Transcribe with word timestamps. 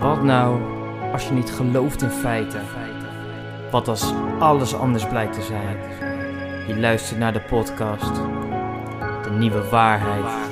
Wat 0.00 0.22
nou 0.22 0.62
als 1.12 1.28
je 1.28 1.32
niet 1.32 1.50
gelooft 1.50 2.02
in 2.02 2.10
feiten? 2.10 2.62
Wat 3.70 3.88
als 3.88 4.12
alles 4.38 4.74
anders 4.74 5.08
blijkt 5.08 5.32
te 5.32 5.42
zijn? 5.42 5.76
Je 6.66 6.76
luistert 6.80 7.18
naar 7.18 7.32
de 7.32 7.40
podcast. 7.40 8.14
De 9.24 9.30
nieuwe 9.38 9.68
waarheid. 9.68 10.50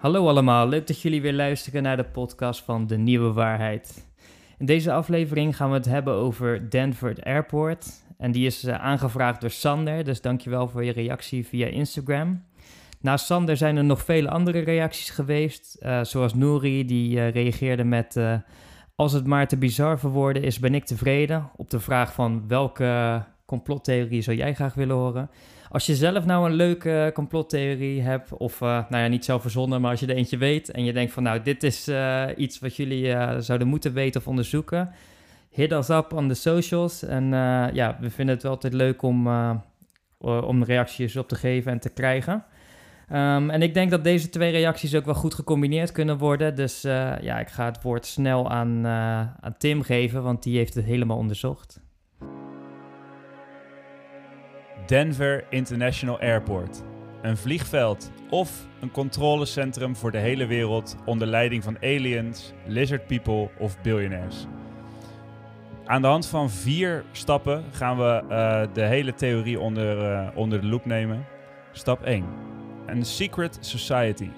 Hallo 0.00 0.28
allemaal, 0.28 0.68
leuk 0.68 0.86
dat 0.86 1.00
jullie 1.00 1.22
weer 1.22 1.32
luisteren 1.32 1.82
naar 1.82 1.96
de 1.96 2.04
podcast 2.04 2.62
van 2.62 2.86
De 2.86 2.96
Nieuwe 2.96 3.32
Waarheid. 3.32 4.06
In 4.58 4.66
deze 4.66 4.92
aflevering 4.92 5.56
gaan 5.56 5.68
we 5.68 5.76
het 5.76 5.86
hebben 5.86 6.14
over 6.14 6.70
Denver 6.70 7.16
Airport. 7.22 7.86
En 8.18 8.32
die 8.32 8.46
is 8.46 8.64
eh, 8.64 8.74
aangevraagd 8.84 9.40
door 9.40 9.50
Sander, 9.50 10.04
dus 10.04 10.20
dankjewel 10.20 10.68
voor 10.68 10.84
je 10.84 10.92
reactie 10.92 11.46
via 11.46 11.66
Instagram. 11.66 12.42
Naast 13.04 13.26
Sander 13.26 13.56
zijn 13.56 13.76
er 13.76 13.84
nog 13.84 14.02
vele 14.02 14.30
andere 14.30 14.58
reacties 14.58 15.10
geweest, 15.10 15.76
uh, 15.80 16.04
zoals 16.04 16.34
Nouri 16.34 16.84
die 16.84 17.16
uh, 17.16 17.30
reageerde 17.30 17.84
met... 17.84 18.16
Uh, 18.16 18.34
als 18.94 19.12
het 19.12 19.26
maar 19.26 19.48
te 19.48 19.56
bizar 19.56 19.98
voor 19.98 20.10
woorden 20.10 20.42
is, 20.42 20.58
ben 20.58 20.74
ik 20.74 20.84
tevreden. 20.84 21.50
Op 21.56 21.70
de 21.70 21.80
vraag 21.80 22.12
van 22.12 22.44
welke 22.48 23.22
complottheorie 23.46 24.22
zou 24.22 24.36
jij 24.36 24.54
graag 24.54 24.74
willen 24.74 24.96
horen? 24.96 25.30
Als 25.68 25.86
je 25.86 25.94
zelf 25.94 26.24
nou 26.24 26.46
een 26.46 26.54
leuke 26.54 27.10
complottheorie 27.14 28.00
hebt, 28.00 28.32
of 28.32 28.60
nou 28.60 28.96
ja, 28.96 29.06
niet 29.06 29.24
zelf 29.24 29.42
verzonnen, 29.42 29.80
maar 29.80 29.90
als 29.90 30.00
je 30.00 30.06
er 30.06 30.16
eentje 30.16 30.36
weet 30.36 30.70
en 30.70 30.84
je 30.84 30.92
denkt 30.92 31.12
van 31.12 31.22
nou, 31.22 31.42
dit 31.42 31.62
is 31.62 31.90
iets 32.36 32.58
wat 32.58 32.76
jullie 32.76 33.16
zouden 33.38 33.68
moeten 33.68 33.92
weten 33.92 34.20
of 34.20 34.28
onderzoeken, 34.28 34.90
hit 35.50 35.72
us 35.72 35.88
up 35.88 36.12
on 36.12 36.28
the 36.28 36.34
socials. 36.34 37.02
En 37.02 37.28
ja, 37.72 37.96
we 38.00 38.10
vinden 38.10 38.34
het 38.34 38.42
wel 38.42 38.52
altijd 38.52 38.72
leuk 38.72 39.02
om, 39.02 39.28
om 40.18 40.64
reacties 40.64 41.16
op 41.16 41.28
te 41.28 41.36
geven 41.36 41.72
en 41.72 41.80
te 41.80 41.90
krijgen. 41.90 42.44
Um, 43.14 43.50
en 43.50 43.62
ik 43.62 43.74
denk 43.74 43.90
dat 43.90 44.04
deze 44.04 44.28
twee 44.28 44.50
reacties 44.50 44.94
ook 44.94 45.04
wel 45.04 45.14
goed 45.14 45.34
gecombineerd 45.34 45.92
kunnen 45.92 46.18
worden. 46.18 46.54
Dus 46.54 46.84
uh, 46.84 47.18
ja, 47.20 47.38
ik 47.38 47.48
ga 47.48 47.64
het 47.64 47.82
woord 47.82 48.06
snel 48.06 48.50
aan, 48.50 48.86
uh, 48.86 49.18
aan 49.40 49.54
Tim 49.58 49.82
geven, 49.82 50.22
want 50.22 50.42
die 50.42 50.56
heeft 50.56 50.74
het 50.74 50.84
helemaal 50.84 51.16
onderzocht. 51.16 51.80
Denver 54.86 55.44
International 55.50 56.20
Airport. 56.20 56.82
Een 57.22 57.36
vliegveld 57.36 58.10
of 58.30 58.66
een 58.80 58.90
controlecentrum 58.90 59.96
voor 59.96 60.10
de 60.10 60.18
hele 60.18 60.46
wereld 60.46 60.96
onder 61.04 61.26
leiding 61.26 61.64
van 61.64 61.76
aliens, 61.80 62.52
lizard 62.66 63.06
people 63.06 63.50
of 63.58 63.80
billionaires. 63.82 64.46
Aan 65.84 66.02
de 66.02 66.08
hand 66.08 66.26
van 66.26 66.50
vier 66.50 67.04
stappen 67.12 67.64
gaan 67.70 67.96
we 67.96 68.22
uh, 68.28 68.74
de 68.74 68.84
hele 68.84 69.14
theorie 69.14 69.60
onder, 69.60 70.32
onder 70.34 70.60
de 70.60 70.66
loep 70.66 70.84
nemen. 70.84 71.26
Stap 71.72 72.02
1 72.02 72.52
een 72.86 73.04
secret 73.04 73.58
society. 73.60 74.30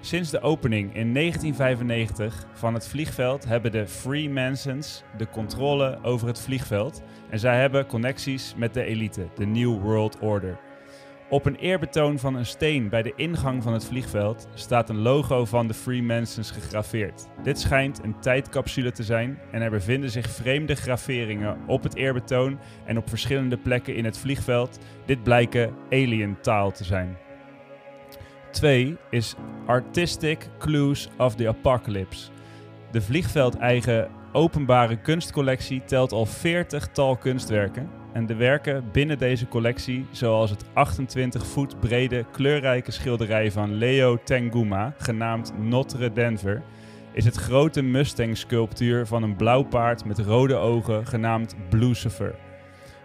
Sinds 0.00 0.30
de 0.30 0.40
opening 0.40 0.94
in 0.94 1.14
1995 1.14 2.46
van 2.52 2.74
het 2.74 2.88
vliegveld 2.88 3.44
hebben 3.44 3.72
de 3.72 3.86
Freemasons 3.86 5.02
de 5.16 5.28
controle 5.28 5.98
over 6.02 6.26
het 6.26 6.40
vliegveld 6.40 7.02
en 7.30 7.38
zij 7.38 7.60
hebben 7.60 7.86
connecties 7.86 8.54
met 8.56 8.74
de 8.74 8.84
elite, 8.84 9.28
de 9.34 9.46
New 9.46 9.80
World 9.80 10.18
Order. 10.18 10.58
Op 11.30 11.46
een 11.46 11.56
eerbetoon 11.56 12.18
van 12.18 12.34
een 12.34 12.46
steen 12.46 12.88
bij 12.88 13.02
de 13.02 13.12
ingang 13.16 13.62
van 13.62 13.72
het 13.72 13.84
vliegveld 13.84 14.48
staat 14.54 14.88
een 14.88 14.98
logo 14.98 15.44
van 15.44 15.66
de 15.66 15.74
Freemasons 15.74 16.50
gegraveerd. 16.50 17.28
Dit 17.42 17.58
schijnt 17.58 18.04
een 18.04 18.20
tijdcapsule 18.20 18.92
te 18.92 19.02
zijn 19.02 19.38
en 19.50 19.62
er 19.62 19.70
bevinden 19.70 20.10
zich 20.10 20.30
vreemde 20.30 20.74
graveringen 20.74 21.58
op 21.66 21.82
het 21.82 21.94
eerbetoon 21.94 22.58
en 22.84 22.98
op 22.98 23.08
verschillende 23.08 23.56
plekken 23.56 23.94
in 23.94 24.04
het 24.04 24.18
vliegveld. 24.18 24.78
Dit 25.06 25.22
blijken 25.22 25.74
alien 25.90 26.40
taal 26.40 26.70
te 26.72 26.84
zijn. 26.84 27.16
2 28.50 28.96
is 29.10 29.34
Artistic 29.66 30.48
Clues 30.58 31.08
of 31.18 31.34
the 31.34 31.48
Apocalypse. 31.48 32.30
De 32.90 33.00
vliegveld-eigen 33.00 34.08
openbare 34.32 34.96
kunstcollectie 34.96 35.82
telt 35.84 36.12
al 36.12 36.26
40 36.26 36.88
tal 36.88 37.16
kunstwerken. 37.16 37.88
En 38.12 38.26
de 38.26 38.34
werken 38.34 38.84
binnen 38.92 39.18
deze 39.18 39.48
collectie, 39.48 40.06
zoals 40.10 40.50
het 40.50 40.64
28 40.72 41.46
voet 41.46 41.80
brede 41.80 42.24
kleurrijke 42.32 42.90
schilderij 42.90 43.52
van 43.52 43.74
Leo 43.74 44.18
Tenguma, 44.24 44.94
genaamd 44.98 45.52
Notre 45.58 46.12
Denver, 46.12 46.62
is 47.12 47.24
het 47.24 47.36
grote 47.36 47.82
Mustang-sculptuur 47.82 49.06
van 49.06 49.22
een 49.22 49.36
blauw 49.36 49.62
paard 49.62 50.04
met 50.04 50.18
rode 50.18 50.54
ogen, 50.54 51.06
genaamd 51.06 51.56
Lucifer 51.70 52.34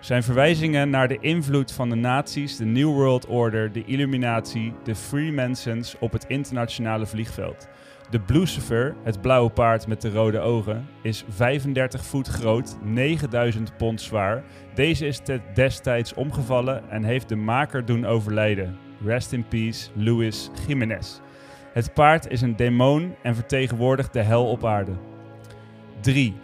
zijn 0.06 0.24
verwijzingen 0.24 0.90
naar 0.90 1.08
de 1.08 1.18
invloed 1.20 1.72
van 1.72 1.90
de 1.90 1.96
nazi's, 1.96 2.58
de 2.58 2.66
New 2.66 2.88
World 2.88 3.28
Order, 3.28 3.72
de 3.72 3.84
Illuminatie, 3.86 4.74
de 4.84 4.96
Freemasons 4.96 5.96
op 6.00 6.12
het 6.12 6.26
internationale 6.28 7.06
vliegveld. 7.06 7.68
De 8.10 8.20
Lucifer, 8.28 8.96
het 9.04 9.22
blauwe 9.22 9.50
paard 9.50 9.88
met 9.88 10.02
de 10.02 10.10
rode 10.10 10.40
ogen, 10.40 10.88
is 11.02 11.26
35 11.30 12.06
voet 12.06 12.28
groot, 12.28 12.78
9000 12.84 13.78
pond 13.78 14.02
zwaar. 14.02 14.44
Deze 14.76 15.08
is 15.08 15.20
destijds 15.54 16.14
omgevallen 16.14 16.90
en 16.90 17.04
heeft 17.04 17.30
de 17.30 17.36
maker 17.36 17.86
doen 17.86 18.06
overlijden. 18.06 18.78
Rest 19.04 19.32
in 19.32 19.48
peace, 19.48 19.90
Luis 19.96 20.50
Jiménez. 20.68 21.20
Het 21.74 21.94
paard 21.94 22.28
is 22.28 22.42
een 22.42 22.56
demon 22.56 23.16
en 23.24 23.36
vertegenwoordigt 23.36 24.14
de 24.14 24.22
hel 24.22 24.50
op 24.50 24.66
aarde. 24.66 24.94
3. 26.02 26.36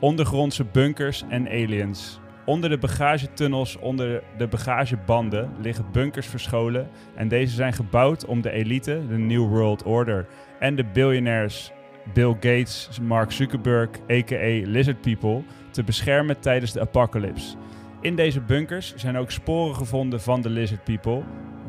Ondergrondse 0.00 0.64
bunkers 0.64 1.24
en 1.28 1.48
aliens. 1.48 2.22
Onder 2.44 2.70
de 2.70 2.78
bagagetunnels, 2.78 3.78
onder 3.78 4.22
de 4.38 4.46
bagagebanden, 4.46 5.50
liggen 5.60 5.84
bunkers 5.92 6.26
verscholen. 6.26 6.88
En 7.14 7.28
deze 7.28 7.54
zijn 7.54 7.72
gebouwd 7.72 8.24
om 8.24 8.40
de 8.40 8.50
elite, 8.50 9.02
de 9.08 9.18
New 9.18 9.48
World 9.48 9.82
Order, 9.82 10.26
en 10.58 10.76
de 10.76 10.84
billionaires 10.84 11.72
Bill 12.12 12.32
Gates, 12.32 12.98
Mark 13.02 13.32
Zuckerberg, 13.32 13.88
a.k.a. 14.10 14.68
Lizard 14.68 15.00
People, 15.00 15.42
te 15.70 15.84
beschermen 15.84 16.40
tijdens 16.40 16.72
de 16.72 16.80
apocalypse. 16.80 17.56
In 18.00 18.16
deze 18.16 18.40
bunkers 18.40 18.94
zijn 18.94 19.16
ook 19.16 19.30
sporen 19.30 19.74
gevonden 19.74 20.20
van 20.20 20.40
de 20.40 20.48
Lizard 20.50 20.84
People, 20.84 21.22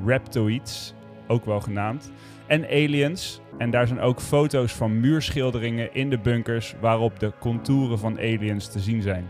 reptoids, 0.06 0.94
ook 1.28 1.46
wel 1.46 1.62
genaamd, 1.62 2.12
en 2.48 2.66
aliens. 2.66 3.42
En 3.58 3.70
daar 3.70 3.88
zijn 3.88 4.00
ook 4.00 4.22
foto's 4.22 4.74
van 4.74 5.00
muurschilderingen 5.00 5.94
in 5.94 6.10
de 6.10 6.20
bunkers 6.20 6.76
waarop 6.82 7.20
de 7.20 7.32
contouren 7.40 8.00
van 8.00 8.18
aliens 8.18 8.68
te 8.68 8.80
zien 8.80 9.02
zijn. 9.02 9.26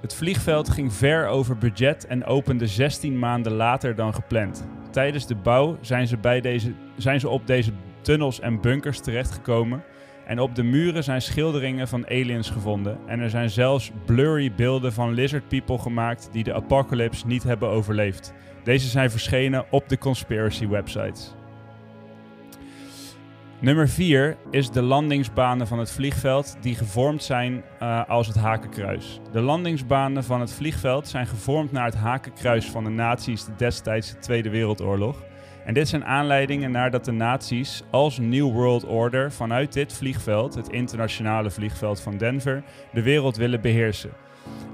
Het 0.00 0.14
vliegveld 0.14 0.68
ging 0.68 0.92
ver 0.92 1.26
over 1.26 1.58
budget 1.58 2.06
en 2.06 2.24
opende 2.24 2.66
16 2.66 3.18
maanden 3.18 3.52
later 3.52 3.94
dan 3.94 4.14
gepland. 4.14 4.68
Tijdens 4.90 5.26
de 5.26 5.34
bouw 5.34 5.78
zijn 5.80 6.06
ze, 6.06 6.16
bij 6.16 6.40
deze, 6.40 6.72
zijn 6.96 7.20
ze 7.20 7.28
op 7.28 7.46
deze 7.46 7.72
tunnels 8.00 8.40
en 8.40 8.60
bunkers 8.60 9.00
terechtgekomen. 9.00 9.82
En 10.26 10.40
op 10.40 10.54
de 10.54 10.62
muren 10.62 11.04
zijn 11.04 11.22
schilderingen 11.22 11.88
van 11.88 12.08
aliens 12.08 12.50
gevonden. 12.50 12.98
En 13.06 13.20
er 13.20 13.30
zijn 13.30 13.50
zelfs 13.50 13.90
blurry 14.06 14.52
beelden 14.54 14.92
van 14.92 15.12
lizard 15.12 15.48
people 15.48 15.78
gemaakt 15.78 16.28
die 16.32 16.44
de 16.44 16.54
apocalypse 16.54 17.26
niet 17.26 17.42
hebben 17.42 17.68
overleefd. 17.68 18.32
Deze 18.64 18.88
zijn 18.88 19.10
verschenen 19.10 19.64
op 19.70 19.88
de 19.88 19.98
conspiracy 19.98 20.68
websites. 20.68 21.34
Nummer 23.60 23.88
4 23.88 24.36
is 24.50 24.70
de 24.70 24.82
landingsbanen 24.82 25.66
van 25.66 25.78
het 25.78 25.90
vliegveld 25.90 26.56
die 26.60 26.74
gevormd 26.74 27.22
zijn 27.22 27.64
uh, 27.82 28.08
als 28.08 28.26
het 28.26 28.36
hakenkruis. 28.36 29.20
De 29.32 29.40
landingsbanen 29.40 30.24
van 30.24 30.40
het 30.40 30.52
vliegveld 30.52 31.08
zijn 31.08 31.26
gevormd 31.26 31.72
naar 31.72 31.84
het 31.84 31.94
hakenkruis 31.94 32.66
van 32.66 32.84
de 32.84 32.90
nazi's 32.90 33.46
destijds 33.56 34.10
de 34.10 34.18
Tweede 34.18 34.50
Wereldoorlog. 34.50 35.24
En 35.64 35.74
dit 35.74 35.88
zijn 35.88 36.04
aanleidingen 36.04 36.70
naar 36.70 36.90
dat 36.90 37.04
de 37.04 37.12
nazi's 37.12 37.82
als 37.90 38.18
New 38.18 38.52
World 38.52 38.86
Order 38.86 39.32
vanuit 39.32 39.72
dit 39.72 39.92
vliegveld, 39.92 40.54
het 40.54 40.68
internationale 40.68 41.50
vliegveld 41.50 42.00
van 42.00 42.16
Denver, 42.16 42.62
de 42.92 43.02
wereld 43.02 43.36
willen 43.36 43.60
beheersen. 43.60 44.10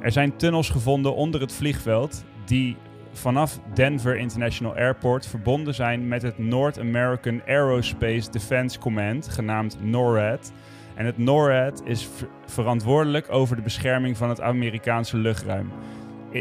Er 0.01 0.13
zijn 0.13 0.37
tunnels 0.37 0.71
gevonden 0.71 1.15
onder 1.15 1.41
het 1.41 1.53
vliegveld 1.53 2.25
die 2.45 2.77
vanaf 3.15 3.61
Denver 3.75 4.17
International 4.17 4.75
Airport 4.75 5.27
verbonden 5.27 5.75
zijn 5.75 6.09
met 6.09 6.23
het 6.23 6.39
North 6.39 6.79
American 6.79 7.43
Aerospace 7.47 8.31
Defense 8.31 8.79
Command, 8.79 9.29
genaamd 9.29 9.79
NORAD. 9.81 10.53
En 10.95 11.07
het 11.07 11.19
NORAD 11.19 11.83
is 11.85 12.09
verantwoordelijk 12.47 13.33
over 13.33 13.57
de 13.57 13.63
bescherming 13.63 14.17
van 14.17 14.29
het 14.29 14.41
Amerikaanse 14.41 15.17
luchtruim. 15.17 15.71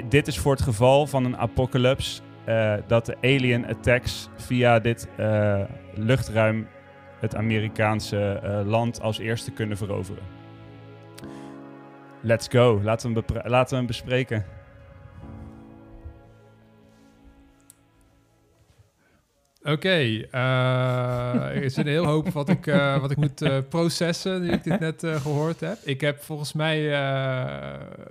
dit 0.10 0.28
is 0.28 0.40
voor 0.40 0.52
het 0.52 0.62
geval 0.62 1.08
van 1.08 1.26
een 1.26 1.38
apocalypse 1.38 2.22
uh, 2.48 2.74
dat 2.88 3.06
de 3.06 3.18
alien 3.22 3.68
attacks 3.68 4.30
via 4.36 4.80
dit 4.80 5.08
uh, 5.20 5.62
luchtruim 5.96 6.68
het 7.20 7.36
Amerikaanse 7.36 8.42
uh, 8.44 8.60
land 8.66 9.02
als 9.02 9.18
eerste 9.18 9.52
kunnen 9.52 9.78
veroveren. 9.78 10.24
Let's 12.22 12.48
go, 12.48 12.82
laten 12.84 13.14
we 13.14 13.24
laten 13.44 13.70
we 13.70 13.76
hem 13.76 13.86
bespreken. 13.86 14.63
Oké, 19.64 19.72
okay, 19.72 20.28
uh, 20.32 21.46
er 21.56 21.64
is 21.64 21.76
een 21.76 21.88
heel 21.88 22.06
hoop 22.06 22.30
wat 22.30 22.50
ik, 22.50 22.68
uh, 22.68 23.00
wat 23.02 23.12
ik 23.12 23.18
moet 23.18 23.42
uh, 23.42 23.58
processen 23.70 24.42
nu 24.42 24.52
ik 24.52 24.64
dit 24.64 24.80
net 24.80 25.04
gehoord 25.06 25.60
heb. 25.60 25.78
Ik 25.84 26.02
heb 26.02 26.22
volgens 26.24 26.54
mij 26.54 26.90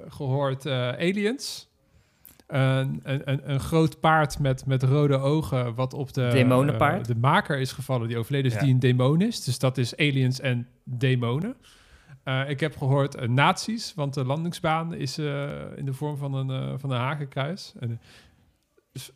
gehoord 0.09 0.67
aliens. 0.67 1.71
een, 2.47 3.01
een, 3.05 3.51
een 3.51 3.61
groot 3.61 4.01
paard 4.01 4.39
met, 4.39 4.67
met 4.67 4.83
rode 4.83 5.17
ogen, 5.19 5.75
wat 5.75 5.95
op 5.95 6.13
de, 6.13 6.29
Demonenpaard? 6.33 7.01
eh, 7.09 7.15
de 7.15 7.21
maker 7.21 7.59
is 7.59 7.73
gevallen, 7.73 8.09
die 8.09 8.19
overleden 8.19 8.47
is, 8.51 8.55
Ja. 8.57 8.61
die 8.63 8.73
een 8.73 8.79
demon 8.79 9.21
is. 9.21 9.45
Dus 9.45 9.59
dat 9.59 9.79
is 9.79 9.97
aliens 9.97 10.41
en 10.41 10.69
demonen. 10.85 11.55
Eh, 12.25 12.49
ik 12.49 12.61
heb 12.61 12.77
gehoord 12.77 13.15
eh, 13.15 13.29
nazi's, 13.29 13.93
want 13.95 14.15
de 14.15 14.25
landingsbaan 14.25 14.95
is 14.95 15.19
eh, 15.19 15.51
in 15.77 15.85
de 15.85 15.93
vorm 15.93 16.17
van 16.17 16.35
een, 16.35 16.51
eh, 16.51 16.73
van 16.79 16.91
een 16.91 16.99
hakenkruis. 17.01 17.73
En, 17.81 17.91
eh, 17.91 17.97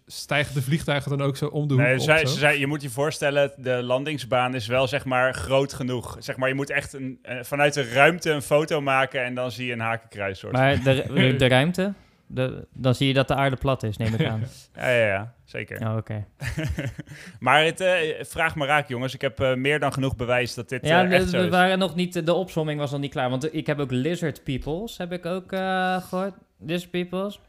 stijgen 0.06 0.54
de 0.54 0.62
vliegtuigen 0.62 1.10
dan 1.18 1.26
ook 1.26 1.36
zo 1.36 1.46
om 1.46 1.68
de 1.68 1.74
hoek 1.74 1.82
Nee, 1.82 1.94
op? 1.94 2.00
zo? 2.00 2.16
ze 2.16 2.38
zei, 2.38 2.58
je 2.58 2.66
moet 2.66 2.82
je 2.82 2.90
voorstellen, 2.90 3.52
de 3.56 3.82
landingsbaan 3.82 4.54
is 4.54 4.66
wel 4.66 4.86
zeg 4.86 5.04
maar 5.04 5.34
groot 5.34 5.72
genoeg. 5.72 6.16
Zeg 6.18 6.36
maar, 6.36 6.48
je 6.48 6.54
moet 6.54 6.70
echt 6.70 6.92
een, 6.92 7.18
eh, 7.22 7.36
vanuit 7.42 7.74
de 7.74 7.88
ruimte 7.92 8.30
een 8.30 8.42
foto 8.42 8.80
maken 8.80 9.24
en 9.24 9.34
dan 9.34 9.50
zie 9.50 9.66
je 9.66 9.72
een 9.72 9.80
hakenkruis 9.80 10.38
soort. 10.38 10.52
Maar 10.52 10.82
de, 10.82 11.34
de 11.38 11.48
ruimte, 11.48 11.92
de, 12.26 12.66
dan 12.72 12.94
zie 12.94 13.06
je 13.06 13.14
dat 13.14 13.28
de 13.28 13.34
aarde 13.34 13.56
plat 13.56 13.82
is, 13.82 13.96
neem 13.96 14.14
ik 14.14 14.26
aan. 14.26 14.42
Ja, 14.76 14.88
ja, 14.90 15.06
ja, 15.06 15.34
zeker. 15.44 15.88
Oh, 15.90 15.96
oké. 15.96 16.24
maar 17.40 17.64
het, 17.64 17.80
eh, 17.80 17.94
vraag 18.20 18.56
me 18.56 18.66
raak, 18.66 18.88
jongens. 18.88 19.14
Ik 19.14 19.20
heb 19.20 19.40
eh, 19.40 19.54
meer 19.54 19.78
dan 19.78 19.92
genoeg 19.92 20.16
bewijs 20.16 20.54
dat 20.54 20.68
dit 20.68 20.86
Ja, 20.86 21.04
eh, 21.04 21.12
echt 21.12 21.24
de- 21.24 21.30
zo 21.30 21.38
we 21.38 21.44
is. 21.44 21.50
waren 21.50 21.78
nog 21.78 21.94
niet, 21.94 22.26
de 22.26 22.32
opsomming 22.34 22.78
was 22.80 22.90
nog 22.90 23.00
niet 23.00 23.10
klaar. 23.12 23.30
Want 23.30 23.54
ik 23.54 23.66
heb 23.66 23.78
ook 23.78 23.90
Lizard 23.90 24.44
Peoples, 24.44 24.96
heb 24.96 25.12
ik 25.12 25.26
ook 25.26 25.52
eh, 25.52 25.96
gehoord. 26.02 26.34
Lizard 26.58 26.90
Peoples. 26.90 27.40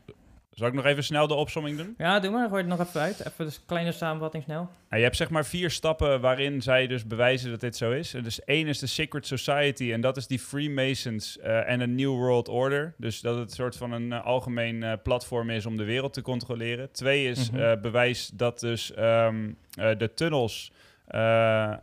Zal 0.58 0.68
ik 0.68 0.74
nog 0.74 0.86
even 0.86 1.04
snel 1.04 1.28
de 1.28 1.34
opsomming 1.34 1.78
doen? 1.78 1.94
Ja, 1.98 2.20
doe 2.20 2.32
maar, 2.32 2.48
gooi 2.50 2.62
het 2.62 2.70
nog 2.78 2.88
even 2.88 3.02
uit. 3.02 3.20
Even 3.26 3.46
een 3.46 3.52
kleine 3.66 3.92
samenvatting 3.92 4.44
snel. 4.44 4.58
Nou, 4.62 4.96
je 4.96 5.04
hebt 5.04 5.16
zeg 5.16 5.30
maar 5.30 5.46
vier 5.46 5.70
stappen 5.72 6.22
waarin 6.22 6.62
zij 6.62 6.88
dus 6.88 7.08
bewijzen 7.08 7.50
dat 7.50 7.60
dit 7.60 7.76
zo 7.78 7.92
is. 7.92 8.14
En 8.14 8.24
Dus 8.24 8.44
één 8.44 8.68
is 8.68 8.80
de 8.80 8.88
Secret 8.88 9.28
Society 9.28 9.92
en 9.94 10.02
dat 10.02 10.18
is 10.18 10.28
die 10.28 10.40
Freemasons 10.40 11.40
eh, 11.40 11.70
en 11.70 11.80
een 11.80 11.96
New 11.96 12.10
World 12.10 12.48
Order. 12.48 12.94
Dus 12.98 13.22
dat 13.22 13.38
het 13.38 13.50
een 13.50 13.56
soort 13.56 13.76
van 13.78 13.92
een 13.92 14.12
eh, 14.14 14.26
algemeen 14.26 14.84
eh, 14.84 14.94
platform 15.04 15.50
is 15.50 15.66
om 15.66 15.78
de 15.78 15.84
wereld 15.84 16.14
te 16.14 16.22
controleren. 16.22 16.92
Twee 16.92 17.30
is 17.30 17.52
Mhm. 17.52 17.82
bewijs 17.82 18.30
dat 18.34 18.60
dus 18.60 18.94
ehm, 18.94 19.50
eh, 19.80 19.90
de 19.98 20.14
tunnels 20.14 20.72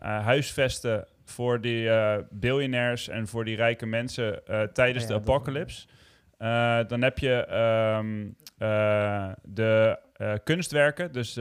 huisvesten 0.01 1.07
voor 1.25 1.61
die 1.61 1.89
billionaires 2.31 3.09
en 3.09 3.29
voor 3.29 3.45
die 3.45 3.57
rijke 3.57 3.87
mensen 3.87 4.43
tijdens 4.73 5.03
Ja, 5.05 5.09
de 5.11 5.15
apocalypse. 5.15 5.87
Eh, 6.45 6.79
dan 6.87 7.03
heb 7.03 7.19
je 7.19 7.45
ehm, 7.47 8.27
eh, 8.59 9.33
de 9.43 9.99
eh, 10.13 10.33
kunstwerken, 10.45 11.13
dus 11.13 11.41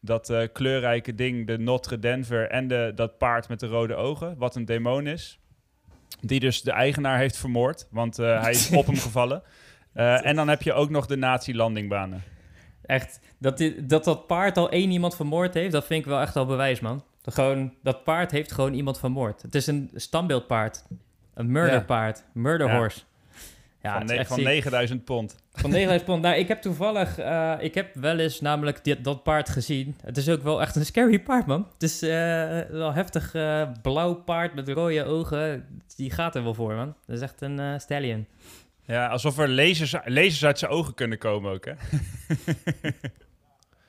dat 0.00 0.48
kleurrijke 0.52 1.14
ding, 1.14 1.46
de 1.46 1.58
Notre 1.58 1.98
Denver 1.98 2.50
en 2.50 2.68
de, 2.68 2.92
dat 2.94 3.18
paard 3.18 3.48
met 3.48 3.60
de 3.60 3.66
rode 3.66 3.94
ogen, 3.94 4.34
wat 4.38 4.56
een 4.56 4.64
demon 4.64 5.06
is. 5.06 5.40
Die 6.20 6.40
dus 6.40 6.62
de 6.62 6.72
eigenaar 6.72 7.18
heeft 7.18 7.36
vermoord, 7.36 7.88
want 7.90 8.16
hij 8.16 8.50
is 8.50 8.70
op 8.70 8.86
hem 8.86 8.96
gevallen. 8.96 9.42
En 10.22 10.36
dan 10.36 10.48
heb 10.48 10.62
je 10.62 10.72
ook 10.72 10.90
nog 10.90 11.06
de 11.06 11.16
nazi-landingbanen. 11.16 12.22
Echt, 12.82 13.20
dat, 13.38 13.58
dit, 13.58 13.88
dat 13.88 14.04
dat 14.04 14.26
paard 14.26 14.56
al 14.56 14.70
één 14.70 14.90
iemand 14.90 15.16
vermoord 15.16 15.54
heeft, 15.54 15.72
dat 15.72 15.86
vind 15.86 16.00
ik 16.00 16.06
wel 16.06 16.20
echt 16.20 16.36
al 16.36 16.46
bewijs, 16.46 16.80
man. 16.80 17.04
Dat, 17.22 17.34
gewoon, 17.34 17.74
dat 17.82 18.04
paard 18.04 18.30
heeft 18.30 18.52
gewoon 18.52 18.72
iemand 18.72 18.98
vermoord. 18.98 19.42
Het 19.42 19.54
is 19.54 19.66
een 19.66 19.90
standbeeldpaard. 19.94 20.84
Een 21.34 21.50
murderpaard. 21.52 22.24
Murder 22.32 22.66
Ja. 22.66 22.76
horse. 22.76 23.00
Ja, 23.82 23.98
van 23.98 24.24
van 24.24 24.36
ziek. 24.36 24.46
9000 24.46 25.04
pond. 25.04 25.36
Van 25.52 25.70
9000 25.70 26.10
pond. 26.10 26.22
Nou, 26.22 26.36
ik 26.36 26.48
heb 26.48 26.62
toevallig, 26.62 27.18
eh, 27.18 27.54
ik 27.60 27.74
heb 27.74 27.94
wel 27.94 28.18
eens 28.18 28.40
namelijk 28.40 28.84
dit, 28.84 29.04
dat 29.04 29.22
paard 29.22 29.48
gezien. 29.48 29.96
Het 30.02 30.16
is 30.16 30.28
ook 30.28 30.42
wel 30.42 30.60
echt 30.60 30.76
een 30.76 30.84
scary 30.84 31.20
paard, 31.20 31.46
man. 31.46 31.66
Het 31.72 31.82
is 31.82 32.02
eh, 32.02 32.08
wel 32.70 32.92
heftig 32.92 33.34
eh, 33.34 33.68
blauw 33.82 34.14
paard 34.14 34.54
met 34.54 34.68
rode 34.68 35.04
ogen. 35.04 35.66
Die 35.96 36.10
gaat 36.10 36.34
er 36.34 36.42
wel 36.42 36.54
voor, 36.54 36.74
man. 36.74 36.94
Dat 37.06 37.16
is 37.16 37.22
echt 37.22 37.40
een 37.40 37.58
eh, 37.58 37.78
stallion. 37.78 38.26
Ja, 38.82 39.06
alsof 39.08 39.38
er 39.38 39.48
lasers, 39.48 39.94
lasers 40.04 40.44
uit 40.44 40.58
zijn 40.58 40.70
ogen 40.70 40.94
kunnen 40.94 41.18
komen 41.18 41.52
ook, 41.52 41.64
hè? 41.64 41.72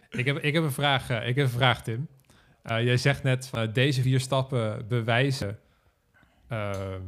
Ik 0.09 0.25
heb, 0.25 0.37
ik 0.37 0.53
heb 0.53 0.63
een 0.63 0.71
vraag, 0.71 1.09
ik 1.09 1.35
heb 1.35 1.45
een 1.45 1.49
vraag 1.49 1.83
Tim. 1.83 2.07
Eh, 2.63 2.83
jij 2.83 2.97
zegt 2.97 3.23
net 3.23 3.51
deze 3.73 4.01
vier 4.01 4.19
stappen 4.19 4.87
bewijzen 4.87 5.59
ehm, 6.47 7.01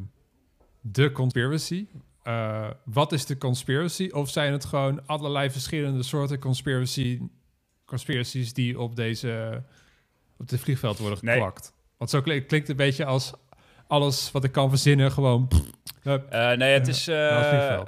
de 0.82 1.12
conspiracy. 1.12 1.88
Eh, 2.24 2.70
wat 2.86 3.12
is 3.12 3.26
de 3.26 3.38
conspiracy? 3.38 4.10
Of 4.12 4.30
zijn 4.30 4.52
het 4.52 4.66
gewoon 4.66 5.08
allerlei 5.08 5.50
verschillende 5.52 6.04
soorten 6.04 6.40
conspiracy, 6.40 7.20
conspiracies 7.86 8.54
die 8.54 8.80
op 8.80 8.96
deze 8.96 9.64
op 10.38 10.50
dit 10.50 10.60
vliegveld 10.60 10.98
worden 10.98 11.20
Nee. 11.22 11.34
geplakt? 11.36 11.74
Want 11.98 12.10
zo 12.10 12.22
klink- 12.22 12.48
klinkt 12.48 12.68
het 12.68 12.80
een 12.80 12.86
beetje 12.86 13.06
als 13.06 13.34
alles 13.88 14.32
wat 14.32 14.44
ik 14.44 14.52
kan 14.52 14.70
verzinnen 14.70 15.12
gewoon. 15.12 15.48
hup. 16.02 16.30
Eh, 16.30 16.52
nee, 16.52 16.74
het 16.74 16.88
is, 16.88 17.08
eh, 17.08 17.82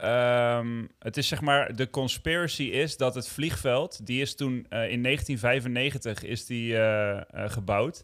ehm, 0.58 0.84
het 1.00 1.18
is 1.18 1.28
zeg 1.28 1.42
maar, 1.42 1.76
de 1.76 1.90
conspiracy 1.90 2.64
is 2.64 2.98
dat 2.98 3.16
het 3.16 3.28
vliegveld, 3.28 4.06
die 4.06 4.22
is 4.22 4.36
toen 4.36 4.54
in 4.90 5.02
1995 5.02 6.24
is 6.24 6.46
die 6.46 6.76
gebouwd. 7.34 8.04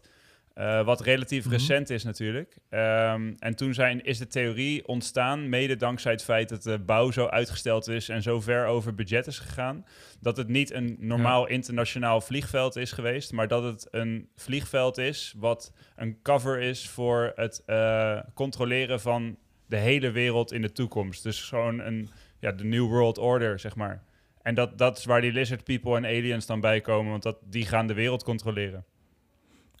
Eh, 0.54 0.84
wat 0.84 1.00
relatief 1.00 1.44
Mhm. 1.44 1.52
recent 1.54 1.90
is 1.90 2.04
natuurlijk. 2.04 2.56
Ehm, 2.68 3.32
en 3.38 3.56
toen 3.56 3.74
zijn, 3.74 4.04
is 4.04 4.18
de 4.18 4.26
theorie 4.26 4.86
ontstaan, 4.86 5.48
mede 5.48 5.76
dankzij 5.76 6.12
het 6.12 6.22
feit 6.24 6.48
dat 6.48 6.62
de 6.62 6.78
bouw 6.78 7.10
zo 7.10 7.26
uitgesteld 7.26 7.88
is 7.88 8.08
en 8.08 8.22
zo 8.22 8.40
ver 8.40 8.66
over 8.66 8.94
budget 8.94 9.26
is 9.26 9.38
gegaan, 9.38 9.84
dat 10.20 10.36
het 10.36 10.48
niet 10.48 10.72
een 10.72 10.96
normaal 10.98 11.46
internationaal 11.46 12.20
vliegveld 12.20 12.76
is 12.76 12.92
geweest, 12.92 13.32
maar 13.32 13.48
dat 13.48 13.62
het 13.62 13.88
een 13.90 14.28
vliegveld 14.36 14.98
is 14.98 15.34
wat 15.36 15.72
een 15.96 16.22
cover 16.22 16.60
is 16.60 16.88
voor 16.88 17.32
het 17.34 17.62
eh, 17.66 18.18
controleren 18.34 19.00
van 19.00 19.36
de 19.66 19.76
hele 19.76 20.10
wereld 20.10 20.52
in 20.52 20.62
de 20.62 20.72
toekomst. 20.72 21.22
Dus 21.22 21.42
gewoon 21.42 21.80
een, 21.80 22.08
ja, 22.38 22.52
de 22.52 22.64
New 22.64 22.86
World 22.86 23.18
Order, 23.18 23.58
zeg 23.58 23.76
maar. 23.76 24.02
En 24.42 24.54
dat, 24.54 24.78
dat 24.78 24.98
is 24.98 25.04
waar 25.04 25.20
die 25.20 25.32
lizard 25.32 25.64
people 25.64 25.96
en 25.96 26.04
aliens 26.04 26.46
dan 26.46 26.60
bij 26.60 26.80
komen, 26.80 27.10
want 27.10 27.22
dat, 27.22 27.36
die 27.44 27.66
gaan 27.66 27.86
de 27.86 27.94
wereld 27.94 28.22
controleren. 28.22 28.84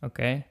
Oké. 0.00 0.44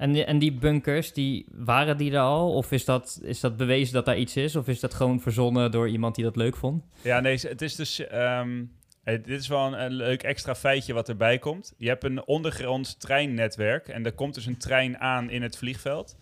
En, 0.00 0.12
die- 0.12 0.24
en 0.24 0.38
die 0.38 0.52
bunkers, 0.52 1.12
die, 1.12 1.46
waren 1.52 1.96
die 1.96 2.12
er 2.12 2.18
al? 2.20 2.52
Of 2.54 2.72
is 2.72 2.84
dat, 2.84 3.20
is 3.22 3.40
dat 3.40 3.56
bewezen 3.56 3.94
dat 3.94 4.04
daar 4.04 4.18
iets 4.18 4.36
is? 4.36 4.56
Of 4.56 4.68
is 4.68 4.80
dat 4.80 4.94
gewoon 4.94 5.20
verzonnen 5.20 5.70
door 5.70 5.88
iemand 5.88 6.14
die 6.14 6.24
dat 6.24 6.36
leuk 6.36 6.56
vond? 6.56 6.84
Ja, 7.02 7.20
nee, 7.20 7.38
het 7.42 7.62
is 7.62 7.74
dus... 7.76 8.06
ehm, 8.06 8.62
eh, 9.04 9.14
dit 9.24 9.40
is 9.40 9.48
wel 9.48 9.78
een, 9.78 9.92
leuk 9.92 10.22
extra 10.22 10.54
feitje 10.54 10.92
wat 10.92 11.08
erbij 11.08 11.38
komt. 11.38 11.74
Je 11.78 11.88
hebt 11.88 12.04
een 12.04 12.26
ondergronds 12.26 12.96
treinnetwerk 12.96 13.88
en 13.88 14.04
er 14.04 14.12
komt 14.12 14.34
dus 14.34 14.46
een 14.46 14.56
trein 14.58 14.98
aan 14.98 15.30
in 15.30 15.42
het 15.42 15.56
vliegveld. 15.58 16.16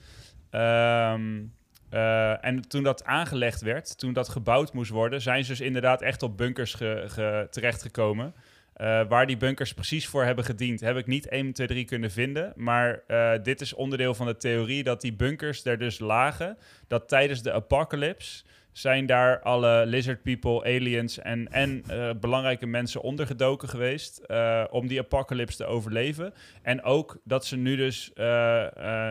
Ehm, 0.51 1.43
eh, 1.91 2.45
en 2.45 2.61
toen 2.69 2.83
dat 2.83 3.05
aangelegd 3.05 3.61
werd, 3.61 3.99
toen 3.99 4.13
dat 4.13 4.29
gebouwd 4.29 4.73
moest 4.73 4.91
worden, 4.91 5.23
zijn 5.23 5.45
ze 5.45 5.51
dus 5.51 5.61
inderdaad 5.61 6.03
echt 6.03 6.23
op 6.23 6.37
bunkers 6.37 6.75
ge, 6.75 7.05
ge- 7.07 7.47
terechtgekomen. 7.51 8.35
Eh, 8.79 9.01
waar 9.09 9.27
die 9.27 9.37
bunkers 9.37 9.75
precies 9.75 10.07
voor 10.07 10.25
hebben 10.25 10.45
gediend, 10.45 10.81
heb 10.81 10.97
ik 10.97 11.07
niet 11.07 11.29
1, 11.29 11.53
2, 11.53 11.67
3 11.67 11.85
kunnen 11.85 12.11
vinden. 12.11 12.53
Maar 12.57 13.03
eh, 13.07 13.33
dit 13.43 13.61
is 13.61 13.75
onderdeel 13.75 14.15
van 14.15 14.27
de 14.27 14.37
theorie 14.37 14.83
dat 14.83 15.01
die 15.01 15.13
bunkers 15.13 15.65
er 15.65 15.79
dus 15.79 15.99
lagen. 15.99 16.59
Dat 16.89 17.09
tijdens 17.09 17.43
de 17.43 17.53
apocalypse 17.53 18.45
zijn 18.73 19.07
daar 19.07 19.41
alle 19.41 19.87
lizard 19.87 20.23
people, 20.23 20.65
aliens 20.65 21.19
en, 21.19 21.53
en 21.53 21.83
eh, 21.89 22.11
belangrijke 22.21 22.67
mensen 22.67 23.03
ondergedoken 23.03 23.69
geweest 23.69 24.27
om 24.71 24.87
die 24.87 24.99
apocalypse 24.99 25.57
te 25.57 25.67
overleven. 25.67 26.35
En 26.63 26.83
ook 26.83 27.19
dat 27.25 27.47
ze 27.47 27.57
nu 27.57 27.77
dus 27.77 28.11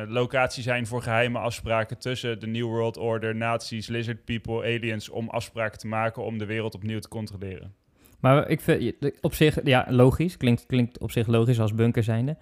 locatie 0.08 0.64
zijn 0.64 0.88
voor 0.88 1.02
geheime 1.02 1.40
afspraken 1.40 1.98
tussen 1.98 2.40
de 2.40 2.48
New 2.48 2.66
World 2.66 2.98
Order, 2.98 3.36
nazi's, 3.36 3.88
lizard 3.88 4.26
people, 4.26 4.64
aliens, 4.64 5.10
om 5.10 5.30
afspraken 5.30 5.80
te 5.80 5.88
maken 5.88 6.24
om 6.24 6.38
de 6.38 6.46
wereld 6.46 6.76
opnieuw 6.76 7.00
te 7.00 7.08
controleren. 7.08 7.86
Maar 8.20 8.50
ik 8.50 8.62
vind 8.62 8.94
op 9.22 9.34
zich, 9.34 9.58
ja, 9.64 9.86
logisch. 9.90 10.38
Klinkt, 10.38 10.66
klinkt 10.66 11.00
op 11.00 11.12
zich 11.12 11.28
logisch 11.28 11.60
als 11.60 11.74
bunker 11.74 12.04
zijnde. 12.04 12.38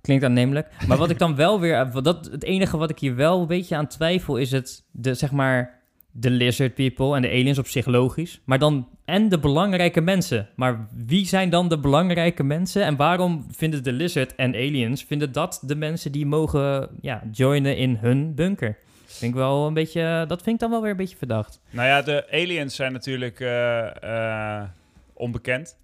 Klinkt 0.00 0.24
aannemelijk. 0.24 0.68
Maar 0.86 0.96
wat 0.96 1.10
ik 1.10 1.18
dan 1.18 1.36
wel 1.36 1.60
weer... 1.60 1.90
Dat, 2.02 2.28
het 2.32 2.44
enige 2.44 2.76
wat 2.76 2.90
ik 2.90 2.98
hier 2.98 3.14
wel 3.14 3.40
een 3.40 3.46
beetje 3.46 3.76
aan 3.76 3.86
twijfel 3.86 4.36
is 4.36 4.50
het... 4.50 4.84
De, 4.90 5.14
zeg 5.14 5.32
maar, 5.32 5.80
de 6.10 6.30
lizard 6.30 6.74
people 6.74 7.16
en 7.16 7.22
de 7.22 7.28
aliens 7.28 7.58
op 7.58 7.66
zich 7.66 7.86
logisch. 7.86 8.40
Maar 8.44 8.58
dan... 8.58 8.88
En 9.04 9.28
de 9.28 9.38
belangrijke 9.38 10.00
mensen. 10.00 10.48
Maar 10.56 10.86
wie 11.06 11.26
zijn 11.26 11.50
dan 11.50 11.68
de 11.68 11.78
belangrijke 11.78 12.42
mensen? 12.42 12.84
En 12.84 12.96
waarom 12.96 13.46
vinden 13.50 13.82
de 13.82 13.92
lizard 13.92 14.34
en 14.34 14.54
aliens... 14.54 15.04
Vinden 15.04 15.32
dat 15.32 15.62
de 15.62 15.76
mensen 15.76 16.12
die 16.12 16.26
mogen 16.26 16.88
ja, 17.00 17.22
joinen 17.32 17.76
in 17.76 17.96
hun 18.00 18.34
bunker? 18.34 18.76
Vind 19.04 19.32
ik 19.32 19.38
wel 19.38 19.66
een 19.66 19.74
beetje... 19.74 20.24
Dat 20.28 20.42
vind 20.42 20.54
ik 20.54 20.60
dan 20.60 20.70
wel 20.70 20.80
weer 20.80 20.90
een 20.90 20.96
beetje 20.96 21.16
verdacht. 21.16 21.60
Nou 21.70 21.88
ja, 21.88 22.02
de 22.02 22.26
aliens 22.30 22.74
zijn 22.74 22.92
natuurlijk 22.92 23.40
eh, 23.40 24.02
eh, 24.02 24.68
onbekend. 25.16 25.76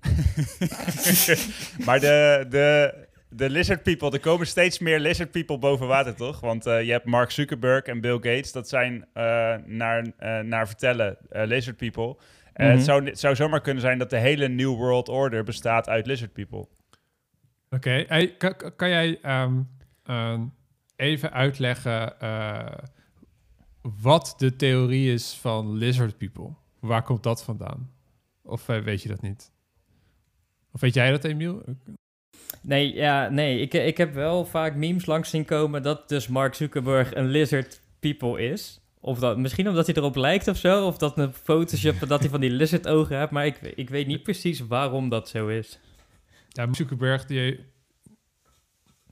maar 1.86 2.00
de, 2.00 2.46
de, 2.48 2.94
de 3.28 3.50
lizard 3.50 3.82
people, 3.82 4.10
er 4.10 4.20
komen 4.20 4.46
steeds 4.46 4.78
meer 4.78 4.98
lizard 5.00 5.30
people 5.30 5.58
boven 5.58 5.86
water, 5.86 6.14
toch? 6.14 6.40
Want 6.40 6.66
eh, 6.66 6.82
je 6.82 6.90
hebt 6.92 7.04
Mark 7.06 7.30
Zuckerberg 7.30 7.84
en 7.84 8.00
Bill 8.00 8.14
Gates, 8.14 8.52
dat 8.52 8.68
zijn 8.68 9.06
eh, 9.12 9.54
naar, 9.64 10.06
eh, 10.18 10.38
naar 10.40 10.66
vertellen 10.66 11.16
lizard 11.30 11.76
people. 11.76 12.16
Eh, 12.52 12.66
Mhm. 12.66 12.76
het, 12.76 12.84
zou, 12.84 13.04
het 13.04 13.18
zou 13.20 13.34
zomaar 13.34 13.60
kunnen 13.60 13.82
zijn 13.82 13.98
dat 13.98 14.10
de 14.10 14.18
hele 14.18 14.48
New 14.48 14.74
World 14.74 15.08
Order 15.08 15.44
bestaat 15.44 15.88
uit 15.88 16.06
lizard 16.06 16.32
people. 16.32 16.66
Oké, 17.70 18.04
hey, 18.08 18.34
kan, 18.38 18.56
kan- 18.56 18.76
kan 18.76 18.88
jij 18.88 19.18
ehm, 19.22 20.44
even 20.96 21.32
uitleggen 21.32 22.14
wat 24.02 24.34
de 24.36 24.56
theorie 24.56 25.12
is 25.12 25.34
van 25.40 25.72
lizard 25.76 26.18
people? 26.18 26.48
Waar 26.80 27.02
komt 27.02 27.22
dat 27.22 27.44
vandaan? 27.44 27.91
Of 28.42 28.68
eh, 28.68 28.78
weet 28.78 29.02
je 29.02 29.08
dat 29.08 29.22
niet? 29.22 29.52
Of 30.72 30.80
weet 30.80 30.94
jij 30.94 31.10
dat, 31.10 31.24
Emiel? 31.24 31.62
Nee, 32.62 32.94
ja, 32.94 33.28
nee. 33.28 33.60
Ik, 33.60 33.74
ik 33.74 33.96
heb 33.96 34.14
wel 34.14 34.44
vaak 34.44 34.74
memes 34.74 35.06
langs 35.06 35.30
zien 35.30 35.44
komen 35.44 35.82
dat 35.82 36.08
dus 36.08 36.28
Mark 36.28 36.54
Zuckerberg 36.54 37.14
een 37.14 37.26
lizard 37.26 37.80
people 38.00 38.42
is. 38.42 38.80
Of 39.00 39.18
dat, 39.18 39.38
misschien 39.38 39.68
omdat 39.68 39.86
hij 39.86 39.94
erop 39.94 40.16
lijkt 40.16 40.48
of 40.48 40.56
zo. 40.56 40.86
Of 40.86 40.98
dat 40.98 41.18
een 41.18 41.32
Photoshop 41.32 42.08
dat 42.08 42.20
hij 42.20 42.28
van 42.28 42.40
die 42.40 42.50
lizard 42.50 42.88
ogen 42.88 43.18
heeft. 43.18 43.30
Maar 43.30 43.46
ik, 43.46 43.60
ik 43.60 43.90
weet 43.90 44.06
niet 44.06 44.22
precies 44.22 44.66
waarom 44.66 45.08
dat 45.08 45.28
zo 45.28 45.48
is. 45.48 45.78
Ja, 46.48 46.64
Mark 46.64 46.76
Zuckerberg, 46.76 47.26
die... 47.26 47.60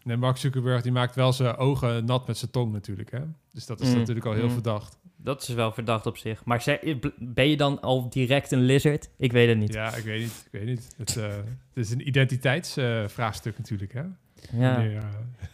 Nee, 0.02 0.16
Mark 0.16 0.36
Zuckerberg 0.36 0.82
die 0.82 0.92
maakt 0.92 1.14
wel 1.14 1.32
zijn 1.32 1.56
ogen 1.56 2.04
nat 2.04 2.26
met 2.26 2.38
zijn 2.38 2.50
tong 2.50 2.72
natuurlijk, 2.72 3.10
hè? 3.10 3.20
Dus 3.52 3.66
dat 3.66 3.80
is 3.80 3.88
Mm, 3.88 3.98
natuurlijk 3.98 4.26
al 4.26 4.32
heel 4.32 4.46
mm. 4.46 4.50
verdacht. 4.50 4.98
Dat 5.22 5.42
is 5.42 5.48
wel 5.48 5.72
verdacht 5.72 6.06
op 6.06 6.16
zich. 6.16 6.44
Maar 6.44 6.78
ben 7.18 7.48
je 7.48 7.56
dan 7.56 7.80
al 7.80 8.08
direct 8.08 8.52
een 8.52 8.62
lizard? 8.62 9.10
Ik 9.16 9.32
weet 9.32 9.48
het 9.48 9.58
niet. 9.58 9.74
Ja, 9.74 9.94
ik 9.94 10.04
weet 10.04 10.20
niet. 10.20 10.48
Ik 10.50 10.60
weet 10.60 10.66
niet. 10.66 10.94
Het, 10.96 11.16
eh, 11.16 11.28
het 11.74 11.84
is 11.84 11.90
een 11.90 12.08
identiteitsvraagstuk 12.08 13.58
natuurlijk, 13.58 13.92
hè? 13.92 14.02
Ja. 14.52 14.74
Wanneer, 14.74 15.02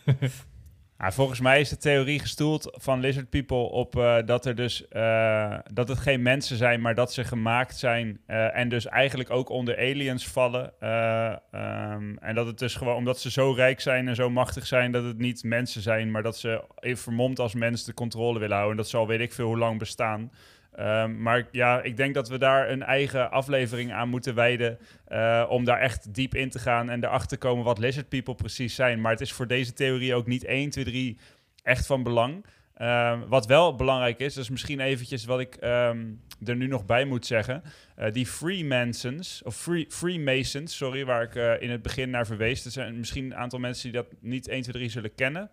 eh, 0.05 0.15
Ja, 0.99 1.13
volgens 1.13 1.41
mij 1.41 1.61
is 1.61 1.69
de 1.69 1.77
theorie 1.77 2.19
gestoeld 2.19 2.71
van 2.73 3.01
lizard 3.01 3.31
people 3.31 3.57
op 3.57 3.97
eh, 3.97 4.17
dat 4.25 4.47
er 4.47 4.55
dus 4.55 4.89
eh, 4.89 5.59
dat 5.73 5.89
het 5.89 5.99
geen 5.99 6.23
mensen 6.23 6.57
zijn, 6.57 6.81
maar 6.81 6.95
dat 6.95 7.13
ze 7.13 7.25
gemaakt 7.25 7.77
zijn 7.77 8.21
eh, 8.27 8.57
en 8.57 8.69
dus 8.69 8.87
eigenlijk 8.87 9.31
ook 9.31 9.49
onder 9.49 9.79
aliens 9.79 10.27
vallen. 10.27 10.73
Eh, 10.81 11.37
ehm, 11.51 12.17
en 12.17 12.35
dat 12.35 12.47
het 12.47 12.59
dus 12.59 12.75
gewoon 12.75 12.97
omdat 12.97 13.21
ze 13.21 13.31
zo 13.31 13.53
rijk 13.53 13.81
zijn 13.81 14.09
en 14.09 14.15
zo 14.15 14.31
machtig 14.31 14.67
zijn 14.67 14.93
dat 14.93 15.05
het 15.05 15.19
niet 15.19 15.45
mensen 15.45 15.83
zijn, 15.83 16.11
maar 16.11 16.23
dat 16.23 16.37
ze 16.37 16.65
even 16.81 17.03
vermomd 17.03 17.39
als 17.39 17.55
mens 17.55 17.85
de 17.85 17.95
controle 17.95 18.39
willen 18.39 18.57
houden. 18.57 18.77
En 18.77 18.83
dat 18.83 18.91
zal 18.91 19.07
weet 19.07 19.21
ik 19.21 19.33
veel 19.33 19.47
hoe 19.47 19.59
lang 19.59 19.79
bestaan. 19.79 20.31
Ehm, 20.77 21.23
maar 21.23 21.49
ja, 21.51 21.83
ik 21.83 21.97
denk 21.97 22.15
dat 22.15 22.29
we 22.29 22.39
daar 22.39 22.71
een 22.71 22.83
eigen 22.83 23.31
aflevering 23.31 23.93
aan 23.93 24.09
moeten 24.09 24.35
wijden. 24.35 24.79
eh, 25.07 25.47
om 25.49 25.65
daar 25.65 25.79
echt 25.79 26.15
diep 26.15 26.35
in 26.35 26.51
te 26.51 26.59
gaan 26.59 26.91
en 26.91 27.05
erachter 27.05 27.29
te 27.29 27.37
komen 27.47 27.65
wat 27.65 27.79
lizard 27.79 28.09
people 28.09 28.35
precies 28.35 28.75
zijn. 28.75 29.01
Maar 29.01 29.13
het 29.13 29.21
is 29.21 29.33
voor 29.33 29.47
deze 29.47 29.73
theorie 29.73 30.15
ook 30.15 30.27
niet 30.27 30.45
1, 30.45 30.71
2, 30.71 30.85
3 30.85 31.19
echt 31.63 31.87
van 31.87 32.03
belang. 32.03 32.45
Ehm, 32.75 33.21
wat 33.29 33.47
wel 33.47 33.75
belangrijk 33.75 34.19
is, 34.19 34.35
dat 34.35 34.45
is 34.45 34.51
misschien 34.51 34.81
eventjes 34.81 35.25
wat 35.25 35.41
ik 35.41 35.55
ehm, 35.55 36.05
er 36.45 36.57
nu 36.57 36.67
nog 36.67 36.87
bij 36.87 37.05
moet 37.05 37.27
zeggen. 37.27 37.63
Eh, 37.97 38.13
die 38.13 38.27
Freemasons, 38.27 39.43
of 39.45 39.57
free, 39.57 39.87
Freemasons, 39.89 40.77
sorry, 40.77 41.05
waar 41.05 41.23
ik 41.23 41.35
eh, 41.35 41.63
in 41.63 41.71
het 41.71 41.83
begin 41.83 42.11
naar 42.11 42.27
verwees. 42.27 42.65
Er 42.65 42.71
zijn 42.71 42.99
misschien 42.99 43.25
een 43.25 43.37
aantal 43.37 43.59
mensen 43.59 43.93
die 43.93 44.01
dat 44.03 44.13
niet 44.21 44.49
1, 44.49 44.63
2, 44.63 44.75
3 44.75 44.89
zullen 44.89 45.15
kennen. 45.15 45.51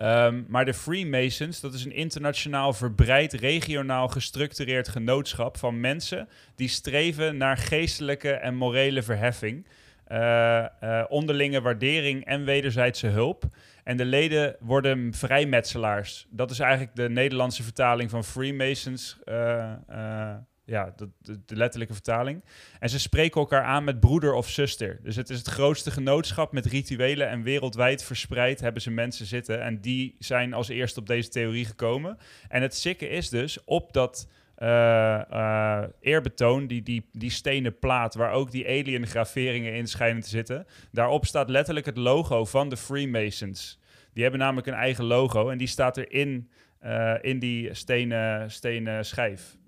Ehm, 0.00 0.42
maar 0.48 0.64
de 0.64 0.74
Freemasons, 0.74 1.60
dat 1.60 1.74
is 1.74 1.84
een 1.84 1.92
internationaal 1.92 2.72
verbreid, 2.72 3.32
regionaal 3.32 4.08
gestructureerd 4.08 4.88
genootschap 4.88 5.56
van 5.56 5.80
mensen 5.80 6.28
die 6.54 6.68
streven 6.68 7.36
naar 7.36 7.56
geestelijke 7.56 8.30
en 8.32 8.54
morele 8.54 9.02
verheffing, 9.02 9.66
eh, 10.04 10.58
eh, 10.58 11.04
onderlinge 11.08 11.60
waardering 11.60 12.24
en 12.24 12.44
wederzijdse 12.44 13.06
hulp. 13.06 13.44
En 13.84 13.96
de 13.96 14.04
leden 14.04 14.56
worden 14.60 15.14
vrijmetselaars. 15.14 16.26
Dat 16.30 16.50
is 16.50 16.58
eigenlijk 16.58 16.96
de 16.96 17.08
Nederlandse 17.08 17.62
vertaling 17.62 18.10
van 18.10 18.24
Freemasons. 18.24 19.18
eh, 19.24 20.34
ja, 20.70 20.92
de, 20.96 21.08
de, 21.46 21.56
letterlijke 21.56 21.94
vertaling. 21.94 22.44
En 22.78 22.88
ze 22.88 22.98
spreken 22.98 23.40
elkaar 23.40 23.62
aan 23.62 23.84
met 23.84 24.00
broeder 24.00 24.32
of 24.32 24.48
zuster. 24.48 24.98
Dus 25.02 25.16
het 25.16 25.30
is 25.30 25.38
het 25.38 25.48
grootste 25.48 25.90
genootschap 25.90 26.52
met 26.52 26.66
rituelen 26.66 27.28
en 27.28 27.42
wereldwijd 27.42 28.04
verspreid 28.04 28.60
hebben 28.60 28.82
ze 28.82 28.90
mensen 28.90 29.26
zitten. 29.26 29.62
En 29.62 29.80
die 29.80 30.16
zijn 30.18 30.52
als 30.52 30.68
eerste 30.68 31.00
op 31.00 31.06
deze 31.06 31.28
theorie 31.28 31.64
gekomen. 31.64 32.18
En 32.48 32.62
het 32.62 32.74
sikke 32.74 33.08
is 33.08 33.28
dus 33.28 33.64
op 33.64 33.92
dat 33.92 34.28
eh, 34.54 35.30
eh, 35.30 35.88
eerbetoon, 36.00 36.66
die, 36.66 36.82
die, 36.82 37.08
die 37.12 37.30
stenen 37.30 37.78
plaat 37.78 38.14
waar 38.14 38.32
ook 38.32 38.50
die 38.50 38.66
alien 38.66 39.06
graveringen 39.06 39.74
in 39.74 39.86
schijnen 39.86 40.22
te 40.22 40.28
zitten. 40.28 40.66
Daarop 40.92 41.26
staat 41.26 41.48
letterlijk 41.48 41.86
het 41.86 41.96
logo 41.96 42.44
van 42.44 42.68
de 42.68 42.76
Freemasons. 42.76 43.78
Die 44.12 44.22
hebben 44.22 44.40
namelijk 44.40 44.66
een 44.66 44.74
eigen 44.74 45.04
logo 45.04 45.48
en 45.48 45.58
die 45.58 45.66
staat 45.66 45.96
erin 45.96 46.50
eh 46.78 47.14
in 47.20 47.38
die 47.38 47.74
stenen, 47.74 48.50
stenen 48.50 49.04
schijf. 49.04 49.58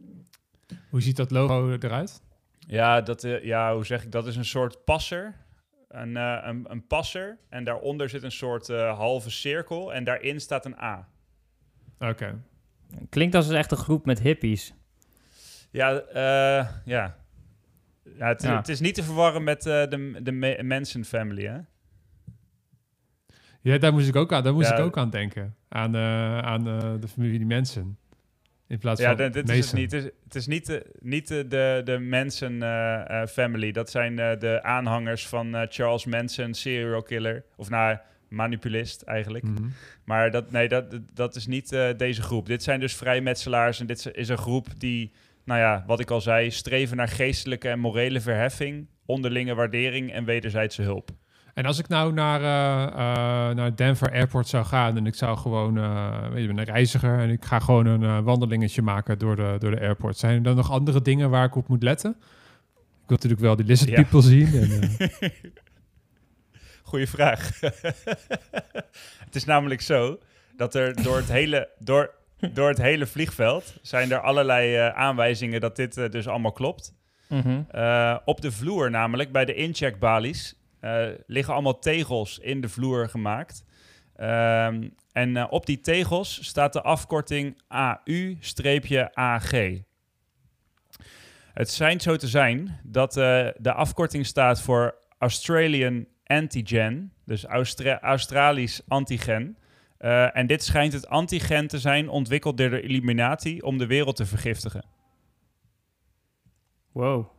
Hoe 0.91 1.01
ziet 1.03 1.17
dat 1.17 1.31
logo 1.31 1.71
eruit? 1.81 2.23
Ja, 2.59 3.01
dat, 3.01 3.25
eh, 3.25 3.45
ja, 3.45 3.75
hoe 3.75 3.87
zeg 3.87 4.03
ik 4.05 4.13
dat? 4.13 4.27
is 4.27 4.37
een 4.37 4.45
soort 4.45 4.85
passer. 4.85 5.35
Een, 5.89 6.17
eh, 6.17 6.39
een, 6.43 6.65
een 6.71 6.87
passer. 6.87 7.39
En 7.49 7.65
daaronder 7.65 8.09
zit 8.09 8.23
een 8.23 8.33
soort 8.33 8.69
eh, 8.69 8.97
halve 8.97 9.31
cirkel. 9.31 9.93
En 9.95 10.05
daarin 10.05 10.41
staat 10.41 10.65
een 10.65 10.79
A. 10.81 11.09
Oké. 11.99 12.43
Klinkt 13.09 13.35
als 13.35 13.51
echt 13.51 13.71
een 13.71 13.77
groep 13.77 14.07
met 14.07 14.21
hippies. 14.21 14.75
Ja, 15.71 15.99
eh, 16.01 16.69
ja. 16.85 17.17
ja, 18.19 18.27
het, 18.29 18.43
Ja. 18.43 18.57
het 18.57 18.69
is 18.69 18.81
niet 18.81 18.95
te 18.95 19.03
verwarren 19.03 19.45
met 19.45 19.67
eh, 19.67 19.73
de, 19.89 20.19
de 20.23 20.59
Manson 20.65 21.05
family, 21.05 21.45
hè? 21.47 21.59
Ja, 23.61 23.79
daar 23.79 23.93
moest 23.93 24.09
ik 24.09 24.17
ook 24.17 24.33
aan, 24.33 24.43
daar 24.43 24.53
moest 24.53 24.69
Ja. 24.69 24.77
ik 24.77 24.85
ook 24.85 24.97
aan 24.99 25.11
denken. 25.11 25.57
Aan, 25.69 25.95
eh, 25.95 26.39
aan 26.39 26.67
eh, 26.69 26.93
de 27.01 27.09
familie 27.09 27.47
Mensen. 27.47 27.99
In 28.73 28.79
plaats 28.79 29.01
Ja, 29.01 29.17
van 29.17 29.17
dit 29.17 29.35
is 29.35 29.41
het 29.41 29.47
Mason. 29.49 29.79
niet. 29.79 29.93
Het 29.93 30.05
is, 30.05 30.11
het 30.25 30.35
is 30.35 30.47
niet 30.47 30.67
de, 30.67 30.87
niet 31.01 31.29
de, 31.29 31.49
de, 31.49 31.81
de 31.85 31.99
Manson 31.99 32.63
eh, 32.63 33.23
eh, 33.23 33.29
family. 33.29 33.73
Dat 33.73 33.91
zijn 33.91 34.19
eh, 34.19 34.39
de 34.39 34.63
aanhangers 34.63 35.27
van 35.27 35.67
Charles 35.69 36.05
Manson, 36.05 36.55
serial 36.55 37.03
killer. 37.03 37.45
Of 37.57 37.69
nou, 37.69 37.99
manipulist 38.29 39.03
eigenlijk. 39.03 39.45
Mhm. 39.45 39.69
Maar 40.05 40.31
dat, 40.31 40.51
nee, 40.51 40.69
dat, 40.69 40.85
dat 41.15 41.37
is 41.37 41.47
niet 41.47 41.77
deze 41.97 42.23
groep. 42.23 42.47
Dit 42.47 42.63
zijn 42.63 42.81
dus 42.81 42.95
vrijmetselaars 42.95 43.81
en 43.81 43.87
dit 43.87 44.11
is 44.13 44.29
een 44.29 44.39
groep 44.39 44.67
die, 44.79 45.13
nou 45.45 45.61
ja, 45.61 45.85
wat 45.87 46.01
ik 46.01 46.11
al 46.11 46.21
zei, 46.21 46.51
streven 46.51 46.97
naar 46.97 47.09
geestelijke 47.09 47.69
en 47.69 47.79
morele 47.79 48.21
verheffing, 48.21 48.89
onderlinge 49.07 49.55
waardering 49.55 50.13
en 50.13 50.25
wederzijdse 50.25 50.83
hulp. 50.83 51.11
En 51.55 51.67
als 51.67 51.79
ik 51.79 51.89
nou 51.89 52.13
naar, 52.13 52.41
eh, 52.41 52.83
eh, 52.87 53.57
naar 53.57 53.77
Denver 53.77 54.11
Airport 54.13 54.49
zou 54.49 54.65
gaan 54.65 54.97
en 54.97 55.07
ik 55.07 55.15
zou 55.15 55.37
gewoon, 55.39 55.75
weet 56.33 56.43
je, 56.43 56.49
een 56.49 56.65
reiziger 56.65 57.19
en 57.19 57.31
ik 57.31 57.45
ga 57.45 57.59
gewoon 57.59 57.87
een 57.87 58.25
wandelingetje 58.25 58.83
maken 58.83 59.19
door 59.19 59.37
de, 59.37 59.57
door 59.59 59.71
de 59.71 59.81
airport. 59.81 60.17
Zijn 60.17 60.35
er 60.37 60.43
dan 60.43 60.57
nog 60.57 60.71
andere 60.71 61.03
dingen 61.03 61.31
waar 61.31 61.45
ik 61.45 61.57
op 61.57 61.69
moet 61.69 61.83
letten? 61.83 62.11
Ik 62.11 63.09
wil 63.09 63.17
natuurlijk 63.17 63.41
wel 63.41 63.57
die 63.57 63.67
lizard 63.67 63.91
Ja. 63.91 64.03
people 64.03 64.23
zien. 64.23 64.47
En, 64.55 64.91
Goeie 66.83 67.07
vraag. 67.09 67.61
het 69.25 69.35
is 69.35 69.45
namelijk 69.45 69.81
zo 69.81 70.19
dat 70.57 70.75
er 70.75 71.03
door 71.03 71.17
het 71.17 71.29
hele, 71.29 71.69
door, 71.79 72.11
door 72.53 72.69
het 72.69 72.79
hele 72.79 73.07
vliegveld 73.07 73.79
zijn 73.83 74.13
er 74.13 74.21
allerlei 74.21 74.77
aanwijzingen 74.95 75.61
dat 75.61 75.77
dit 75.77 75.95
dus 75.95 76.29
allemaal 76.29 76.53
klopt. 76.53 76.95
Mhm. 77.29 77.63
Op 78.25 78.41
de 78.41 78.53
vloer 78.53 78.91
namelijk, 78.91 79.33
bij 79.33 79.45
de 79.45 79.55
incheckbalies, 79.55 80.62
liggen 81.27 81.55
allemaal 81.55 81.79
tegels 81.79 82.39
in 82.39 82.61
de 82.61 82.69
vloer 82.69 83.09
gemaakt. 83.09 83.65
Ehm, 84.17 84.89
en 85.13 85.37
eh, 85.37 85.47
op 85.51 85.67
die 85.67 85.81
tegels 85.81 86.45
staat 86.45 86.73
de 86.73 86.83
afkorting 86.83 87.63
AU-AG. 87.69 89.53
Het 91.53 91.71
schijnt 91.71 92.03
zo 92.03 92.17
te 92.17 92.29
zijn 92.29 92.81
dat 92.83 93.17
eh, 93.17 93.49
de 93.57 93.73
afkorting 93.73 94.27
staat 94.27 94.61
voor 94.61 94.95
Australian 95.19 96.07
Antigen, 96.25 97.13
dus 97.25 97.45
Austra- 97.45 98.01
Australisch 98.01 98.83
antigen. 98.89 99.57
Eh, 99.99 100.37
en 100.37 100.47
dit 100.47 100.65
schijnt 100.65 100.93
het 100.93 101.09
antigen 101.09 101.67
te 101.67 101.79
zijn 101.79 102.09
ontwikkeld 102.09 102.57
door 102.57 102.71
de 102.71 102.81
Illuminati 102.81 103.61
om 103.61 103.79
de 103.79 103.87
wereld 103.87 104.17
te 104.17 104.27
vergiftigen. 104.27 104.85
Wow. 106.93 107.32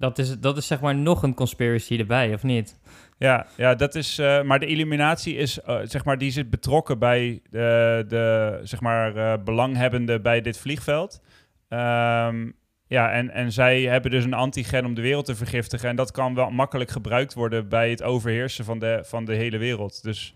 Dat 0.00 0.18
is, 0.18 0.38
dat 0.38 0.56
is 0.56 0.66
zeg 0.66 0.80
maar 0.80 0.94
nog 0.94 1.22
een 1.22 1.34
conspiracy 1.34 1.98
erbij, 1.98 2.34
of 2.34 2.42
niet? 2.42 2.78
Ja, 3.18 3.46
ja 3.56 3.74
dat 3.74 3.94
is. 3.94 4.18
eh, 4.18 4.42
maar 4.42 4.58
de 4.58 4.66
Illuminatie 4.66 5.36
is, 5.36 5.60
eh, 5.60 5.78
zeg 5.82 6.04
maar, 6.04 6.18
die 6.18 6.30
zit 6.30 6.50
betrokken 6.50 6.98
bij 6.98 7.40
de, 7.50 8.04
de 8.08 8.58
zeg 8.62 8.80
maar, 8.80 9.16
eh, 9.16 9.44
belanghebbenden 9.44 10.22
bij 10.22 10.40
dit 10.40 10.58
vliegveld. 10.58 11.20
Ehm, 11.68 12.50
ja, 12.86 13.10
en, 13.12 13.30
en 13.30 13.52
zij 13.52 13.82
hebben 13.82 14.10
dus 14.10 14.24
een 14.24 14.34
antigen 14.34 14.84
om 14.84 14.94
de 14.94 15.02
wereld 15.02 15.24
te 15.24 15.34
vergiftigen. 15.34 15.88
En 15.88 15.96
dat 15.96 16.10
kan 16.10 16.34
wel 16.34 16.50
makkelijk 16.50 16.90
gebruikt 16.90 17.34
worden 17.34 17.68
bij 17.68 17.90
het 17.90 18.02
overheersen 18.02 18.64
van 18.64 18.78
de, 18.78 19.00
van 19.04 19.24
de 19.24 19.34
hele 19.34 19.58
wereld. 19.58 20.02
Dus 20.02 20.34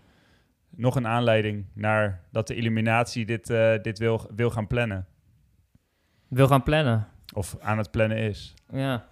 nog 0.69 0.95
een 0.95 1.07
aanleiding 1.07 1.65
naar 1.73 2.21
dat 2.31 2.47
de 2.47 2.55
Illuminatie 2.55 3.25
dit, 3.25 3.49
eh, 3.49 3.73
dit 3.81 3.99
wil, 3.99 4.29
wil 4.35 4.49
gaan 4.49 4.67
plannen. 4.67 5.05
Wil 6.27 6.47
gaan 6.47 6.63
plannen. 6.63 7.07
Of 7.35 7.55
aan 7.61 7.77
het 7.77 7.91
plannen 7.91 8.17
is. 8.17 8.53
Ja. 8.71 8.79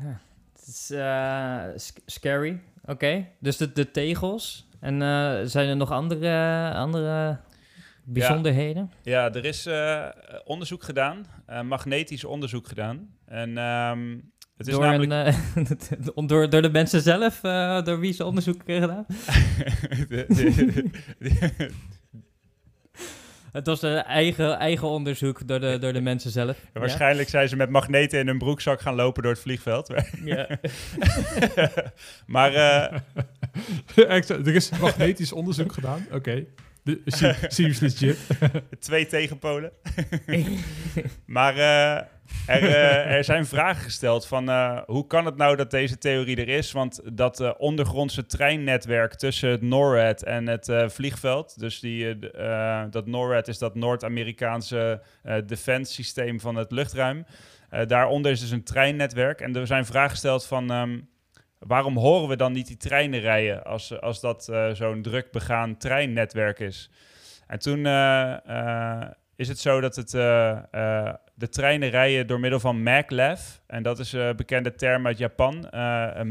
ja. 0.00 0.20
Het 0.52 0.66
is 0.66 0.90
eh, 0.90 1.62
sc- 1.76 1.98
scary. 2.06 2.60
Oké. 2.84 3.26
Dus 3.40 3.56
de, 3.56 3.72
de 3.72 3.90
tegels. 3.90 4.68
En 4.80 5.02
eh, 5.02 5.40
zijn 5.44 5.68
er 5.68 5.76
nog 5.76 5.90
andere, 5.90 6.72
andere 6.74 7.40
bijzonderheden? 8.04 8.90
Ja, 9.02 9.32
er 9.32 9.44
is 9.44 9.66
eh, 9.66 10.06
onderzoek 10.44 10.82
gedaan, 10.82 11.26
magnetisch 11.64 12.24
onderzoek 12.24 12.68
gedaan. 12.68 13.08
En 13.26 13.58
ehm, 13.58 14.18
het 14.56 14.66
is 14.66 14.74
door, 14.74 14.82
namelijk... 14.82 15.36
een, 16.14 16.26
door, 16.26 16.50
door 16.50 16.62
de 16.62 16.70
mensen 16.70 17.00
zelf, 17.00 17.40
door 17.84 17.98
wie 18.00 18.12
ze 18.12 18.24
onderzoek 18.24 18.62
gedaan? 18.66 19.06
de, 20.08 20.24
de- 20.28 20.90
de- 21.18 21.70
Het 23.54 23.66
was 23.66 23.82
een 23.82 24.02
eigen, 24.02 24.58
eigen 24.58 24.88
onderzoek 24.88 25.46
door 25.46 25.60
de, 25.60 25.78
door 25.78 25.92
de 25.92 26.00
mensen 26.00 26.30
zelf. 26.30 26.56
Ja, 26.74 26.80
waarschijnlijk 26.80 27.28
zijn 27.28 27.48
ze 27.48 27.56
met 27.56 27.70
magneten 27.70 28.18
in 28.18 28.26
hun 28.26 28.38
broekzak 28.38 28.80
gaan 28.80 28.94
lopen 28.94 29.22
door 29.22 29.32
het 29.32 29.40
vliegveld. 29.40 29.94
Ja. 30.24 30.48
maar 32.26 32.52
uh... 32.62 32.92
er 34.28 34.54
is 34.54 34.70
magnetisch 34.70 35.32
onderzoek 35.32 35.72
gedaan. 35.72 36.06
Oké. 36.12 36.46
Okay. 36.84 36.98
Seems 37.48 37.80
legit. 37.86 38.18
Twee 38.78 39.06
tegenpolen. 39.06 39.72
maar 41.26 41.56
uh, 41.56 42.06
er, 42.46 42.62
uh, 42.62 43.16
er, 43.16 43.24
zijn 43.24 43.46
vragen 43.46 43.82
gesteld 43.82 44.26
van 44.26 44.48
uh, 44.48 44.80
hoe 44.86 45.06
kan 45.06 45.24
het 45.24 45.36
nou 45.36 45.56
dat 45.56 45.70
deze 45.70 45.98
theorie 45.98 46.36
er 46.36 46.48
is? 46.48 46.72
Want 46.72 47.00
dat 47.12 47.56
ondergrondse 47.56 48.26
treinnetwerk 48.26 49.14
tussen 49.14 49.50
het 49.50 49.62
NORAD 49.62 50.22
en 50.22 50.46
het 50.46 50.72
vliegveld, 50.86 51.58
dus 51.58 51.80
die, 51.80 52.18
dat 52.90 53.06
NORAD 53.06 53.48
is 53.48 53.58
dat 53.58 53.74
Noord-Amerikaanse 53.74 55.02
defense 55.46 55.92
systeem 55.92 56.40
van 56.40 56.56
het 56.56 56.70
luchtruim. 56.70 57.26
daaronder 57.86 58.32
is 58.32 58.40
dus 58.40 58.50
een 58.50 58.64
treinnetwerk 58.64 59.40
en 59.40 59.56
er 59.56 59.66
zijn 59.66 59.86
vragen 59.86 60.10
gesteld 60.10 60.46
van... 60.46 60.70
Um, 60.70 61.08
waarom 61.58 61.96
horen 61.96 62.28
we 62.28 62.36
dan 62.36 62.52
niet 62.52 62.66
die 62.66 62.76
treinen 62.76 63.20
rijden 63.20 63.64
als, 63.64 64.00
als 64.00 64.20
dat 64.20 64.52
zo'n 64.72 65.02
druk 65.02 65.30
begaan 65.30 65.76
treinnetwerk 65.76 66.58
is? 66.58 66.90
En 67.46 67.58
toen 67.58 67.86
is 69.36 69.48
het 69.48 69.58
zo 69.58 69.80
dat 69.80 69.96
het, 69.96 70.10
de 71.34 71.48
treinen 71.50 71.90
rijden 71.90 72.26
door 72.26 72.40
middel 72.40 72.60
van 72.60 72.82
maglev. 72.82 73.40
En 73.66 73.82
dat 73.82 73.98
is 73.98 74.12
een 74.12 74.36
bekende 74.36 74.74
term 74.74 75.06
uit 75.06 75.18
Japan, 75.18 75.68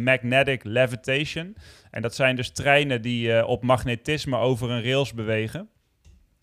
magnetic 0.03 0.63
levitation. 0.63 1.55
En 1.91 2.01
dat 2.01 2.15
zijn 2.15 2.35
dus 2.35 2.51
treinen 2.51 3.01
die 3.01 3.45
op 3.45 3.63
magnetisme 3.63 4.37
over 4.37 4.69
een 4.69 4.83
rails 4.83 5.13
bewegen, 5.13 5.69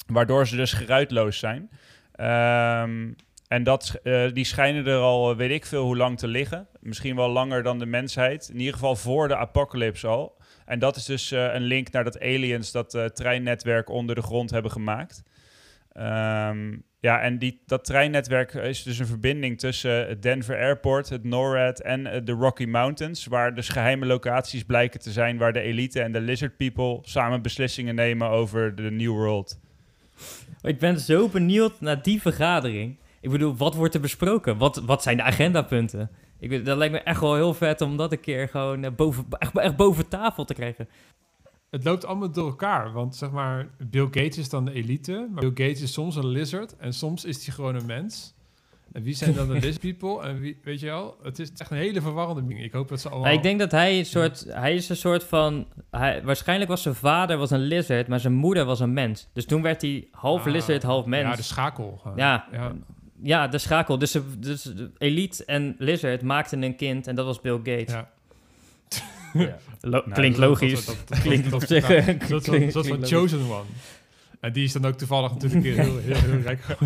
waardoor 0.07 0.47
ze 0.47 0.57
dus 0.57 0.73
geruitloos 0.73 1.39
zijn. 1.39 1.71
Um, 2.21 3.17
en 3.49 3.63
dat, 3.63 4.01
die 4.33 4.45
schijnen 4.45 4.87
er 4.87 4.99
al, 4.99 5.37
weet 5.37 5.51
ik 5.51 5.67
veel, 5.67 5.85
hoe 5.85 5.97
lang 5.97 6.19
te 6.19 6.29
liggen. 6.29 6.67
Misschien 6.81 7.17
wel 7.17 7.29
langer 7.29 7.63
dan 7.63 7.79
de 7.79 7.87
mensheid. 7.87 8.49
In 8.53 8.59
ieder 8.59 8.73
geval 8.73 8.97
voor 8.97 9.29
de 9.29 9.37
apocalypse 9.37 10.07
al. 10.07 10.39
En 10.65 10.79
dat 10.79 10.97
is 10.97 11.05
dus 11.05 11.31
een 11.31 11.63
link 11.63 11.91
naar 11.91 12.05
dat 12.05 12.21
aliens 12.21 12.73
dat 12.73 12.95
uh, 12.95 13.05
treinnetwerk 13.05 13.89
onder 13.89 14.15
de 14.15 14.23
grond 14.23 14.51
hebben 14.51 14.71
gemaakt. 14.71 15.23
Um, 15.97 16.83
ja, 17.01 17.21
en 17.21 17.39
die, 17.39 17.63
dat 17.67 17.85
treinnetwerk 17.85 18.55
is 18.55 18.83
dus 18.83 18.99
een 18.99 19.07
verbinding 19.07 19.59
tussen 19.59 20.09
het 20.09 20.23
Denver 20.23 20.57
Airport, 20.57 21.09
het 21.09 21.25
NORAD 21.25 21.81
en 21.81 22.25
de 22.25 22.33
Rocky 22.33 22.65
Mountains. 22.65 23.27
Waar 23.27 23.55
dus 23.55 23.69
geheime 23.69 24.07
locaties 24.07 24.65
blijken 24.65 25.01
te 25.01 25.11
zijn 25.11 25.39
waar 25.39 25.53
de 25.53 25.61
elite 25.61 26.03
en 26.03 26.13
de 26.13 26.21
lizard 26.21 26.57
people 26.57 26.99
samen 27.03 27.43
beslissingen 27.43 27.95
nemen 27.95 28.29
over 28.29 28.75
de 28.75 28.91
New 28.91 29.11
World. 29.11 29.61
Ik 30.63 30.79
ben 30.79 31.01
zo 31.01 31.29
benieuwd 31.29 31.81
naar 31.81 32.03
die 32.03 32.21
vergadering. 32.21 32.99
Ik 33.21 33.31
bedoel, 33.31 33.57
wat 33.57 33.75
wordt 33.75 33.95
er 33.95 34.01
besproken? 34.01 34.59
Wat, 34.59 34.77
wat 34.77 35.03
zijn 35.03 35.17
de 35.17 35.23
agendapunten? 35.23 36.11
Ik, 36.39 36.65
dat 36.65 36.77
lijkt 36.77 36.93
me 36.93 37.01
echt 37.01 37.21
wel 37.21 37.35
heel 37.35 37.55
vet 37.55 37.81
om 37.81 37.97
dat 37.97 38.13
een 38.13 38.21
keer 38.21 38.49
gewoon 38.49 38.85
eh, 38.85 38.91
boven, 38.97 39.25
echt, 39.39 39.59
echt 39.59 39.77
boven 39.77 40.09
tafel 40.09 40.45
te 40.45 40.55
krijgen. 40.55 40.89
Het 41.71 41.85
loopt 41.85 42.05
allemaal 42.05 42.31
door 42.31 42.47
elkaar, 42.47 42.93
want 42.93 43.17
zeg 43.17 43.31
maar, 43.31 43.69
Bill 43.79 44.05
Gates 44.05 44.39
is 44.39 44.49
dan 44.49 44.65
de 44.65 44.73
elite, 44.73 45.29
maar 45.33 45.41
Bill 45.41 45.67
Gates 45.67 45.83
is 45.83 45.93
soms 45.93 46.17
een 46.17 46.27
lizard 46.27 46.77
en 46.77 46.93
soms 46.93 47.25
is 47.25 47.45
hij 47.47 47.55
gewoon 47.55 47.75
een 47.75 47.87
mens. 47.87 48.35
En 48.93 49.03
wie 49.03 49.15
zijn 49.15 49.35
dan 49.35 49.49
de 49.49 49.53
lizard 49.53 49.81
people? 49.81 50.23
En 50.23 50.39
wie, 50.39 50.59
weet 50.63 50.81
je 50.81 50.87
wel, 50.87 51.17
het 51.23 51.39
is 51.39 51.53
echt 51.57 51.71
een 51.71 51.77
hele 51.77 52.01
verwarrende 52.01 52.47
ding. 52.47 52.63
Ik 52.63 52.73
hoop 52.73 52.89
dat 52.89 53.01
ze 53.01 53.09
allemaal... 53.09 53.25
Nou, 53.25 53.37
ik 53.37 53.43
denk 53.43 53.59
dat 53.59 53.71
hij 53.71 53.99
een 53.99 54.07
soort, 54.07 54.45
hij 54.49 54.75
is 54.75 54.89
een 54.89 54.97
soort 54.97 55.25
van, 55.25 55.67
hij, 55.91 56.23
waarschijnlijk 56.25 56.71
was 56.71 56.83
zijn 56.83 56.95
vader 56.95 57.37
was 57.37 57.51
een 57.51 57.61
lizard, 57.61 58.09
maar 58.09 58.21
zijn 58.21 58.33
moeder 58.33 58.65
was 58.65 58.81
een 58.81 58.93
mens. 58.93 59.29
Dus 59.33 59.47
toen 59.47 59.63
werd 59.63 59.83
hij 59.83 60.09
half 60.11 60.47
ah, 60.47 60.53
lizard, 60.53 60.83
half 60.83 61.07
mens. 61.07 61.29
Ja, 61.29 61.37
de 61.37 61.43
schakel. 61.43 62.01
Ja, 62.17 62.47
ja, 62.53 62.73
ja, 63.23 63.49
de 63.49 63.59
schakel. 63.59 63.99
Dus, 63.99 64.17
dus 64.39 64.73
Elite 64.99 65.45
en 65.45 65.75
Lizard 65.79 66.23
maakten 66.23 66.63
een 66.63 66.77
kind 66.77 67.07
en 67.07 67.15
dat 67.15 67.27
was 67.27 67.41
Bill 67.41 67.57
Gates. 67.57 67.93
Ja. 67.93 68.11
ja. 69.33 69.59
Lo 69.81 69.91
nou, 69.91 70.13
klinkt 70.13 70.39
logisch. 70.39 70.85
Dat, 70.85 70.97
dat, 71.07 71.21
klinkt 71.27 71.53
op 71.53 71.65
zich. 71.65 71.87
Dat 72.29 72.49
is 72.49 72.73
van 72.73 73.07
Chosen 73.07 73.41
One. 73.41 73.65
En 74.41 74.53
die 74.53 74.65
is 74.65 74.73
dan 74.73 74.85
ook 74.85 74.95
toevallig 74.95 75.33
natuurlijk 75.33 75.65
heel, 75.65 75.99
heel, 75.99 76.17
heel 76.17 76.41
rijk 76.41 76.65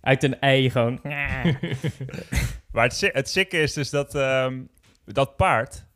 Uit 0.00 0.22
een 0.22 0.40
ei 0.40 0.70
gewoon. 0.70 1.00
maar 2.72 2.84
het, 2.84 3.10
het 3.12 3.28
sikke 3.28 3.58
is 3.58 3.72
dus 3.72 3.90
dat, 3.90 4.14
um, 4.14 4.68
dat 5.04 5.36
paard, 5.36 5.86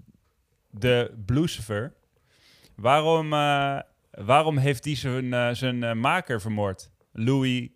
de 0.71 1.14
Blucifer, 1.27 1.95
waarom, 2.75 3.33
uh, 3.33 3.81
waarom 4.11 4.59
heeft 4.59 4.83
die 4.83 4.97
zijn, 4.97 5.25
uh, 5.25 5.51
zijn 5.53 5.83
uh, 5.83 5.93
maker 5.93 6.40
vermoord? 6.40 6.90
Louis 7.12 7.69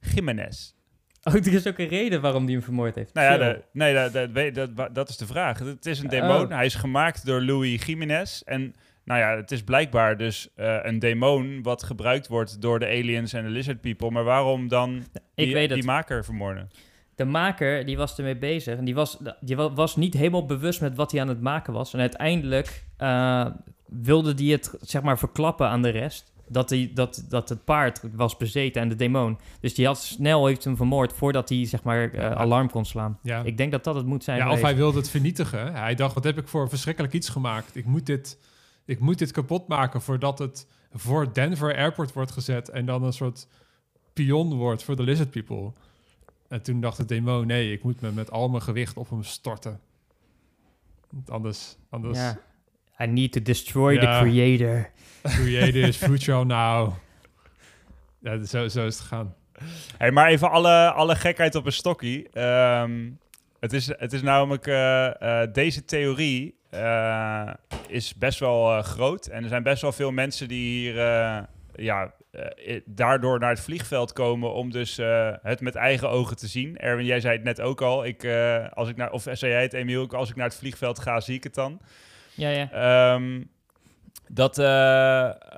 Jiménez. 0.00 0.74
Oh, 1.22 1.34
er 1.34 1.54
is 1.54 1.66
ook 1.66 1.78
een 1.78 1.88
reden 1.88 2.20
waarom 2.20 2.44
hij 2.44 2.52
hem 2.52 2.62
vermoord 2.62 2.94
heeft. 2.94 3.14
Nou 3.14 3.26
ja, 3.26 3.38
de, 3.38 3.62
nee, 3.72 3.94
dat, 3.94 4.12
dat, 4.12 4.76
dat, 4.76 4.94
dat, 4.94 5.08
is 5.08 5.16
de 5.16 5.26
vraag. 5.26 5.58
Het 5.58 5.86
is 5.86 5.98
een 5.98 6.08
demon. 6.08 6.42
Oh. 6.42 6.48
Hij 6.50 6.66
is 6.66 6.74
gemaakt 6.74 7.26
door 7.26 7.42
Louis 7.42 7.84
Jiménez. 7.84 8.42
En 8.42 8.74
nou 9.04 9.20
ja, 9.20 9.36
het 9.36 9.50
is 9.50 9.62
blijkbaar 9.62 10.16
dus 10.16 10.48
uh, 10.56 10.78
een 10.82 10.98
demon 10.98 11.62
wat 11.62 11.82
gebruikt 11.82 12.28
wordt 12.28 12.60
door 12.60 12.78
de 12.78 12.86
aliens 12.86 13.32
en 13.32 13.44
de 13.44 13.50
lizard 13.50 13.80
people. 13.80 14.10
Maar 14.10 14.24
waarom 14.24 14.68
dan 14.68 15.04
die, 15.34 15.68
die 15.68 15.84
maker 15.84 16.24
vermoorden? 16.24 16.70
De 17.14 17.24
maker 17.24 17.84
die 17.84 17.96
was 17.96 18.18
ermee 18.18 18.36
bezig 18.36 18.76
en 18.76 18.84
die 18.84 18.94
was, 18.94 19.18
die 19.40 19.56
was 19.56 19.96
niet 19.96 20.14
helemaal 20.14 20.46
bewust 20.46 20.80
met 20.80 20.96
wat 20.96 21.12
hij 21.12 21.20
aan 21.20 21.28
het 21.28 21.40
maken 21.40 21.72
was. 21.72 21.94
En 21.94 22.00
uiteindelijk 22.00 22.84
uh, 22.98 23.46
wilde 23.86 24.34
hij 24.36 24.52
het 24.52 24.74
zeg 24.80 25.02
maar 25.02 25.18
verklappen 25.18 25.68
aan 25.68 25.82
de 25.82 25.88
rest 25.88 26.32
dat, 26.48 26.70
hij, 26.70 26.90
dat, 26.94 27.24
dat 27.28 27.48
het 27.48 27.64
paard 27.64 28.00
was 28.12 28.36
bezeten 28.36 28.82
en 28.82 28.88
de 28.88 28.96
demon. 28.96 29.38
Dus 29.60 29.74
die 29.74 29.86
had 29.86 30.02
snel 30.02 30.46
heeft 30.46 30.64
hem 30.64 30.76
vermoord 30.76 31.12
voordat 31.12 31.48
hij 31.48 31.64
zeg 31.64 31.82
maar 31.82 32.14
uh, 32.14 32.30
alarm 32.30 32.70
kon 32.70 32.84
slaan. 32.84 33.18
Ja. 33.22 33.42
Ik 33.42 33.56
denk 33.56 33.72
dat 33.72 33.84
dat 33.84 33.94
het 33.94 34.06
moet 34.06 34.24
zijn. 34.24 34.38
Ja, 34.38 34.52
of 34.52 34.60
hij 34.60 34.76
wilde 34.76 34.98
het 34.98 35.10
vernietigen. 35.10 35.74
Hij 35.74 35.94
dacht, 35.94 36.14
wat 36.14 36.24
heb 36.24 36.38
ik 36.38 36.48
voor 36.48 36.68
verschrikkelijk 36.68 37.12
iets 37.12 37.28
gemaakt? 37.28 37.76
Ik 37.76 37.84
moet 37.84 38.06
dit, 38.06 38.38
ik 38.84 39.00
moet 39.00 39.18
dit 39.18 39.30
kapot 39.30 39.68
maken 39.68 40.02
voordat 40.02 40.38
het 40.38 40.66
voor 40.92 41.32
Denver 41.32 41.76
Airport 41.76 42.12
wordt 42.12 42.30
gezet 42.30 42.68
en 42.68 42.86
dan 42.86 43.02
een 43.02 43.12
soort 43.12 43.48
pion 44.12 44.54
wordt 44.54 44.82
voor 44.82 44.96
de 44.96 45.02
Lizard 45.02 45.30
People. 45.30 45.72
En 46.48 46.62
toen 46.62 46.80
dacht 46.80 46.96
de 46.96 47.04
demon, 47.04 47.46
nee, 47.46 47.72
ik 47.72 47.82
moet 47.82 48.00
me 48.00 48.10
met 48.10 48.30
al 48.30 48.48
mijn 48.48 48.62
gewicht 48.62 48.96
op 48.96 49.10
hem 49.10 49.22
storten. 49.22 49.80
Anders, 51.26 51.76
anders... 51.90 52.18
Ja. 52.18 52.38
I 53.00 53.06
need 53.06 53.32
to 53.32 53.42
destroy 53.42 53.98
the 53.98 54.18
creator. 54.20 54.90
Creator 55.28 55.82
is 55.82 55.96
future 55.96 56.44
now. 56.44 56.92
Ja, 58.20 58.44
zo, 58.44 58.68
zo 58.68 58.86
is 58.86 58.94
het 58.94 59.02
gegaan. 59.02 59.34
Hey, 59.98 60.10
maar 60.10 60.28
even 60.28 60.50
alle, 60.50 60.92
alle 60.92 61.16
gekheid 61.16 61.54
op 61.54 61.66
een 61.66 61.72
stokkie. 61.72 62.28
Ehm, 62.32 63.10
het, 63.60 63.72
is, 63.72 63.86
het 63.86 64.12
is 64.12 64.22
namelijk... 64.22 64.66
Uh, 64.66 65.42
deze 65.52 65.84
theorie 65.84 66.54
uh, 66.74 67.50
is 67.88 68.14
best 68.14 68.38
wel 68.38 68.82
groot. 68.82 69.26
En 69.26 69.42
er 69.42 69.48
zijn 69.48 69.62
best 69.62 69.82
wel 69.82 69.92
veel 69.92 70.12
mensen 70.12 70.48
die 70.48 70.78
hier... 70.78 70.94
ja, 71.74 72.12
daardoor 72.84 73.38
naar 73.38 73.50
het 73.50 73.60
vliegveld 73.60 74.12
komen 74.12 74.52
om 74.52 74.70
dus 74.70 74.96
het 75.42 75.60
met 75.60 75.74
eigen 75.74 76.10
ogen 76.10 76.36
te 76.36 76.46
zien. 76.46 76.76
Erwin, 76.76 77.04
jij 77.04 77.20
zei 77.20 77.34
het 77.34 77.44
net 77.44 77.60
ook 77.60 77.80
al. 77.80 78.04
Ik, 78.04 78.26
als 78.72 78.88
ik 78.88 78.96
naar, 78.96 79.10
of 79.10 79.26
zei 79.32 79.52
jij 79.52 79.62
het, 79.62 79.72
Emiel? 79.72 80.10
Als 80.10 80.30
ik 80.30 80.36
naar 80.36 80.48
het 80.48 80.58
vliegveld 80.58 80.98
ga, 80.98 81.20
zie 81.20 81.34
ik 81.34 81.44
het 81.44 81.54
dan. 81.54 81.80
Ja, 82.34 82.48
ja. 82.48 83.14
Um, 83.14 83.50
dat 84.28 84.58
uh, 84.58 84.64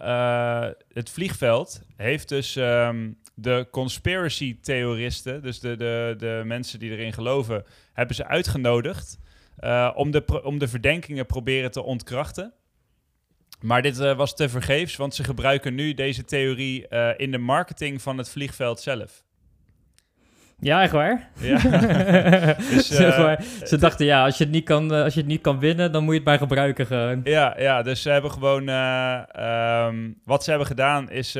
uh, 0.03 0.68
het 0.92 1.11
vliegveld 1.11 1.83
heeft 1.96 2.29
dus 2.29 2.57
um, 2.57 3.18
de 3.35 3.68
conspiracy-theoristen, 3.70 5.42
dus 5.42 5.61
de, 5.61 5.77
de, 5.77 6.14
de 6.18 6.42
mensen 6.44 6.79
die 6.79 6.90
erin 6.90 7.12
geloven, 7.12 7.64
hebben 7.92 8.16
ze 8.16 8.27
uitgenodigd 8.27 9.18
uh, 9.61 9.90
om, 9.94 10.11
de, 10.11 10.42
om 10.42 10.59
de 10.59 10.68
verdenkingen 10.68 11.27
proberen 11.27 11.70
te 11.70 11.83
ontkrachten. 11.83 12.53
Maar 13.61 13.83
dit 13.83 13.96
was 13.96 14.37
te 14.37 14.49
vergeefs, 14.49 14.96
want 14.96 15.14
ze 15.14 15.25
gebruiken 15.25 15.75
nu 15.75 15.94
deze 15.94 16.25
theorie 16.25 16.88
in 17.16 17.31
de 17.31 17.38
marketing 17.38 18.03
van 18.03 18.18
het 18.18 18.29
vliegveld 18.29 18.81
zelf. 18.81 19.25
Ja, 20.61 20.83
echt 20.83 20.92
waar? 20.92 21.29
Ja. 21.38 21.59
dus, 22.75 23.01
uh, 23.01 23.33
Ze 23.64 23.77
dachten, 23.79 24.07
ja, 24.07 24.25
als 24.25 24.38
je, 24.38 24.44
het 24.44 24.53
niet 24.53 24.64
kan, 24.64 24.94
uh, 24.94 25.03
als 25.03 25.14
je 25.14 25.20
het 25.20 25.29
niet 25.29 25.40
kan 25.40 25.59
winnen, 25.59 25.92
dan 25.92 26.03
moet 26.03 26.12
je 26.12 26.18
het 26.18 26.29
maar 26.29 26.38
gebruiken 26.38 26.87
gewoon. 26.87 27.20
Ja, 27.25 27.55
ja 27.59 27.83
dus 27.83 28.03
ze 28.03 28.11
hebben 28.11 28.31
gewoon... 28.31 28.68
Uh, 28.68 29.23
um, 29.87 30.20
wat 30.25 30.44
ze 30.44 30.51
hebben 30.51 30.68
gedaan 30.68 31.11
is 31.11 31.37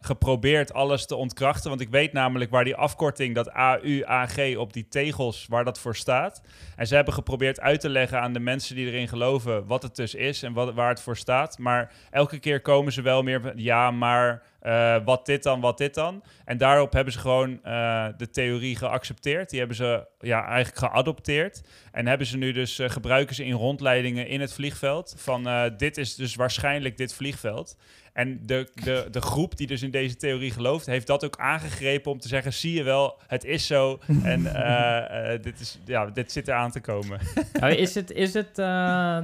geprobeerd 0.00 0.72
alles 0.72 1.06
te 1.06 1.16
ontkrachten. 1.16 1.68
Want 1.68 1.80
ik 1.80 1.88
weet 1.90 2.12
namelijk 2.12 2.50
waar 2.50 2.64
die 2.64 2.76
afkorting, 2.76 3.34
dat 3.34 3.50
AU, 3.50 4.04
AG, 4.04 4.56
op 4.56 4.72
die 4.72 4.88
tegels, 4.88 5.46
waar 5.48 5.64
dat 5.64 5.78
voor 5.78 5.96
staat. 5.96 6.42
En 6.76 6.86
ze 6.86 6.94
hebben 6.94 7.14
geprobeerd 7.14 7.60
uit 7.60 7.80
te 7.80 7.88
leggen 7.88 8.20
aan 8.20 8.32
de 8.32 8.40
mensen 8.40 8.76
die 8.76 8.86
erin 8.86 9.08
geloven 9.08 9.66
wat 9.66 9.82
het 9.82 9.96
dus 9.96 10.14
is 10.14 10.42
en 10.42 10.52
wat, 10.52 10.74
waar 10.74 10.88
het 10.88 11.00
voor 11.00 11.16
staat. 11.16 11.58
Maar 11.58 11.92
elke 12.10 12.38
keer 12.38 12.60
komen 12.60 12.92
ze 12.92 13.02
wel 13.02 13.22
meer... 13.22 13.52
Ja, 13.56 13.90
maar... 13.90 14.42
Uh, 14.62 14.96
wat 15.04 15.26
dit 15.26 15.42
dan, 15.42 15.60
wat 15.60 15.78
dit 15.78 15.94
dan. 15.94 16.22
En 16.44 16.58
daarop 16.58 16.92
hebben 16.92 17.12
ze 17.12 17.18
gewoon 17.18 17.60
uh, 17.64 18.06
de 18.16 18.30
theorie 18.30 18.76
geaccepteerd. 18.76 19.50
Die 19.50 19.58
hebben 19.58 19.76
ze 19.76 20.06
ja, 20.20 20.46
eigenlijk 20.46 20.78
geadopteerd. 20.78 21.62
En 21.92 22.06
hebben 22.06 22.26
ze 22.26 22.36
nu 22.36 22.52
dus, 22.52 22.78
uh, 22.78 22.90
gebruiken 22.90 23.34
ze 23.34 23.44
in 23.44 23.52
rondleidingen 23.52 24.26
in 24.26 24.40
het 24.40 24.52
vliegveld. 24.52 25.14
Van 25.18 25.72
dit 25.76 25.96
is 25.96 26.14
dus 26.14 26.34
waarschijnlijk 26.34 26.96
dit 26.96 27.14
vliegveld. 27.14 27.76
En 28.12 28.40
de, 28.42 28.68
de, 28.74 29.08
de 29.10 29.20
groep 29.20 29.56
die 29.56 29.66
dus 29.66 29.82
in 29.82 29.90
deze 29.90 30.16
theorie 30.16 30.50
gelooft, 30.50 30.86
heeft 30.86 31.06
dat 31.06 31.24
ook 31.24 31.36
aangegrepen 31.36 32.12
om 32.12 32.18
te 32.18 32.28
zeggen: 32.28 32.52
zie 32.52 32.72
je 32.74 32.82
wel, 32.82 33.20
het 33.26 33.44
is 33.44 33.66
zo. 33.66 33.98
en 34.22 34.40
uh, 34.40 34.52
uh, 34.52 35.42
dit, 35.42 35.60
is, 35.60 35.78
ja, 35.84 36.06
dit 36.06 36.32
zit 36.32 36.48
eraan 36.48 36.70
te 36.70 36.80
komen. 36.80 37.20
Nou, 37.52 37.74
is 37.74 37.94
het, 37.94 38.10
is 38.10 38.34
het, 38.34 38.58
uh, 38.58 39.18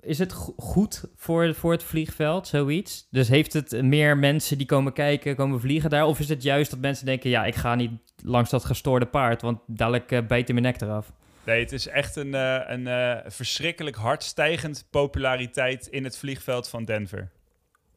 is 0.00 0.18
het 0.18 0.32
goed 0.56 1.04
voor, 1.16 1.54
voor 1.54 1.72
het 1.72 1.82
vliegveld, 1.82 2.48
zoiets? 2.48 3.06
Dus 3.10 3.28
heeft 3.28 3.52
het 3.52 3.82
meer 3.82 4.18
mensen 4.18 4.58
die 4.58 4.66
komen 4.66 4.92
kijken, 4.92 5.36
komen 5.36 5.60
vliegen 5.60 5.90
daar? 5.90 6.06
Of 6.06 6.18
is 6.20 6.28
het 6.28 6.42
juist 6.42 6.70
dat 6.70 6.80
mensen 6.80 7.06
denken: 7.06 7.30
ja, 7.30 7.44
ik 7.44 7.54
ga 7.54 7.74
niet 7.74 7.90
langs 8.24 8.50
dat 8.50 8.64
gestoorde 8.64 9.06
paard, 9.06 9.42
want 9.42 9.58
dadelijk 9.66 10.08
bijt 10.08 10.48
hij 10.48 10.60
mijn 10.60 10.62
nek 10.62 10.80
eraf? 10.80 11.12
Nee, 11.44 11.60
het 11.60 11.72
is 11.72 11.86
echt 11.86 12.16
een, 12.16 12.34
een 12.72 13.22
verschrikkelijk 13.26 13.96
hard 13.96 14.22
stijgend 14.22 14.86
populariteit 14.90 15.86
in 15.86 16.04
het 16.04 16.18
vliegveld 16.18 16.68
van 16.68 16.84
Denver. 16.84 17.30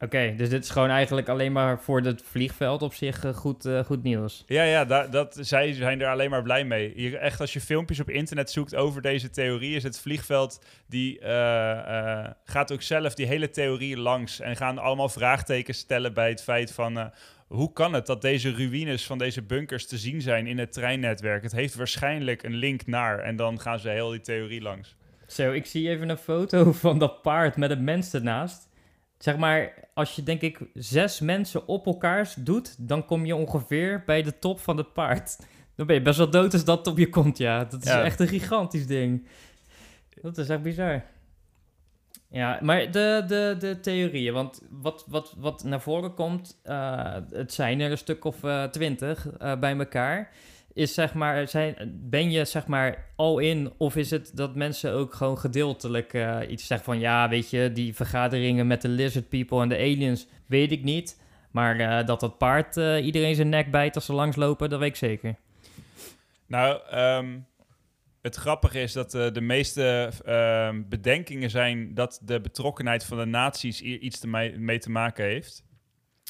Oké, 0.00 0.04
okay, 0.04 0.36
dus 0.36 0.48
dit 0.48 0.64
is 0.64 0.70
gewoon 0.70 0.88
eigenlijk 0.88 1.28
alleen 1.28 1.52
maar 1.52 1.80
voor 1.80 2.00
het 2.00 2.22
vliegveld 2.24 2.82
op 2.82 2.94
zich 2.94 3.24
uh, 3.24 3.34
goed, 3.34 3.68
goed 3.84 4.02
nieuws. 4.02 4.44
Ja, 4.46 4.62
ja 4.62 4.84
dat, 4.84 5.12
dat, 5.12 5.38
zij 5.40 5.72
zijn 5.72 6.00
er 6.00 6.08
alleen 6.08 6.30
maar 6.30 6.42
blij 6.42 6.64
mee. 6.64 6.92
Hier, 6.94 7.14
echt, 7.14 7.40
als 7.40 7.52
je 7.52 7.60
filmpjes 7.60 8.00
op 8.00 8.10
internet 8.10 8.50
zoekt 8.50 8.74
over 8.74 9.02
deze 9.02 9.30
theorie, 9.30 9.76
is 9.76 9.82
het 9.82 9.98
vliegveld 10.00 10.64
die 10.86 11.20
gaat 12.44 12.72
ook 12.72 12.82
zelf 12.82 13.14
die 13.14 13.26
hele 13.26 13.50
theorie 13.50 13.96
langs 13.96 14.40
en 14.40 14.56
gaan 14.56 14.78
allemaal 14.78 15.08
vraagtekens 15.08 15.78
stellen 15.78 16.14
bij 16.14 16.28
het 16.28 16.42
feit 16.42 16.72
van 16.72 17.10
hoe 17.46 17.72
kan 17.72 17.92
het 17.92 18.06
dat 18.06 18.22
deze 18.22 18.50
ruïnes 18.50 19.06
van 19.06 19.18
deze 19.18 19.42
bunkers 19.42 19.86
te 19.86 19.98
zien 19.98 20.20
zijn 20.20 20.46
in 20.46 20.58
het 20.58 20.72
treinnetwerk? 20.72 21.42
Het 21.42 21.52
heeft 21.52 21.74
waarschijnlijk 21.74 22.42
een 22.42 22.54
link 22.54 22.86
naar. 22.86 23.18
En 23.18 23.36
dan 23.36 23.60
gaan 23.60 23.78
ze 23.78 23.88
heel 23.88 24.10
die 24.10 24.20
theorie 24.20 24.62
langs. 24.62 24.96
Zo, 25.26 25.52
ik 25.52 25.66
zie 25.66 25.88
even 25.88 26.08
een 26.08 26.16
foto 26.16 26.72
van 26.86 26.98
dat 26.98 27.22
paard 27.22 27.56
met 27.56 27.70
een 27.70 27.84
mens 27.84 28.14
ernaast. 28.14 28.68
Zeg 29.26 29.36
maar, 29.36 29.74
als 29.94 30.16
je 30.16 30.22
denk 30.22 30.40
ik 30.40 30.60
zes 30.74 31.20
mensen 31.20 31.68
op 31.68 31.86
elkaar 31.86 32.34
doet, 32.38 32.88
dan 32.88 33.04
kom 33.04 33.26
je 33.26 33.36
ongeveer 33.36 34.02
bij 34.06 34.22
de 34.22 34.38
top 34.38 34.60
van 34.60 34.76
het 34.76 34.92
paard. 34.92 35.36
Dan 35.76 35.86
ben 35.86 35.96
je 35.96 36.02
best 36.02 36.18
wel 36.18 36.30
dood 36.30 36.52
als 36.52 36.64
dat 36.64 36.86
op 36.86 36.98
je 36.98 37.08
komt, 37.08 37.38
ja. 37.38 37.64
Dat 37.64 37.84
is 37.84 37.90
echt 37.90 38.20
een 38.20 38.28
gigantisch 38.28 38.86
ding. 38.86 39.26
Dat 40.22 40.38
is 40.38 40.48
echt 40.48 40.62
bizar. 40.62 41.04
Ja, 42.28 42.58
maar 42.62 42.90
de, 42.90 43.24
de, 43.26 43.56
de 43.58 43.80
theorieën, 43.80 44.32
want 44.32 44.62
wat, 44.70 45.04
wat, 45.08 45.34
wat 45.38 45.64
naar 45.64 45.80
voren 45.80 46.14
komt, 46.14 46.60
uh, 46.64 47.14
het 47.30 47.52
zijn 47.52 47.80
er 47.80 47.90
een 47.90 47.98
stuk 47.98 48.24
of 48.24 48.42
uh, 48.42 48.64
twintig 48.64 49.26
uh, 49.42 49.58
bij 49.58 49.76
elkaar. 49.76 50.30
Is 50.76 50.94
zeg 50.94 51.14
maar, 51.14 51.48
zijn, 51.48 51.76
ben 52.10 52.30
je 52.30 52.44
zeg 52.44 52.66
maar 52.66 53.04
al 53.16 53.38
in, 53.38 53.72
of 53.76 53.96
is 53.96 54.10
het 54.10 54.30
dat 54.34 54.54
mensen 54.54 54.92
ook 54.92 55.14
gewoon 55.14 55.38
gedeeltelijk 55.38 56.12
iets 56.48 56.66
zeggen 56.66 56.86
van 56.86 56.98
ja, 56.98 57.28
weet 57.28 57.50
je, 57.50 57.70
die 57.72 57.94
vergaderingen 57.94 58.66
met 58.66 58.82
de 58.82 58.88
lizard 58.88 59.28
people 59.28 59.62
en 59.62 59.68
de 59.68 59.76
aliens, 59.76 60.26
weet 60.46 60.72
ik 60.72 60.82
niet. 60.82 61.20
Maar 61.50 62.06
dat 62.06 62.20
dat 62.20 62.38
paard 62.38 62.76
iedereen 62.76 63.34
zijn 63.34 63.48
nek 63.48 63.70
bijt 63.70 63.94
als 63.94 64.04
ze 64.04 64.12
langslopen, 64.12 64.70
dat 64.70 64.78
weet 64.78 64.88
ik 64.88 64.96
zeker. 64.96 65.36
Nou, 66.46 66.80
um 66.94 67.46
het 68.26 68.36
grappige 68.36 68.80
is 68.80 68.92
dat 68.92 69.10
de 69.10 69.40
meeste 69.40 70.10
uh, 70.26 70.70
bedenkingen 70.88 71.50
zijn 71.50 71.94
dat 71.94 72.20
de 72.22 72.40
betrokkenheid 72.40 73.04
van 73.04 73.18
de 73.18 73.24
naties 73.24 73.80
iets 73.80 74.18
te 74.18 74.26
mee 74.58 74.78
te 74.78 74.90
maken 74.90 75.24
heeft. 75.24 75.64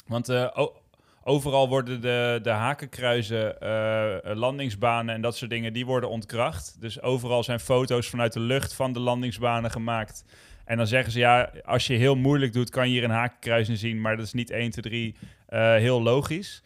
Want 0.07 0.27
overal 1.27 1.67
worden 1.67 2.01
de, 2.01 2.39
de 2.41 2.49
hakenkruizen, 2.49 3.61
eh, 3.61 4.35
landingsbanen 4.35 5.15
en 5.15 5.21
dat 5.21 5.35
soort 5.35 5.51
dingen, 5.51 5.73
die 5.73 5.85
worden 5.85 6.09
ontkracht. 6.09 6.75
Dus 6.79 7.01
overal 7.01 7.43
zijn 7.43 7.59
foto's 7.59 8.09
vanuit 8.09 8.33
de 8.33 8.39
lucht 8.39 8.73
van 8.73 8.93
de 8.93 8.99
landingsbanen 8.99 9.71
gemaakt. 9.71 10.25
En 10.65 10.77
dan 10.77 10.87
zeggen 10.87 11.11
ze, 11.11 11.19
ja, 11.19 11.51
als 11.65 11.87
je 11.87 11.93
heel 11.93 12.15
moeilijk 12.15 12.53
doet, 12.53 12.69
kan 12.69 12.87
je 12.87 12.93
hier 12.93 13.03
een 13.03 13.09
hakenkruis 13.09 13.69
in 13.69 13.77
zien. 13.77 14.01
Maar 14.01 14.15
dat 14.17 14.25
is 14.25 14.33
niet 14.33 14.49
1, 14.49 14.71
2, 14.71 14.83
3 14.83 15.15
heel 15.81 16.01
logisch. 16.01 16.63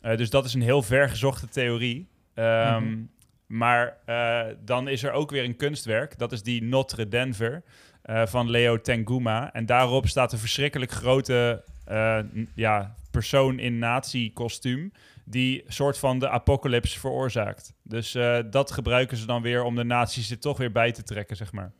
dus 0.00 0.30
dat 0.30 0.44
is 0.44 0.54
een 0.54 0.62
heel 0.62 0.82
vergezochte 0.82 1.48
theorie. 1.48 2.08
Um, 2.34 2.84
mm 2.84 3.12
maar 3.46 3.96
uh, 4.06 4.42
dan 4.64 4.88
is 4.88 5.02
er 5.02 5.12
ook 5.12 5.30
weer 5.30 5.44
een 5.44 5.56
kunstwerk. 5.56 6.18
Dat 6.18 6.32
is 6.32 6.42
die 6.42 6.62
Notre 6.62 7.08
Denver 7.08 7.62
uh, 8.04 8.26
van 8.26 8.50
Leo 8.50 8.80
Tenguma. 8.80 9.52
En 9.52 9.66
daarop 9.66 10.06
staat 10.06 10.32
een 10.32 10.38
verschrikkelijk 10.38 10.90
grote 10.90 11.64
uh, 11.88 12.18
ja, 12.54 12.94
persoon 13.10 13.58
in 13.58 13.78
nazi-kostuum. 13.78 14.92
Die 15.24 15.64
soort 15.66 15.98
van 15.98 16.18
de 16.18 16.28
apocalypse 16.28 16.98
veroorzaakt. 16.98 17.74
Dus 17.82 18.12
dat 18.50 18.70
gebruiken 18.70 19.16
ze 19.16 19.26
dan 19.26 19.42
weer 19.42 19.62
om 19.62 19.74
de 19.74 19.84
nazi's 19.84 20.30
er 20.30 20.38
toch 20.38 20.58
weer 20.58 20.72
bij 20.72 20.92
te 20.92 21.02
trekken, 21.02 21.36
zeg 21.36 21.52
maar. 21.52 21.72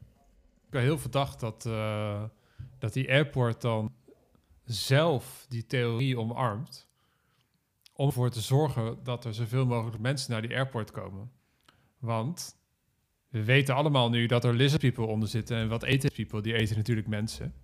Ik 0.64 0.70
ben 0.70 0.82
heel 0.82 0.98
verdacht 0.98 1.40
dat, 1.40 1.68
dat 2.78 2.92
die 2.92 3.10
airport 3.10 3.60
dan 3.60 3.94
zelf 4.64 5.46
die 5.48 5.66
theorie 5.66 6.18
omarmt. 6.18 6.88
Om 7.92 8.06
ervoor 8.06 8.30
te 8.30 8.40
zorgen 8.40 8.98
dat 9.02 9.24
er 9.24 9.34
zoveel 9.34 9.66
mogelijk 9.66 10.02
mensen 10.02 10.32
naar 10.32 10.42
die 10.42 10.56
airport 10.56 10.90
komen. 10.90 11.30
Want 11.98 12.56
we 13.28 13.44
weten 13.44 13.74
allemaal 13.74 14.10
nu 14.10 14.26
dat 14.26 14.44
er 14.44 14.54
lizard 14.54 14.80
people 14.80 15.06
onder 15.06 15.28
zitten. 15.28 15.56
En 15.56 15.68
wat 15.68 15.82
eten 15.82 16.12
people? 16.12 16.42
Die 16.42 16.54
eten 16.54 16.76
natuurlijk 16.76 17.06
mensen. 17.06 17.54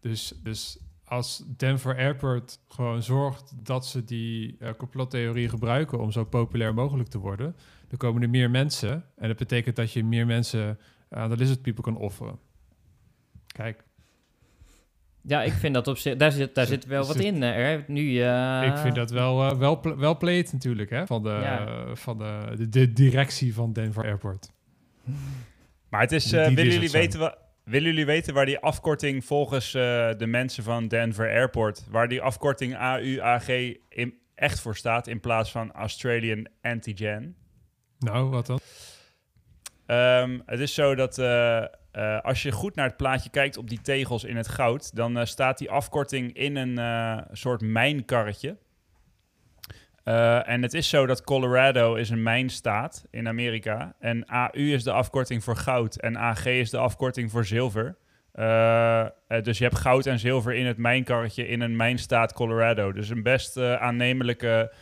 Dus, 0.00 0.32
dus 0.42 0.78
als 1.12 1.44
Denver 1.56 1.96
Airport 1.96 2.58
gewoon 2.68 3.02
zorgt 3.02 3.52
dat 3.62 3.86
ze 3.86 4.04
die 4.04 4.56
uh, 4.58 4.68
complottheorie 4.78 5.48
gebruiken 5.48 6.00
om 6.00 6.12
zo 6.12 6.24
populair 6.24 6.74
mogelijk 6.74 7.08
te 7.08 7.18
worden, 7.18 7.56
dan 7.88 7.98
komen 7.98 8.22
er 8.22 8.30
meer 8.30 8.50
mensen. 8.50 9.04
En 9.16 9.28
dat 9.28 9.36
betekent 9.36 9.76
dat 9.76 9.92
je 9.92 10.04
meer 10.04 10.26
mensen 10.26 10.78
aan 11.10 11.30
de 11.30 11.36
lizard 11.36 11.62
people 11.62 11.82
kan 11.82 11.96
offeren. 11.96 12.38
Kijk. 13.46 13.84
Ja, 15.22 15.42
ik 15.42 15.52
vind 15.52 15.74
dat 15.74 15.88
op 15.88 15.96
zich, 15.96 16.16
daar 16.16 16.32
zit, 16.32 16.54
daar 16.54 16.66
zit 16.66 16.86
wel 16.86 17.06
wat 17.06 17.16
in. 17.16 17.42
Hè. 17.42 17.80
Nu, 17.86 18.02
uh... 18.02 18.62
Ik 18.66 18.76
vind 18.76 18.94
dat 18.94 19.10
wel, 19.10 19.52
uh, 19.52 19.58
wel, 19.58 19.96
wel 19.96 20.16
pleet 20.16 20.52
natuurlijk, 20.52 20.90
hè, 20.90 21.06
van, 21.06 21.22
de, 21.22 21.28
ja. 21.28 21.86
van 21.94 22.18
de, 22.18 22.54
de, 22.56 22.68
de, 22.68 22.92
directie 22.92 23.54
van 23.54 23.72
Denver 23.72 24.04
Airport. 24.04 24.52
Maar 25.88 26.00
het 26.00 26.12
is, 26.12 26.32
uh, 26.32 26.46
willen, 26.46 26.72
jullie 26.72 26.90
weten 26.90 27.20
wa 27.20 27.41
willen 27.64 27.88
jullie 27.88 28.06
weten 28.06 28.34
waar 28.34 28.46
die 28.46 28.58
afkorting 28.58 29.24
volgens 29.24 29.72
de 29.72 30.26
mensen 30.26 30.64
van 30.64 30.88
Denver 30.88 31.28
Airport, 31.28 31.84
waar 31.90 32.08
die 32.08 32.22
afkorting 32.22 32.76
AUAG 32.76 33.48
in, 33.88 34.18
echt 34.34 34.60
voor 34.60 34.76
staat 34.76 35.06
in 35.06 35.20
plaats 35.20 35.50
van 35.50 35.72
Australian 35.72 36.48
Antigen? 36.60 37.36
Nou, 37.98 38.30
wat 38.30 38.46
dan? 38.46 38.60
Um, 39.86 40.42
het 40.46 40.60
is 40.60 40.74
zo 40.74 40.94
dat 40.94 41.18
uh, 41.18 41.64
als 42.22 42.42
je 42.42 42.52
goed 42.52 42.74
naar 42.74 42.86
het 42.86 42.96
plaatje 42.96 43.30
kijkt 43.30 43.56
op 43.56 43.68
die 43.68 43.80
tegels 43.80 44.24
in 44.24 44.36
het 44.36 44.48
goud, 44.48 44.96
dan 44.96 45.26
staat 45.26 45.58
die 45.58 45.70
afkorting 45.70 46.32
in 46.32 46.56
een 46.56 47.26
soort 47.32 47.60
mijnkarretje. 47.60 48.56
En 50.04 50.62
het 50.62 50.74
is 50.74 50.88
zo 50.88 51.06
dat 51.06 51.22
Colorado 51.22 51.94
is 51.94 52.10
een 52.10 52.22
mijnstaat 52.22 53.04
in 53.10 53.28
Amerika. 53.28 53.94
En 53.98 54.26
AU 54.26 54.72
is 54.72 54.82
de 54.82 54.92
afkorting 54.92 55.44
voor 55.44 55.56
goud 55.56 55.96
en 55.96 56.16
AG 56.16 56.46
is 56.46 56.70
de 56.70 56.78
afkorting 56.78 57.30
voor 57.30 57.44
zilver. 57.44 57.96
dus 59.42 59.58
je 59.58 59.64
hebt 59.64 59.78
goud 59.78 60.06
en 60.06 60.18
zilver 60.18 60.54
in 60.54 60.66
het 60.66 60.76
mijnkarretje 60.76 61.48
in 61.48 61.60
een 61.60 61.76
mijnstaat 61.76 62.32
Colorado. 62.32 62.92
Dus 62.92 63.08
een 63.08 63.22
best 63.22 63.56
aannemelijke 63.58 64.72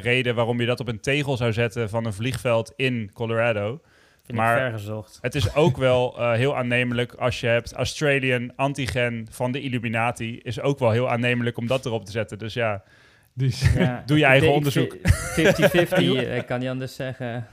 reden 0.00 0.34
waarom 0.34 0.60
je 0.60 0.66
dat 0.66 0.80
op 0.80 0.88
een 0.88 1.00
tegel 1.00 1.36
zou 1.36 1.52
zetten 1.52 1.88
van 1.88 2.04
een 2.04 2.12
vliegveld 2.12 2.72
in 2.76 3.10
Colorado 3.12 3.80
maar 4.34 4.74
het 5.20 5.34
is 5.34 5.54
ook 5.54 5.76
wel 5.76 6.30
heel 6.32 6.56
aannemelijk 6.56 7.14
als 7.14 7.40
je 7.40 7.46
hebt 7.46 7.72
Australian 7.72 8.52
antigen 8.56 9.26
van 9.30 9.52
de 9.52 9.60
Illuminati. 9.60 10.38
Is 10.42 10.60
ook 10.60 10.78
wel 10.78 10.90
heel 10.90 11.10
aannemelijk 11.10 11.56
om 11.56 11.66
dat 11.66 11.86
erop 11.86 12.04
te 12.04 12.10
zetten. 12.10 12.38
Dus 12.38 12.54
ja, 12.54 12.82
dus, 13.34 13.72
ja 13.74 14.02
doe 14.06 14.18
je 14.18 14.24
eigen 14.24 14.52
onderzoek. 14.52 14.96
50-50, 14.96 15.00
ik 16.40 16.44
kan 16.46 16.58
niet 16.58 16.68
anders 16.68 16.94
zeggen. 16.94 17.46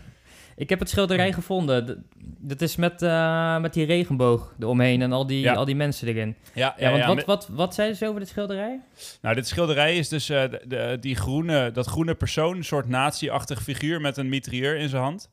Ik 0.55 0.69
heb 0.69 0.79
het 0.79 0.89
schilderij 0.89 1.33
gevonden. 1.33 2.05
Dat 2.39 2.61
is 2.61 2.75
met, 2.75 3.01
uh, 3.01 3.59
met 3.59 3.73
die 3.73 3.85
regenboog 3.85 4.53
eromheen 4.59 5.01
en 5.01 5.11
al 5.11 5.27
die, 5.27 5.39
ja. 5.39 5.53
al 5.53 5.65
die 5.65 5.75
mensen 5.75 6.07
erin. 6.07 6.35
Ja, 6.53 6.75
ja, 6.77 6.91
want 6.91 7.05
wat, 7.05 7.25
wat, 7.25 7.47
wat 7.51 7.75
zeiden 7.75 7.97
ze 7.97 8.07
over 8.07 8.19
dit 8.19 8.29
schilderij? 8.29 8.81
Nou, 9.21 9.35
dit 9.35 9.47
schilderij 9.47 9.97
is 9.97 10.09
dus 10.09 10.29
uh, 10.29 10.41
de, 10.41 10.61
de, 10.67 10.97
die 10.99 11.15
groene, 11.15 11.71
dat 11.71 11.87
groene 11.87 12.15
persoon, 12.15 12.57
een 12.57 12.63
soort 12.63 12.87
nazi-achtig 12.87 13.63
figuur 13.63 14.01
met 14.01 14.17
een 14.17 14.29
mitrailleur 14.29 14.77
in 14.77 14.89
zijn 14.89 15.01
hand 15.01 15.29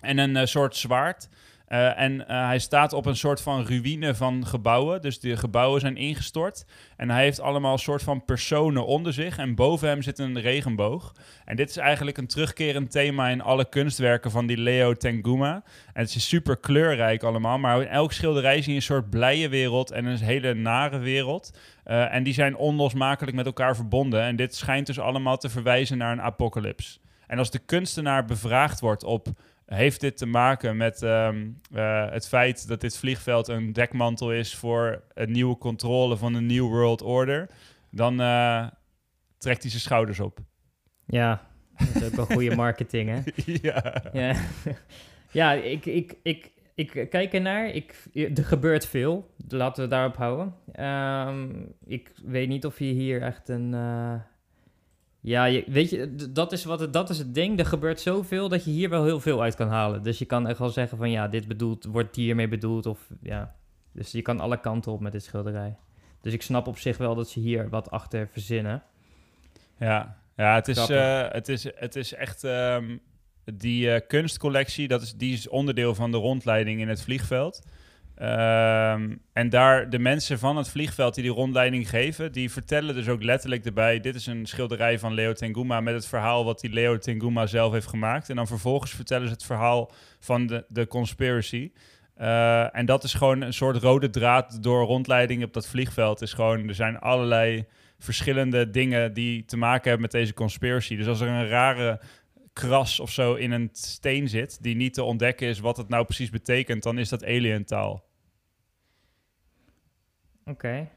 en 0.00 0.18
een 0.18 0.36
uh, 0.36 0.44
soort 0.44 0.76
zwaard. 0.76 1.28
Uh, 1.68 2.00
en 2.00 2.12
uh, 2.12 2.26
hij 2.26 2.58
staat 2.58 2.92
op 2.92 3.06
een 3.06 3.16
soort 3.16 3.40
van 3.40 3.66
ruïne 3.66 4.14
van 4.14 4.46
gebouwen. 4.46 5.02
Dus 5.02 5.20
de 5.20 5.36
gebouwen 5.36 5.80
zijn 5.80 5.96
ingestort. 5.96 6.64
En 6.96 7.10
hij 7.10 7.22
heeft 7.22 7.40
allemaal 7.40 7.72
een 7.72 7.78
soort 7.78 8.02
van 8.02 8.24
personen 8.24 8.86
onder 8.86 9.12
zich. 9.12 9.38
En 9.38 9.54
boven 9.54 9.88
hem 9.88 10.02
zit 10.02 10.18
een 10.18 10.40
regenboog. 10.40 11.14
En 11.44 11.56
dit 11.56 11.70
is 11.70 11.76
eigenlijk 11.76 12.18
een 12.18 12.26
terugkerend 12.26 12.90
thema 12.90 13.28
in 13.28 13.40
alle 13.40 13.68
kunstwerken 13.68 14.30
van 14.30 14.46
die 14.46 14.56
Leo 14.56 14.94
Tenguma. 14.94 15.54
En 15.92 16.02
het 16.02 16.14
is 16.14 16.28
super 16.28 16.56
kleurrijk 16.56 17.22
allemaal. 17.22 17.58
Maar 17.58 17.80
in 17.82 17.88
elk 17.88 18.12
schilderij 18.12 18.62
zie 18.62 18.70
je 18.70 18.76
een 18.76 18.82
soort 18.82 19.10
blije 19.10 19.48
wereld 19.48 19.90
en 19.90 20.04
een 20.04 20.18
hele 20.18 20.54
nare 20.54 20.98
wereld. 20.98 21.58
Uh, 21.86 22.14
en 22.14 22.22
die 22.22 22.34
zijn 22.34 22.56
onlosmakelijk 22.56 23.36
met 23.36 23.46
elkaar 23.46 23.76
verbonden. 23.76 24.22
En 24.22 24.36
dit 24.36 24.54
schijnt 24.54 24.86
dus 24.86 25.00
allemaal 25.00 25.36
te 25.36 25.48
verwijzen 25.48 25.98
naar 25.98 26.12
een 26.12 26.22
apocalyps. 26.22 27.00
En 27.26 27.38
als 27.38 27.50
de 27.50 27.58
kunstenaar 27.58 28.24
bevraagd 28.24 28.80
wordt 28.80 29.04
op 29.04 29.28
heeft 29.68 30.00
dit 30.00 30.16
te 30.16 30.26
maken 30.26 30.76
met 30.76 31.02
ehm, 31.02 31.48
eh, 31.72 32.10
het 32.10 32.28
feit 32.28 32.68
dat 32.68 32.80
dit 32.80 32.96
vliegveld 32.96 33.48
een 33.48 33.72
dekmantel 33.72 34.32
is 34.32 34.54
voor 34.54 35.02
een 35.14 35.32
nieuwe 35.32 35.58
controle 35.58 36.16
van 36.16 36.34
een 36.34 36.46
New 36.46 36.66
World 36.66 37.02
Order, 37.02 37.48
dan 37.90 38.20
eh, 38.20 38.66
trekt 39.38 39.62
hij 39.62 39.70
zijn 39.70 39.82
schouders 39.82 40.20
op. 40.20 40.38
Ja, 41.06 41.46
dat 41.78 42.02
is 42.02 42.08
ook 42.08 42.14
wel 42.14 42.24
goede 42.26 42.56
marketing, 42.64 43.08
hè? 43.08 43.20
ja. 43.44 44.02
Ja, 44.12 44.34
ja 45.40 45.52
ik, 45.52 45.86
ik, 45.86 46.14
ik, 46.22 46.52
ik 46.74 47.06
kijk 47.10 47.32
ernaar. 47.32 47.66
Ik, 47.68 47.94
er 48.12 48.44
gebeurt 48.44 48.86
veel. 48.86 49.34
Laten 49.48 49.82
we 49.82 49.88
daarop 49.88 50.16
houden. 50.16 50.54
Ehm, 50.72 51.48
ik 51.84 52.12
weet 52.24 52.48
niet 52.48 52.66
of 52.66 52.78
je 52.78 52.84
hier 52.84 53.22
echt 53.22 53.48
een... 53.48 53.74
eh, 53.74 54.14
ja, 55.28 55.44
je, 55.44 55.64
weet 55.66 55.90
je, 55.90 56.30
dat 56.30 56.52
is, 56.52 56.64
wat 56.64 56.80
het, 56.80 56.92
dat 56.92 57.10
is 57.10 57.18
het 57.18 57.34
ding. 57.34 57.58
Er 57.58 57.66
gebeurt 57.66 58.00
zoveel 58.00 58.48
dat 58.48 58.64
je 58.64 58.70
hier 58.70 58.88
wel 58.88 59.04
heel 59.04 59.20
veel 59.20 59.42
uit 59.42 59.54
kan 59.54 59.68
halen. 59.68 60.02
Dus 60.02 60.18
je 60.18 60.24
kan 60.24 60.46
echt 60.46 60.58
wel 60.58 60.68
zeggen 60.68 60.98
van 60.98 61.10
ja, 61.10 61.28
dit 61.28 61.48
bedoelt, 61.48 61.84
wordt 61.84 62.16
hiermee 62.16 62.48
bedoeld. 62.48 62.86
Of 62.86 63.10
ja, 63.22 63.54
dus 63.92 64.12
je 64.12 64.22
kan 64.22 64.40
alle 64.40 64.60
kanten 64.60 64.92
op 64.92 65.00
met 65.00 65.12
dit 65.12 65.24
schilderij. 65.24 65.76
Dus 66.20 66.32
ik 66.32 66.42
snap 66.42 66.66
op 66.66 66.78
zich 66.78 66.96
wel 66.96 67.14
dat 67.14 67.28
ze 67.28 67.40
hier 67.40 67.68
wat 67.68 67.90
achter 67.90 68.28
verzinnen. 68.28 68.82
Ja, 69.78 70.16
ja 70.36 70.54
het, 70.54 70.68
is, 70.68 70.88
eh, 70.88 71.30
het, 71.30 71.48
is, 71.48 71.64
het 71.74 71.96
is 71.96 72.14
echt... 72.14 72.44
ehm, 72.44 72.96
die 73.54 73.90
eh, 73.90 74.00
kunstcollectie, 74.06 74.88
dat 74.88 75.02
is, 75.02 75.14
die 75.14 75.32
is 75.32 75.48
onderdeel 75.48 75.94
van 75.94 76.10
de 76.10 76.16
rondleiding 76.16 76.80
in 76.80 76.88
het 76.88 77.02
vliegveld. 77.02 77.62
Ehm, 78.18 79.16
en 79.32 79.48
daar, 79.48 79.90
de 79.90 79.98
mensen 79.98 80.38
van 80.38 80.56
het 80.56 80.68
vliegveld 80.68 81.14
die 81.14 81.22
die 81.22 81.32
rondleiding 81.32 81.88
geven, 81.88 82.32
die 82.32 82.52
vertellen 82.52 82.94
dus 82.94 83.08
ook 83.08 83.22
letterlijk 83.22 83.64
erbij... 83.64 84.00
dit 84.00 84.14
is 84.14 84.26
een 84.26 84.46
schilderij 84.46 84.98
van 84.98 85.14
Leo 85.14 85.32
Tenguma 85.32 85.80
met 85.80 85.94
het 85.94 86.06
verhaal 86.06 86.44
wat 86.44 86.60
die 86.60 86.70
Leo 86.70 86.98
Tenguma 86.98 87.46
zelf 87.46 87.72
heeft 87.72 87.86
gemaakt. 87.86 88.30
En 88.30 88.36
dan 88.36 88.46
vervolgens 88.46 88.90
vertellen 88.90 89.26
ze 89.26 89.32
het 89.32 89.44
verhaal 89.44 89.90
van 90.20 90.46
de, 90.46 90.64
de 90.68 90.86
conspiracy... 90.86 91.70
Eh, 92.14 92.76
en 92.76 92.86
dat 92.86 93.04
is 93.04 93.14
gewoon 93.14 93.40
een 93.40 93.52
soort 93.52 93.76
rode 93.76 94.10
draad 94.10 94.62
door 94.62 94.84
rondleiding 94.84 95.44
op 95.44 95.52
dat 95.52 95.68
vliegveld. 95.68 96.22
Is 96.22 96.32
gewoon, 96.32 96.68
er 96.68 96.74
zijn 96.74 96.98
allerlei 96.98 97.66
verschillende 97.98 98.70
dingen 98.70 99.12
die 99.12 99.44
te 99.44 99.56
maken 99.56 99.82
hebben 99.82 100.00
met 100.00 100.10
deze 100.10 100.34
conspiracy. 100.34 100.96
Dus 100.96 101.06
als 101.06 101.20
er 101.20 101.28
een 101.28 101.48
rare 101.48 102.00
kras 102.52 103.00
of 103.00 103.10
zo 103.10 103.34
in 103.34 103.50
een 103.50 103.68
steen 103.72 104.28
zit, 104.28 104.62
die 104.62 104.76
niet 104.76 104.94
te 104.94 105.02
ontdekken 105.02 105.48
is 105.48 105.58
wat 105.58 105.76
het 105.76 105.88
nou 105.88 106.04
precies 106.04 106.30
betekent, 106.30 106.82
dan 106.82 106.98
is 106.98 107.08
dat 107.08 107.24
alien 107.24 107.64
taal. 107.64 108.07
Oké. 110.48 110.88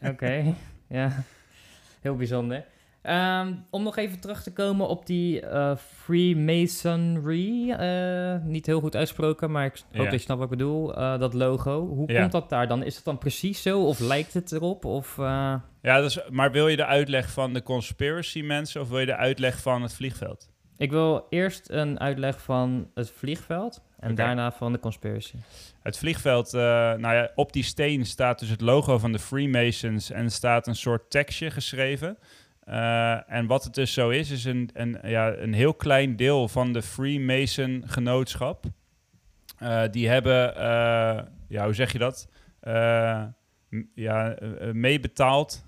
Oké, 0.00 0.54
ja. 0.88 1.12
Heel 2.00 2.16
bijzonder. 2.16 2.64
Ehm, 3.02 3.52
om 3.70 3.82
nog 3.82 3.96
even 3.96 4.20
terug 4.20 4.42
te 4.42 4.52
komen 4.52 4.88
op 4.88 5.06
die 5.06 5.40
eh, 5.40 5.76
Freemasonry. 5.76 7.70
eh, 7.70 8.36
niet 8.44 8.66
heel 8.66 8.80
goed 8.80 8.96
uitsproken, 8.96 9.50
maar 9.50 9.64
ik 9.64 9.82
hoop 9.92 9.96
Ja. 9.96 10.02
dat 10.02 10.12
je 10.12 10.18
snapt 10.18 10.40
wat 10.40 10.52
ik 10.52 10.58
bedoel. 10.58 10.94
eh, 10.96 11.18
dat 11.18 11.34
logo. 11.34 11.86
Hoe 11.86 12.12
Ja. 12.12 12.20
komt 12.20 12.32
dat 12.32 12.48
daar 12.48 12.68
dan? 12.68 12.82
Is 12.82 12.96
het 12.96 13.04
dan 13.04 13.18
precies 13.18 13.62
zo 13.62 13.86
of 13.86 13.98
lijkt 13.98 14.34
het 14.34 14.52
erop? 14.52 14.84
Of, 14.84 15.16
Ja, 15.16 16.00
dus, 16.00 16.28
maar 16.30 16.52
wil 16.52 16.68
je 16.68 16.76
de 16.76 16.86
uitleg 16.86 17.30
van 17.30 17.52
de 17.52 17.62
conspiracy 17.62 18.42
mensen 18.42 18.80
of 18.80 18.88
wil 18.88 18.98
je 18.98 19.06
de 19.06 19.16
uitleg 19.16 19.60
van 19.60 19.82
het 19.82 19.94
vliegveld? 19.94 20.50
ik 20.76 20.90
wil 20.90 21.26
eerst 21.30 21.70
een 21.70 22.00
uitleg 22.00 22.40
van 22.42 22.90
het 22.94 23.10
vliegveld 23.10 23.82
en 23.98 24.14
daarna 24.14 24.52
van 24.52 24.72
de 24.72 24.78
conspiracy. 24.78 25.36
Het 25.82 25.98
vliegveld, 25.98 26.54
eh, 26.54 26.60
nou 26.60 27.14
ja, 27.14 27.30
op 27.34 27.52
die 27.52 27.62
steen 27.62 28.06
staat 28.06 28.38
dus 28.38 28.48
het 28.48 28.60
logo 28.60 28.98
van 28.98 29.12
de 29.12 29.18
Freemasons 29.18 30.10
en 30.10 30.30
staat 30.30 30.66
een 30.66 30.76
soort 30.76 31.10
tekstje 31.10 31.50
geschreven. 31.50 32.18
Eh, 32.60 33.32
en 33.32 33.46
wat 33.46 33.64
het 33.64 33.74
dus 33.74 33.92
zo 33.92 34.08
is, 34.08 34.30
is 34.30 34.44
een, 34.44 34.70
een, 34.72 34.98
ja, 35.02 35.36
een 35.36 35.52
heel 35.52 35.74
klein 35.74 36.16
deel 36.16 36.48
van 36.48 36.72
de 36.72 36.82
Freemason 36.82 37.82
genootschap. 37.86 38.64
Eh, 39.58 39.82
die 39.90 40.08
hebben, 40.08 40.54
ja, 41.48 41.64
hoe 41.64 41.74
zeg 41.74 41.92
je 41.92 41.98
dat? 41.98 42.28
Ja, 43.94 44.36
meebetaald 44.72 45.64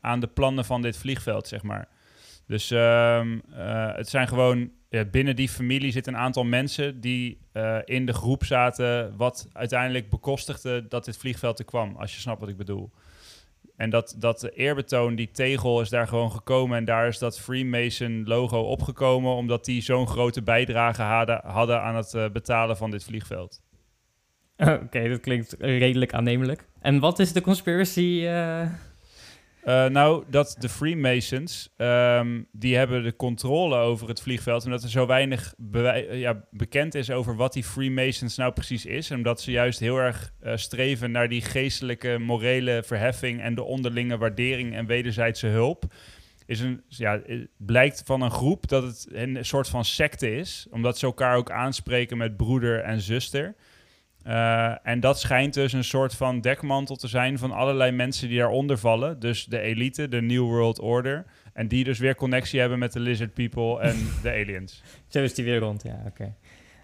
aan 0.00 0.20
de 0.20 0.26
plannen 0.34 0.64
van 0.64 0.82
dit 0.82 0.96
vliegveld, 0.96 1.48
zeg 1.48 1.62
maar. 1.62 1.88
Dus 2.50 2.70
ehm, 2.70 3.38
eh, 3.52 3.94
het 3.94 4.08
zijn 4.08 4.28
gewoon, 4.28 4.70
ja, 4.90 5.04
binnen 5.04 5.36
die 5.36 5.48
familie 5.48 5.92
zitten 5.92 6.14
een 6.14 6.20
aantal 6.20 6.44
mensen 6.44 7.00
die 7.00 7.38
eh, 7.52 7.78
in 7.84 8.06
de 8.06 8.12
groep 8.12 8.44
zaten, 8.44 9.16
wat 9.16 9.48
uiteindelijk 9.52 10.10
bekostigde 10.10 10.88
dat 10.88 11.04
dit 11.04 11.16
vliegveld 11.16 11.58
er 11.58 11.64
kwam, 11.64 11.96
als 11.96 12.14
je 12.14 12.20
snapt 12.20 12.40
wat 12.40 12.48
ik 12.48 12.56
bedoel. 12.56 12.90
En 13.76 13.90
dat, 13.90 14.14
dat 14.18 14.42
eerbetoon, 14.42 15.14
die 15.14 15.30
tegel 15.30 15.80
is 15.80 15.88
daar 15.88 16.08
gewoon 16.08 16.32
gekomen 16.32 16.78
en 16.78 16.84
daar 16.84 17.08
is 17.08 17.18
dat 17.18 17.40
Freemason 17.40 18.22
logo 18.24 18.60
opgekomen, 18.60 19.34
omdat 19.34 19.64
die 19.64 19.82
zo'n 19.82 20.06
grote 20.06 20.42
bijdrage 20.42 21.02
hadden, 21.02 21.40
hadden 21.44 21.82
aan 21.82 21.96
het 21.96 22.14
eh, 22.14 22.30
betalen 22.30 22.76
van 22.76 22.90
dit 22.90 23.04
vliegveld. 23.04 23.62
Oké, 24.56 25.08
dat 25.08 25.20
klinkt 25.20 25.56
redelijk 25.58 26.14
aannemelijk. 26.14 26.68
En 26.80 26.98
wat 26.98 27.18
is 27.18 27.32
de 27.32 27.40
conspiracy? 27.40 28.26
eh? 28.26 28.70
Eh, 29.62 29.86
nou, 29.86 30.24
dat 30.28 30.56
de 30.58 30.68
Freemasons, 30.68 31.68
ehm, 31.76 32.42
die 32.52 32.76
hebben 32.76 33.02
de 33.02 33.16
controle 33.16 33.76
over 33.76 34.08
het 34.08 34.20
vliegveld. 34.20 34.64
Omdat 34.64 34.82
er 34.82 34.88
zo 34.88 35.06
weinig 35.06 35.54
eh, 35.72 36.20
ja, 36.20 36.44
bekend 36.50 36.94
is 36.94 37.10
over 37.10 37.36
wat 37.36 37.52
die 37.52 37.64
Freemasons 37.64 38.36
nou 38.36 38.52
precies 38.52 38.86
is. 38.86 39.10
Omdat 39.10 39.40
ze 39.40 39.50
juist 39.50 39.80
heel 39.80 39.96
erg 39.96 40.32
eh, 40.40 40.56
streven 40.56 41.10
naar 41.10 41.28
die 41.28 41.42
geestelijke, 41.42 42.18
morele 42.18 42.82
verheffing... 42.86 43.40
en 43.40 43.54
de 43.54 43.62
onderlinge 43.62 44.18
waardering 44.18 44.74
en 44.74 44.86
wederzijdse 44.86 45.46
hulp. 45.46 45.84
Is 46.46 46.60
een, 46.60 46.82
ja, 46.88 47.20
blijkt 47.56 48.02
van 48.04 48.22
een 48.22 48.30
groep 48.30 48.68
dat 48.68 48.82
het 48.82 49.06
een 49.10 49.38
soort 49.40 49.68
van 49.68 49.84
secte 49.84 50.36
is. 50.36 50.66
Omdat 50.70 50.98
ze 50.98 51.06
elkaar 51.06 51.36
ook 51.36 51.50
aanspreken 51.50 52.16
met 52.16 52.36
broeder 52.36 52.80
en 52.80 53.00
zuster. 53.00 53.54
Eh, 54.22 54.74
en 54.82 55.00
dat 55.00 55.20
schijnt 55.20 55.54
dus 55.54 55.72
een 55.72 55.84
soort 55.84 56.14
van 56.14 56.40
dekmantel 56.40 56.96
te 56.96 57.08
zijn 57.08 57.38
van 57.38 57.52
allerlei 57.52 57.90
mensen 57.90 58.28
die 58.28 58.38
daaronder 58.38 58.78
vallen. 58.78 59.18
Dus 59.18 59.44
de 59.44 59.60
elite, 59.60 60.08
de 60.08 60.20
New 60.20 60.42
World 60.42 60.80
Order. 60.80 61.24
En 61.52 61.68
die 61.68 61.84
dus 61.84 61.98
weer 61.98 62.14
connectie 62.14 62.60
hebben 62.60 62.78
met 62.78 62.92
de 62.92 63.00
Lizard 63.00 63.34
People 63.34 63.80
en 63.80 63.96
de 64.22 64.30
aliens. 64.30 64.82
Zo 65.08 65.22
is 65.22 65.34
die 65.34 65.44
weer 65.44 65.58
rond, 65.58 65.82
ja, 65.82 66.02
oké. 66.06 66.34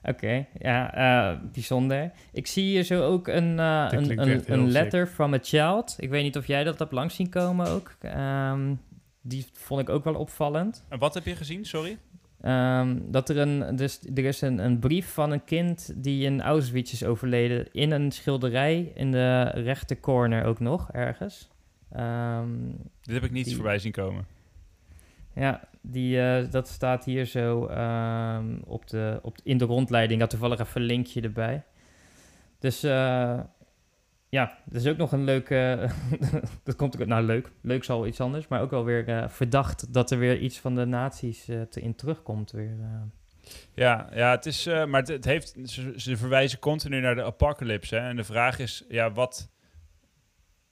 Oké, 0.09 0.47
ja, 0.59 0.95
eh, 0.95 1.39
bijzonder. 1.53 2.11
Ik 2.33 2.47
zie 2.47 2.65
hier 2.65 2.83
zo 2.83 3.03
ook 3.03 3.29
een, 3.29 3.59
eh, 3.59 3.87
een, 3.91 4.29
een, 4.29 4.41
sick. 4.41 4.73
letter 4.73 5.07
from 5.07 5.35
a 5.35 5.39
child. 5.43 5.95
Ik 5.99 6.11
weet 6.11 6.23
niet 6.23 6.37
of 6.37 6.47
jij 6.47 6.65
dat 6.65 6.79
hebt 6.79 6.93
langs 6.93 7.15
zien 7.15 7.29
komen 7.29 7.69
ook. 7.69 7.97
Ehm, 8.01 8.75
die 9.23 9.47
vond 9.53 9.81
ik 9.81 9.89
ook 9.89 10.05
wel 10.05 10.15
opvallend. 10.15 10.85
En 10.89 10.99
wat 10.99 11.15
heb 11.15 11.25
je 11.25 11.37
gezien, 11.37 11.65
sorry? 11.65 11.99
Ehm, 12.47 12.99
dat 13.07 13.29
er 13.29 13.39
een, 13.39 13.77
dus 13.77 14.01
er 14.15 14.25
is 14.25 14.41
een, 14.41 14.59
een 14.59 14.79
brief 14.79 15.13
van 15.13 15.31
een 15.33 15.45
kind 15.45 15.93
die 15.97 16.25
in 16.25 16.43
Auschwitz 16.43 16.93
is 16.93 17.05
overleden 17.05 17.69
in 17.73 17.91
een 17.91 18.11
schilderij 18.13 18.93
in 18.95 19.11
de 19.13 19.43
rechter 19.43 20.01
corner 20.01 20.45
ook 20.45 20.61
nog 20.61 20.91
ergens. 20.93 21.49
Ehm, 21.93 22.49
Dit 23.03 23.15
heb 23.15 23.25
ik 23.25 23.31
niet 23.31 23.45
Die- 23.45 23.55
voorbij 23.55 23.79
zien 23.79 23.93
komen. 23.93 24.27
Ja, 25.35 25.61
die, 25.81 26.21
eh, 26.21 26.51
dat 26.51 26.69
staat 26.69 27.05
hier 27.05 27.25
zo 27.25 27.67
ehm, 27.67 28.57
op 28.65 28.87
de, 28.87 29.19
op, 29.23 29.37
in 29.43 29.59
de 29.59 29.65
rondleiding. 29.65 30.15
Ik 30.15 30.21
had 30.21 30.31
toevallig 30.31 30.59
even 30.61 30.81
een 30.81 30.87
linkje 30.87 31.21
erbij. 31.21 31.63
Dus 32.59 32.83
eh, 32.83 33.41
ja, 34.29 34.59
dat 34.65 34.83
is 34.83 34.89
ook 34.89 34.97
nog 34.97 35.13
een 35.13 35.25
leuke... 35.25 35.89
dat 36.65 36.77
komt 36.77 37.01
ook... 37.01 37.07
Nou, 37.07 37.25
leuk. 37.25 37.51
Leuk 37.61 37.81
is 37.81 37.91
al 37.91 38.07
iets 38.07 38.21
anders. 38.21 38.49
Maar 38.49 38.61
ook 38.61 38.71
wel 38.71 38.85
weer 38.85 39.09
eh, 39.09 39.29
verdacht 39.29 39.93
dat 39.93 40.11
er 40.11 40.19
weer 40.19 40.39
iets 40.39 40.59
van 40.59 40.75
de 40.75 40.85
nazi's 40.85 41.49
eh, 41.49 41.63
te, 41.63 41.81
in 41.81 41.95
terugkomt. 41.95 42.51
Weer, 42.51 42.77
eh. 42.81 43.03
Ja, 43.75 44.09
ja 44.15 44.31
het 44.31 44.47
is, 44.47 44.67
eh, 44.67 44.85
maar 44.85 45.03
het, 45.03 45.25
heeft, 45.25 45.57
ze, 45.65 45.93
ze 45.97 46.17
verwijzen 46.17 46.59
continu 46.59 47.01
naar 47.01 47.15
de 47.15 47.25
apocalypse. 47.25 47.97
Hè? 47.97 48.09
En 48.09 48.17
de 48.17 48.25
vraag 48.25 48.59
is, 48.59 48.85
ja, 48.89 49.13
wat, 49.13 49.51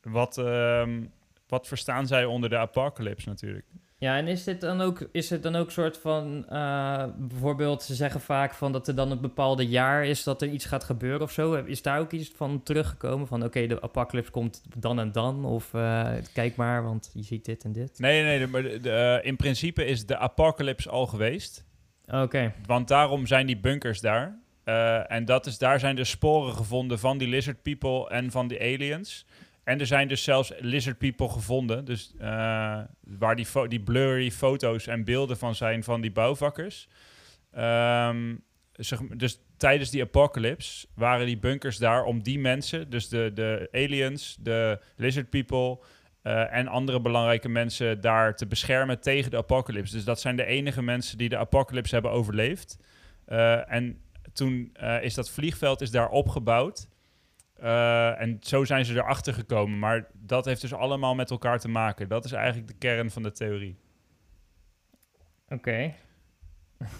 wat, 0.02 0.38
ehm, 0.38 1.04
wat 1.48 1.66
verstaan 1.66 2.06
zij 2.06 2.24
onder 2.24 2.50
de 2.50 2.58
apocalypse 2.58 3.28
natuurlijk? 3.28 3.66
Ja, 4.04 4.16
en 4.16 4.28
is 4.28 4.44
dit 4.44 4.60
dan 4.60 4.80
ook, 4.80 5.08
is 5.12 5.30
het 5.30 5.42
dan 5.42 5.56
ook 5.56 5.70
soort 5.70 5.98
van, 5.98 6.44
eh, 6.48 7.04
bijvoorbeeld, 7.16 7.82
ze 7.82 7.94
zeggen 7.94 8.20
vaak 8.20 8.54
van 8.54 8.72
dat 8.72 8.88
er 8.88 8.94
dan 8.94 9.10
een 9.10 9.20
bepaalde 9.20 9.66
jaar 9.66 10.04
is 10.06 10.22
dat 10.22 10.42
er 10.42 10.48
iets 10.48 10.64
gaat 10.64 10.84
gebeuren 10.84 11.20
of 11.22 11.30
zo. 11.32 11.52
Is 11.54 11.82
daar 11.82 11.98
ook 12.00 12.12
iets 12.12 12.32
van 12.36 12.62
teruggekomen? 12.62 13.26
Van 13.26 13.44
oké, 13.44 13.66
de 13.66 13.82
apocalypse 13.82 14.30
komt 14.30 14.62
dan 14.78 14.98
en 14.98 15.12
dan? 15.12 15.44
Of 15.44 15.74
eh, 15.74 16.08
kijk 16.32 16.56
maar, 16.56 16.82
want 16.82 17.10
je 17.14 17.22
ziet 17.22 17.44
dit 17.44 17.64
en 17.64 17.72
dit. 17.72 17.98
Nee, 17.98 18.22
nee, 18.22 18.38
de- 18.38 18.46
maar 18.46 18.62
de, 18.62 18.80
de, 18.80 18.90
eh, 18.90 19.26
in 19.28 19.36
principe 19.36 19.84
is 19.84 20.06
de 20.06 20.16
apocalypse 20.18 20.90
al 20.90 21.06
geweest. 21.06 21.64
Oké, 22.06 22.52
Want 22.66 22.88
daarom 22.88 23.26
zijn 23.26 23.46
die 23.46 23.58
bunkers 23.60 24.00
daar. 24.00 24.38
En 25.08 25.24
dat 25.24 25.46
is, 25.46 25.58
daar 25.58 25.80
zijn 25.80 25.96
dus 25.96 26.10
sporen 26.10 26.54
gevonden 26.54 26.98
van 26.98 27.18
die 27.18 27.28
lizard 27.28 27.62
people 27.62 28.08
en 28.08 28.30
van 28.30 28.48
die 28.48 28.60
aliens. 28.60 29.26
En 29.64 29.81
er 29.81 29.87
zijn 29.87 30.09
dus 30.09 30.22
zelfs 30.22 30.53
lizard 30.59 30.98
people 30.98 31.29
gevonden. 31.29 31.85
Dus 31.85 32.12
eh, 32.18 32.81
waar 33.00 33.37
die, 33.37 33.46
die 33.68 33.81
blurry 33.81 34.31
foto's 34.31 34.87
en 34.87 35.05
beelden 35.05 35.38
van 35.38 35.55
zijn 35.55 35.85
van 35.85 36.00
die 36.00 36.12
bouwvakkers. 36.12 36.88
Ehm, 37.53 38.35
dus 39.16 39.40
tijdens 39.57 39.90
die 39.90 40.03
apocalypse 40.03 40.87
waren 40.94 41.27
die 41.27 41.38
bunkers 41.38 41.77
daar 41.77 42.05
om 42.05 42.22
die 42.22 42.38
mensen, 42.38 42.90
dus 42.90 43.09
de, 43.09 43.31
de 43.35 43.68
aliens, 43.72 44.37
de 44.40 44.81
lizard 44.96 45.31
people 45.31 45.79
eh, 46.22 46.55
en 46.55 46.68
andere 46.68 47.00
belangrijke 47.00 47.48
mensen 47.48 48.00
daar 48.00 48.37
te 48.37 48.46
beschermen 48.46 49.00
tegen 49.00 49.31
de 49.31 49.37
apocalypse. 49.37 49.94
Dus 49.94 50.05
dat 50.05 50.20
zijn 50.20 50.37
de 50.37 50.44
enige 50.44 50.83
mensen 50.83 51.18
die 51.18 51.29
de 51.29 51.37
apocalypse 51.37 51.94
hebben 51.94 52.12
overleefd. 52.12 52.79
Eh, 53.24 53.72
en 53.72 53.98
toen 54.33 54.77
is 55.00 55.14
dat 55.14 55.31
vliegveld 55.31 55.81
is 55.81 55.90
daar 55.90 56.09
opgebouwd. 56.09 56.88
Eh, 57.64 58.20
en 58.20 58.37
zo 58.40 58.64
zijn 58.64 58.85
ze 58.85 58.94
erachter 58.94 59.35
gekomen. 59.35 59.79
Maar 59.79 60.07
dat 60.12 60.44
heeft 60.44 60.61
dus 60.61 60.74
allemaal 60.74 61.14
met 61.14 61.31
elkaar 61.31 61.59
te 61.59 61.68
maken. 61.68 62.09
Dat 62.09 62.24
is 62.24 62.33
eigenlijk 62.33 62.66
de 62.66 62.74
kern 62.79 63.11
van 63.11 63.22
de 63.22 63.33
theorie. 63.33 63.79
Oké. 65.48 65.94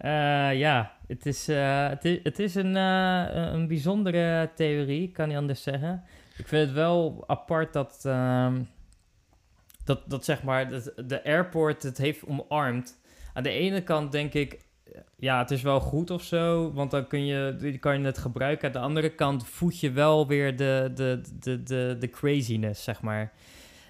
Eh, 0.00 0.58
ja, 0.58 0.96
het 1.06 1.26
is, 1.26 1.48
eh, 1.48 1.88
het 2.22 2.38
is, 2.38 2.54
een, 2.54 2.74
een 2.74 3.66
bijzondere 3.68 4.50
theorie, 4.54 5.10
kan 5.10 5.28
niet 5.28 5.36
anders 5.36 5.62
zeggen. 5.62 6.04
Ik 6.36 6.48
vind 6.48 6.66
het 6.66 6.72
wel 6.72 7.24
apart 7.26 7.72
dat, 7.72 8.02
ehm, 8.04 8.62
dat, 9.84 10.10
dat 10.10 10.24
zeg 10.24 10.42
maar, 10.42 10.68
dat 10.68 10.92
de 10.96 11.24
airport 11.24 11.82
het 11.82 11.98
heeft 11.98 12.26
omarmd. 12.26 13.00
Aan 13.32 13.42
de 13.42 13.50
ene 13.50 13.82
kant 13.82 14.12
denk 14.12 14.32
ik, 14.32 14.64
ja, 15.20 15.38
het 15.38 15.50
is 15.50 15.62
wel 15.62 15.80
goed 15.80 16.10
of 16.10 16.22
zo, 16.22 16.72
want 16.72 16.90
dan 16.90 17.06
kun 17.06 17.24
je, 17.26 17.76
kan 17.80 18.00
je 18.00 18.04
het 18.04 18.18
gebruiken. 18.18 18.66
Aan 18.66 18.72
de 18.72 18.78
andere 18.78 19.08
kant 19.08 19.46
voed 19.46 19.80
je 19.80 19.90
wel 19.90 20.26
weer 20.26 20.56
de, 20.56 20.90
de, 20.94 21.20
de, 21.40 21.62
de, 21.62 21.96
de 21.98 22.10
craziness, 22.10 22.84
zeg 22.84 23.02
maar. 23.02 23.32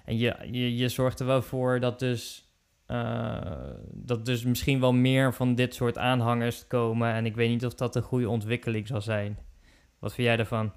En 0.05 0.17
je, 0.17 0.35
je, 0.51 0.77
je 0.77 0.89
zorgt 0.89 1.19
er 1.19 1.25
wel 1.25 1.41
voor 1.41 1.79
dat 1.79 1.99
dus, 1.99 2.51
eh, 2.85 3.41
dat 3.93 4.25
dus 4.25 4.43
misschien 4.43 4.79
wel 4.79 4.93
meer 4.93 5.33
van 5.33 5.55
dit 5.55 5.75
soort 5.75 5.97
aanhangers 5.97 6.67
komen. 6.67 7.13
En 7.13 7.25
ik 7.25 7.35
weet 7.35 7.49
niet 7.49 7.65
of 7.65 7.73
dat 7.73 7.95
een 7.95 8.01
goede 8.01 8.29
ontwikkeling 8.29 8.87
zal 8.87 9.01
zijn. 9.01 9.37
Wat 9.99 10.13
vind 10.13 10.27
jij 10.27 10.37
daarvan? 10.37 10.73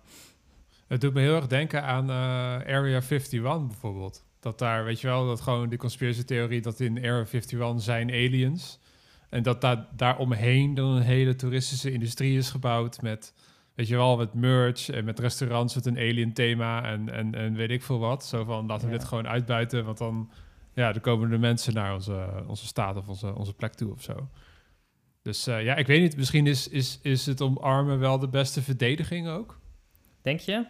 Het 0.87 1.01
doet 1.01 1.15
me 1.15 1.21
heel 1.21 1.37
erg 1.37 1.47
denken 1.47 1.83
aan 1.83 2.11
eh, 2.11 2.75
Area 2.75 3.01
51 3.01 3.67
bijvoorbeeld. 3.67 4.25
Dat 4.41 4.59
daar, 4.59 4.85
weet 4.85 5.01
je 5.01 5.07
wel, 5.07 5.27
dat 5.27 5.41
gewoon 5.41 5.69
die 5.69 5.79
conspiracy 5.79 6.25
theorie 6.25 6.61
dat 6.61 6.81
in 6.81 6.99
Area 6.99 7.25
51 7.25 7.83
zijn 7.83 8.11
aliens. 8.11 8.83
En 9.31 9.43
dat 9.43 9.61
daar, 9.61 9.87
daar 9.97 10.19
omheen 10.19 10.75
dan 10.75 10.91
een 10.91 11.03
hele 11.03 11.35
toeristische 11.35 11.93
industrie 11.93 12.37
is 12.39 12.51
gebouwd 12.51 13.03
met, 13.03 13.35
weet 13.75 13.89
je 13.89 13.97
wel, 13.97 14.17
met 14.17 14.35
merch 14.35 14.91
en 14.91 15.05
met 15.05 15.19
restaurants 15.19 15.75
met 15.75 15.87
een 15.87 15.97
alien 15.97 16.33
thema 16.33 16.85
en, 16.85 17.09
en, 17.13 17.35
en 17.35 17.55
weet 17.55 17.71
ik 17.71 17.83
veel 17.83 17.99
wat. 17.99 18.25
Zo 18.25 18.45
van, 18.45 18.67
laten 18.67 18.87
we 18.87 18.93
Ja. 18.93 18.99
dit 18.99 19.09
gewoon 19.09 19.29
uitbuiten, 19.29 19.85
want 19.85 19.99
dan, 19.99 20.31
ja, 20.75 20.93
dan 20.93 21.03
komen 21.03 21.31
de 21.31 21.39
mensen 21.39 21.75
naar 21.75 21.95
onze, 21.95 22.45
onze 22.47 22.67
staat 22.67 22.97
of 22.97 23.09
onze, 23.09 23.35
onze 23.35 23.55
plek 23.55 23.75
toe 23.75 23.93
of 23.93 24.03
zo. 24.03 24.29
Dus 25.23 25.47
eh, 25.47 25.65
ja, 25.65 25.75
ik 25.77 25.87
weet 25.87 26.01
niet, 26.01 26.17
misschien 26.17 26.47
is, 26.47 26.69
is, 26.69 26.99
is 27.03 27.27
het 27.27 27.41
omarmen 27.41 27.99
wel 27.99 28.19
de 28.19 28.29
beste 28.29 28.63
verdediging 28.63 29.29
ook. 29.29 29.61
Denk 30.23 30.41
je? 30.41 30.67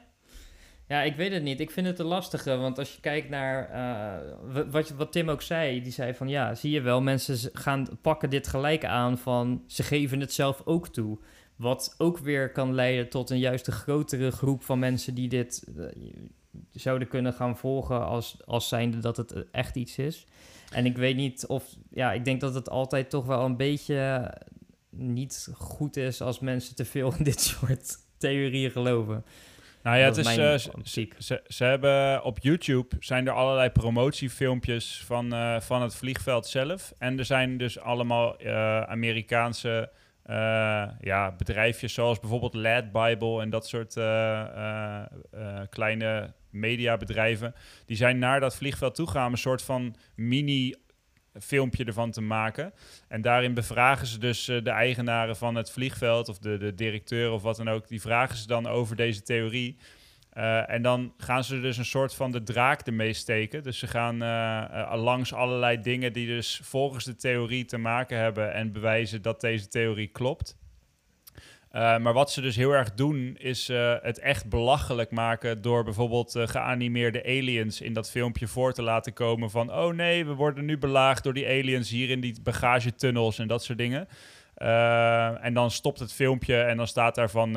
Ja, 0.88 1.02
ik 1.02 1.16
weet 1.16 1.32
het 1.32 1.42
niet. 1.42 1.60
Ik 1.60 1.70
vind 1.70 1.86
het 1.86 1.98
een 1.98 2.06
lastige, 2.06 2.56
want 2.56 2.78
als 2.78 2.94
je 2.94 3.00
kijkt 3.00 3.28
naar 3.28 3.68
eh, 3.68 4.52
wa- 4.52 4.66
wat, 4.68 4.90
wat 4.90 5.12
Tim 5.12 5.28
ook 5.30 5.42
zei, 5.42 5.82
die 5.82 5.92
zei 5.92 6.14
van 6.14 6.28
ja, 6.28 6.54
zie 6.54 6.70
je 6.70 6.80
wel, 6.80 7.00
mensen 7.02 7.50
gaan 7.52 7.88
pakken 8.02 8.30
dit 8.30 8.46
gelijk 8.46 8.84
aan 8.84 9.18
van 9.18 9.62
ze 9.66 9.82
geven 9.82 10.20
het 10.20 10.32
zelf 10.32 10.62
ook 10.64 10.88
toe. 10.88 11.18
Wat 11.56 11.94
ook 11.98 12.18
weer 12.18 12.52
kan 12.52 12.74
leiden 12.74 13.08
tot 13.08 13.30
een 13.30 13.38
juist 13.38 13.66
een 13.66 13.72
grotere 13.72 14.30
groep 14.30 14.62
van 14.64 14.78
mensen 14.78 15.14
die 15.14 15.28
dit 15.28 15.64
eh, 15.78 15.84
zouden 16.70 17.08
kunnen 17.08 17.32
gaan 17.32 17.56
volgen 17.58 18.06
als, 18.06 18.36
als 18.46 18.68
zijnde 18.68 18.98
dat 18.98 19.16
het 19.16 19.50
echt 19.50 19.76
iets 19.76 19.98
is. 19.98 20.26
En 20.72 20.86
ik 20.86 20.96
weet 20.96 21.16
niet 21.16 21.46
of, 21.46 21.64
ja, 21.90 22.12
ik 22.12 22.24
denk 22.24 22.40
dat 22.40 22.54
het 22.54 22.70
altijd 22.70 23.10
toch 23.10 23.26
wel 23.26 23.44
een 23.44 23.56
beetje 23.56 24.30
niet 24.90 25.48
goed 25.54 25.96
is 25.96 26.20
als 26.20 26.38
mensen 26.40 26.74
te 26.76 26.84
veel 26.84 27.14
in 27.18 27.24
dit 27.24 27.40
soort 27.60 27.96
theorieën 28.18 28.70
geloven. 28.70 29.24
Nou 29.84 29.96
ja, 29.96 30.04
het 30.04 30.16
is 30.16 30.26
eh, 30.36 30.72
ze- 30.84 31.08
ze, 31.18 31.42
ze 31.46 31.64
hebben 31.64 32.22
op 32.24 32.38
YouTube 32.40 32.96
zijn 33.00 33.26
er 33.26 33.32
allerlei 33.32 33.70
promotiefilmpjes 33.70 35.02
van, 35.06 35.32
eh, 35.34 35.60
van 35.60 35.82
het 35.82 35.94
vliegveld 35.96 36.46
zelf. 36.46 36.92
En 36.98 37.18
er 37.18 37.24
zijn 37.24 37.56
dus 37.58 37.78
allemaal 37.80 38.36
eh, 38.38 38.80
Amerikaanse 38.80 39.90
ja, 41.00 41.34
bedrijfjes 41.38 41.94
zoals 41.94 42.20
bijvoorbeeld 42.20 42.54
Lad 42.54 42.92
Bible 42.92 43.40
en 43.40 43.50
dat 43.50 43.66
soort 43.66 43.94
kleine 45.70 46.32
mediabedrijven. 46.50 47.54
Die 47.86 47.96
zijn 47.96 48.18
naar 48.18 48.40
dat 48.40 48.56
vliegveld 48.56 48.94
toe 48.94 49.06
gegaan 49.06 49.26
om 49.26 49.32
een 49.32 49.38
soort 49.38 49.62
van 49.62 49.96
mini 50.14 50.74
filmpje 51.40 51.84
ervan 51.84 52.10
te 52.10 52.20
maken. 52.20 52.72
En 53.08 53.22
daarin 53.22 53.54
bevragen 53.54 54.06
ze 54.06 54.18
dus 54.18 54.48
eh, 54.48 54.62
de 54.62 54.70
eigenaren 54.70 55.36
van 55.36 55.54
het 55.54 55.70
vliegveld 55.70 56.28
of 56.28 56.38
de, 56.38 56.56
de 56.56 56.74
directeur 56.74 57.30
of 57.30 57.42
wat 57.42 57.56
dan 57.56 57.68
ook. 57.68 57.88
Die 57.88 58.00
vragen 58.00 58.36
ze 58.36 58.46
dan 58.46 58.66
over 58.66 58.96
deze 58.96 59.22
theorie. 59.22 59.76
Eh, 60.30 60.70
en 60.70 60.82
dan 60.82 61.12
gaan 61.16 61.44
ze 61.44 61.60
dus 61.60 61.76
een 61.76 61.84
soort 61.84 62.14
van 62.14 62.32
de 62.32 62.42
draak 62.42 62.80
ermee 62.80 63.12
steken. 63.12 63.62
Dus 63.62 63.78
ze 63.78 63.86
gaan 63.86 64.22
eh, 64.22 64.92
langs 64.96 65.32
allerlei 65.32 65.80
dingen 65.80 66.12
die 66.12 66.26
dus 66.26 66.60
volgens 66.62 67.04
de 67.04 67.16
theorie 67.16 67.64
te 67.64 67.78
maken 67.78 68.18
hebben 68.18 68.54
en 68.54 68.72
bewijzen 68.72 69.22
dat 69.22 69.40
deze 69.40 69.68
theorie 69.68 70.08
klopt. 70.08 70.56
Eh, 71.74 71.98
maar 71.98 72.12
wat 72.12 72.30
ze 72.30 72.40
dus 72.40 72.56
heel 72.56 72.72
erg 72.72 72.94
doen, 72.94 73.36
is 73.38 73.68
eh, 73.68 73.94
het 74.02 74.18
echt 74.18 74.48
belachelijk 74.48 75.10
maken 75.10 75.62
door 75.62 75.84
bijvoorbeeld 75.84 76.34
eh, 76.34 76.46
geanimeerde 76.46 77.24
aliens 77.24 77.80
in 77.80 77.92
dat 77.92 78.10
filmpje 78.10 78.46
voor 78.46 78.72
te 78.72 78.82
laten 78.82 79.12
komen 79.12 79.50
van 79.50 79.72
oh 79.72 79.94
nee, 79.94 80.26
we 80.26 80.34
worden 80.34 80.64
nu 80.64 80.78
belaagd 80.78 81.24
door 81.24 81.34
die 81.34 81.46
aliens 81.46 81.90
hier 81.90 82.10
in 82.10 82.20
die 82.20 82.36
bagagetunnels 82.42 83.38
en 83.38 83.48
dat 83.48 83.64
soort 83.64 83.78
dingen. 83.78 84.08
En 85.40 85.54
dan 85.54 85.70
stopt 85.70 85.98
het 85.98 86.12
filmpje 86.12 86.60
en 86.60 86.76
dan 86.76 86.86
staat 86.86 87.14
daar 87.14 87.30
van 87.30 87.52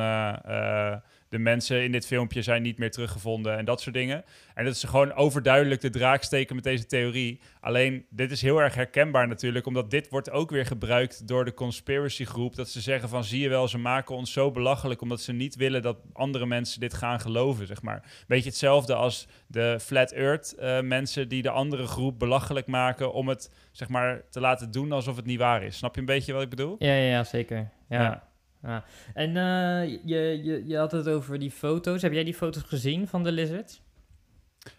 de 1.30 1.40
mensen 1.40 1.84
in 1.84 1.92
dit 1.92 2.06
filmpje 2.06 2.42
zijn 2.42 2.62
niet 2.62 2.78
meer 2.78 2.92
teruggevonden 2.92 3.58
en 3.58 3.66
dat 3.66 3.82
soort 3.82 3.96
dingen. 3.96 4.24
En 4.54 4.66
dat 4.66 4.76
is 4.76 4.84
gewoon 4.84 5.14
overduidelijk 5.14 5.82
de 5.82 5.90
draak 5.90 6.24
steken 6.24 6.56
met 6.56 6.64
deze 6.64 6.86
theorie. 6.86 7.40
Alleen, 7.60 8.06
dit 8.10 8.32
is 8.32 8.42
heel 8.42 8.62
erg 8.62 8.76
herkenbaar 8.76 9.28
natuurlijk, 9.28 9.66
omdat 9.66 9.92
dit 9.92 10.10
wordt 10.10 10.32
ook 10.32 10.50
weer 10.50 10.66
gebruikt 10.66 11.28
door 11.28 11.46
de 11.46 11.54
conspiracy 11.54 12.26
groep. 12.26 12.56
Dat 12.56 12.70
ze 12.70 12.82
zeggen 12.82 13.10
van, 13.10 13.24
zie 13.24 13.42
je 13.42 13.50
wel, 13.50 13.68
ze 13.68 13.78
maken 13.78 14.16
ons 14.16 14.32
zo 14.32 14.52
belachelijk, 14.52 15.02
omdat 15.02 15.22
ze 15.22 15.32
niet 15.32 15.56
willen 15.56 15.82
dat 15.82 15.98
andere 16.14 16.46
mensen 16.46 16.80
dit 16.80 16.94
gaan 16.94 17.20
geloven, 17.20 17.68
zeg 17.68 17.82
maar. 17.82 18.04
Beetje 18.28 18.50
hetzelfde 18.50 18.96
als 18.96 19.28
de 19.48 19.78
Flat 19.82 20.12
Earth 20.12 20.56
eh, 20.56 20.82
mensen 20.82 21.28
die 21.28 21.42
de 21.42 21.50
andere 21.50 21.88
groep 21.88 22.20
belachelijk 22.20 22.68
maken 22.68 23.14
om 23.14 23.28
het, 23.28 23.52
zeg 23.72 23.90
maar, 23.90 24.22
te 24.30 24.40
laten 24.40 24.72
doen 24.72 24.92
alsof 24.92 25.16
het 25.16 25.26
niet 25.26 25.40
waar 25.40 25.64
is. 25.64 25.78
Snap 25.78 25.94
je 25.94 26.00
een 26.00 26.06
beetje 26.06 26.34
wat 26.34 26.42
ik 26.42 26.50
bedoel? 26.50 26.76
Ja, 26.80 26.94
ja, 26.94 27.10
ja 27.10 27.24
zeker. 27.24 27.70
Ja. 27.90 28.02
Ja. 28.02 28.28
Ja. 28.62 28.84
En 29.14 29.38
eh, 29.38 30.00
je, 30.06 30.44
je, 30.44 30.64
je 30.68 30.78
had 30.78 30.92
het 30.92 31.08
over 31.08 31.40
die 31.40 31.52
foto's. 31.52 32.02
Heb 32.02 32.14
jij 32.14 32.24
die 32.24 32.34
foto's 32.34 32.64
gezien 32.64 33.08
van 33.08 33.24
de 33.24 33.32
lizard? 33.32 33.82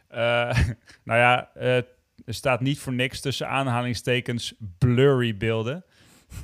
Eh, 0.08 0.58
nou 1.04 1.18
ja, 1.18 1.50
eh, 1.54 1.76
er 2.24 2.34
staat 2.34 2.60
niet 2.60 2.78
voor 2.78 2.92
niks 2.92 3.20
tussen 3.20 3.48
aanhalingstekens 3.48 4.54
blurry 4.78 5.36
beelden. 5.36 5.84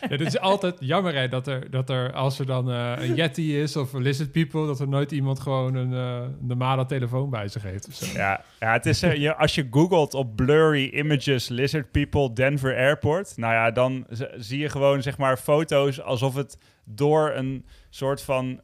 Het 0.00 0.20
is- 0.20 0.38
altijd 0.38 0.76
jammer 0.80 1.14
hè, 1.14 1.28
dat 1.28 1.46
er, 1.46 1.70
dat 1.70 1.90
er 1.90 2.12
als 2.12 2.38
er 2.38 2.46
dan 2.46 2.70
eh, 2.70 2.92
een 2.96 3.14
Yeti 3.14 3.60
is 3.60 3.76
of 3.76 3.92
Lizard 3.92 4.32
People, 4.32 4.66
dat 4.66 4.80
er 4.80 4.88
nooit 4.88 5.12
iemand 5.12 5.40
gewoon 5.40 5.74
een 5.74 5.92
eh, 5.92 6.28
normale 6.40 6.86
telefoon 6.86 7.30
bij 7.30 7.48
zich 7.48 7.62
heeft 7.62 8.10
ja, 8.12 8.44
ja, 8.60 8.72
het 8.72 8.86
is, 8.86 9.02
eh, 9.02 9.14
je, 9.14 9.36
als 9.36 9.54
je 9.54 9.66
googelt 9.70 10.14
op 10.14 10.36
blurry 10.36 10.84
images 10.94 11.48
lizard 11.48 11.90
people 11.90 12.32
Denver 12.32 12.76
Airport, 12.76 13.36
nou 13.36 13.52
ja, 13.52 13.70
dan 13.70 14.06
zie 14.36 14.58
je 14.58 14.68
gewoon 14.68 15.02
zeg 15.02 15.18
maar 15.18 15.36
foto's 15.36 16.00
alsof 16.00 16.34
het 16.34 16.58
door 16.84 17.32
een 17.34 17.66
soort 17.90 18.22
van 18.22 18.60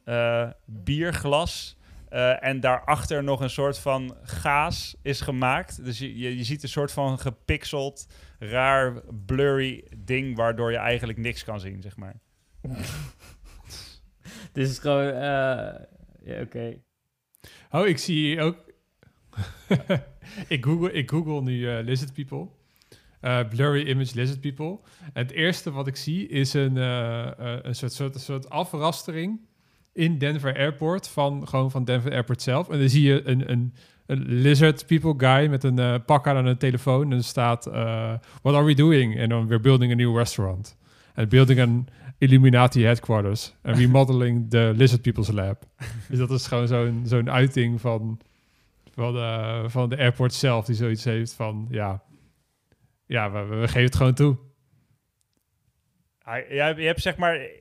bierglas 0.65 1.77
eh, 2.11 2.43
en 2.43 2.59
daarachter 2.59 3.23
nog 3.23 3.41
een 3.41 3.49
soort 3.49 3.79
van 3.79 4.17
gaas 4.21 4.95
is 5.01 5.21
gemaakt. 5.21 5.83
Dus 5.83 5.99
je, 5.99 6.17
je, 6.17 6.37
je 6.37 6.43
ziet 6.43 6.63
een 6.63 6.69
soort 6.69 6.91
van 6.91 7.19
gepixeld, 7.19 8.07
raar, 8.39 9.01
blurry 9.25 9.87
ding 9.97 10.35
waardoor 10.35 10.71
je 10.71 10.77
eigenlijk 10.77 11.17
niks 11.17 11.43
kan 11.43 11.59
zien, 11.59 11.81
zeg 11.81 11.97
maar. 11.97 12.19
Dit 14.53 14.67
is 14.69 14.79
gewoon... 14.79 15.07
eh, 15.07 15.79
ja, 16.23 16.41
oké. 16.41 16.77
Oh, 17.69 17.87
ik 17.87 17.97
zie 17.97 18.41
ook. 18.41 18.57
ik, 20.47 20.65
google, 20.65 20.91
ik 20.91 21.09
google 21.09 21.41
nu 21.41 21.69
eh, 21.69 21.83
Lizard 21.83 22.13
People. 22.13 22.47
Eh, 23.21 23.47
blurry 23.47 23.87
image 23.87 24.15
Lizard 24.15 24.41
People. 24.41 24.79
En 25.13 25.23
het 25.23 25.31
eerste 25.31 25.71
wat 25.71 25.87
ik 25.87 25.95
zie 25.95 26.27
is 26.27 26.53
een, 26.53 26.77
eh, 26.77 27.27
eh, 27.27 27.59
een 27.61 27.75
soort, 27.75 27.93
soort, 27.93 28.19
soort 28.19 28.49
afrastering 28.49 29.39
in 29.93 30.17
Denver 30.17 30.57
Airport 30.57 31.07
van 31.07 31.47
gewoon 31.47 31.71
van 31.71 31.83
Denver 31.83 32.11
Airport 32.11 32.41
zelf. 32.41 32.69
En 32.69 32.79
dan 32.79 32.89
zie 32.89 33.03
je 33.03 33.27
een, 33.27 33.51
een, 33.51 33.73
een 34.05 34.25
Lizard 34.27 34.85
People 34.87 35.13
guy 35.17 35.49
met 35.49 35.63
een 35.63 35.79
eh, 35.79 35.95
pak 36.05 36.27
aan 36.27 36.37
en 36.37 36.45
een 36.45 36.57
telefoon. 36.57 37.11
En 37.11 37.17
er 37.17 37.23
staat, 37.23 37.65
eh, 37.65 38.13
what 38.41 38.55
are 38.55 38.65
we 38.65 38.73
doing? 38.73 39.17
En 39.17 39.29
dan 39.29 39.47
we're 39.47 39.61
building 39.61 39.91
a 39.91 39.95
new 39.95 40.17
restaurant. 40.17 40.77
And 41.15 41.29
building 41.29 41.59
an 41.59 41.87
Illuminati 42.17 42.83
headquarters. 42.83 43.53
And 43.61 43.77
remodeling 43.85 44.49
the 44.49 44.73
Lizard 44.75 45.01
People's 45.01 45.31
lab. 45.31 45.63
Dus 46.07 46.17
dat 46.17 46.31
is 46.31 46.47
gewoon 46.47 46.67
zo'n 46.67 47.01
zo'n 47.05 47.31
uiting 47.31 47.81
van, 47.81 48.19
van, 48.93 49.13
de, 49.13 49.63
van 49.67 49.89
de 49.89 49.97
airport 49.97 50.33
zelf, 50.33 50.65
die 50.65 50.75
zoiets 50.75 51.03
heeft 51.03 51.33
van, 51.33 51.67
ja, 51.69 52.03
ja 53.05 53.31
we, 53.31 53.55
we 53.55 53.67
geven 53.67 53.83
het 53.83 53.95
gewoon 53.95 54.13
toe. 54.13 54.37
Ja, 56.49 56.67
je 56.67 56.85
hebt 56.85 57.01
zeg 57.01 57.17
maar. 57.17 57.60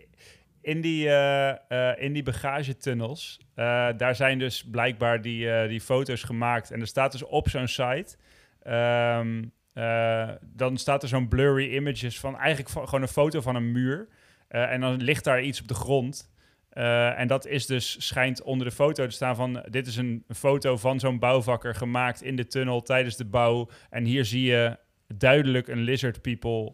In 0.63 0.81
die, 0.81 1.09
eh, 1.09 2.03
in 2.05 2.13
die 2.13 2.23
bagagetunnels, 2.23 3.41
eh, 3.55 3.89
daar 3.97 4.15
zijn 4.15 4.39
dus 4.39 4.65
blijkbaar 4.71 5.23
die, 5.23 5.69
die 5.69 5.81
foto's 5.81 6.23
gemaakt. 6.23 6.71
En 6.71 6.81
er 6.81 6.87
staat 6.87 7.13
dus 7.13 7.23
op 7.23 7.49
zo'n 7.49 7.69
site, 7.69 8.17
ehm, 8.63 9.45
eh, 9.73 10.29
dan 10.43 10.77
staat 10.77 11.03
er 11.03 11.09
zo'n 11.09 11.29
blurry 11.29 11.75
images 11.75 12.21
van 12.21 12.39
eigenlijk 12.39 12.71
gewoon 12.71 13.03
een 13.03 13.09
foto 13.09 13.41
van 13.41 13.57
een 13.57 13.73
muur. 13.73 14.09
En 14.49 14.81
dan 14.81 15.03
ligt 15.03 15.25
daar 15.25 15.43
iets 15.43 15.61
op 15.61 15.69
de 15.69 15.75
grond. 15.75 16.33
En 16.71 17.27
dat 17.27 17.47
is 17.47 17.67
dus, 17.67 18.07
schijnt 18.07 18.43
onder 18.43 18.67
de 18.67 18.73
foto 18.73 19.07
te 19.07 19.15
staan 19.15 19.37
van... 19.37 19.65
dit 19.69 19.87
is 19.87 19.97
een 19.97 20.25
foto 20.29 20.77
van 20.77 21.01
zo'n 21.01 21.19
bouwvakker 21.19 21.75
gemaakt 21.75 22.23
in 22.23 22.37
de 22.37 22.47
tunnel 22.47 22.83
tijdens 22.83 23.17
de 23.17 23.25
bouw. 23.25 23.69
En 23.91 24.05
hier 24.05 24.25
zie 24.25 24.43
je 24.43 24.77
duidelijk 25.15 25.69
een 25.69 25.81
lizard 25.81 26.23
people 26.23 26.73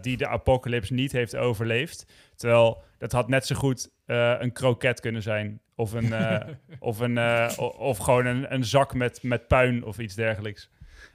die 0.00 0.16
de 0.16 0.26
apocalypse 0.26 0.94
niet 0.94 1.12
heeft 1.12 1.36
overleefd. 1.36 2.06
Terwijl 2.34 2.82
dat 2.98 3.12
had 3.12 3.28
net 3.28 3.46
zo 3.46 3.54
goed 3.54 3.90
eh, 4.06 4.34
een 4.38 4.52
kroket 4.52 5.00
kunnen 5.00 5.22
zijn. 5.22 5.60
Of, 5.74 5.92
een, 5.92 6.12
eh, 6.12 6.48
of, 6.78 6.98
een, 6.98 7.18
eh, 7.18 7.52
of 7.78 7.98
gewoon 7.98 8.26
een, 8.26 8.54
een 8.54 8.64
zak 8.64 8.94
met, 8.94 9.22
met 9.22 9.46
puin 9.46 9.84
of 9.84 9.98
iets 9.98 10.14
dergelijks. 10.14 10.70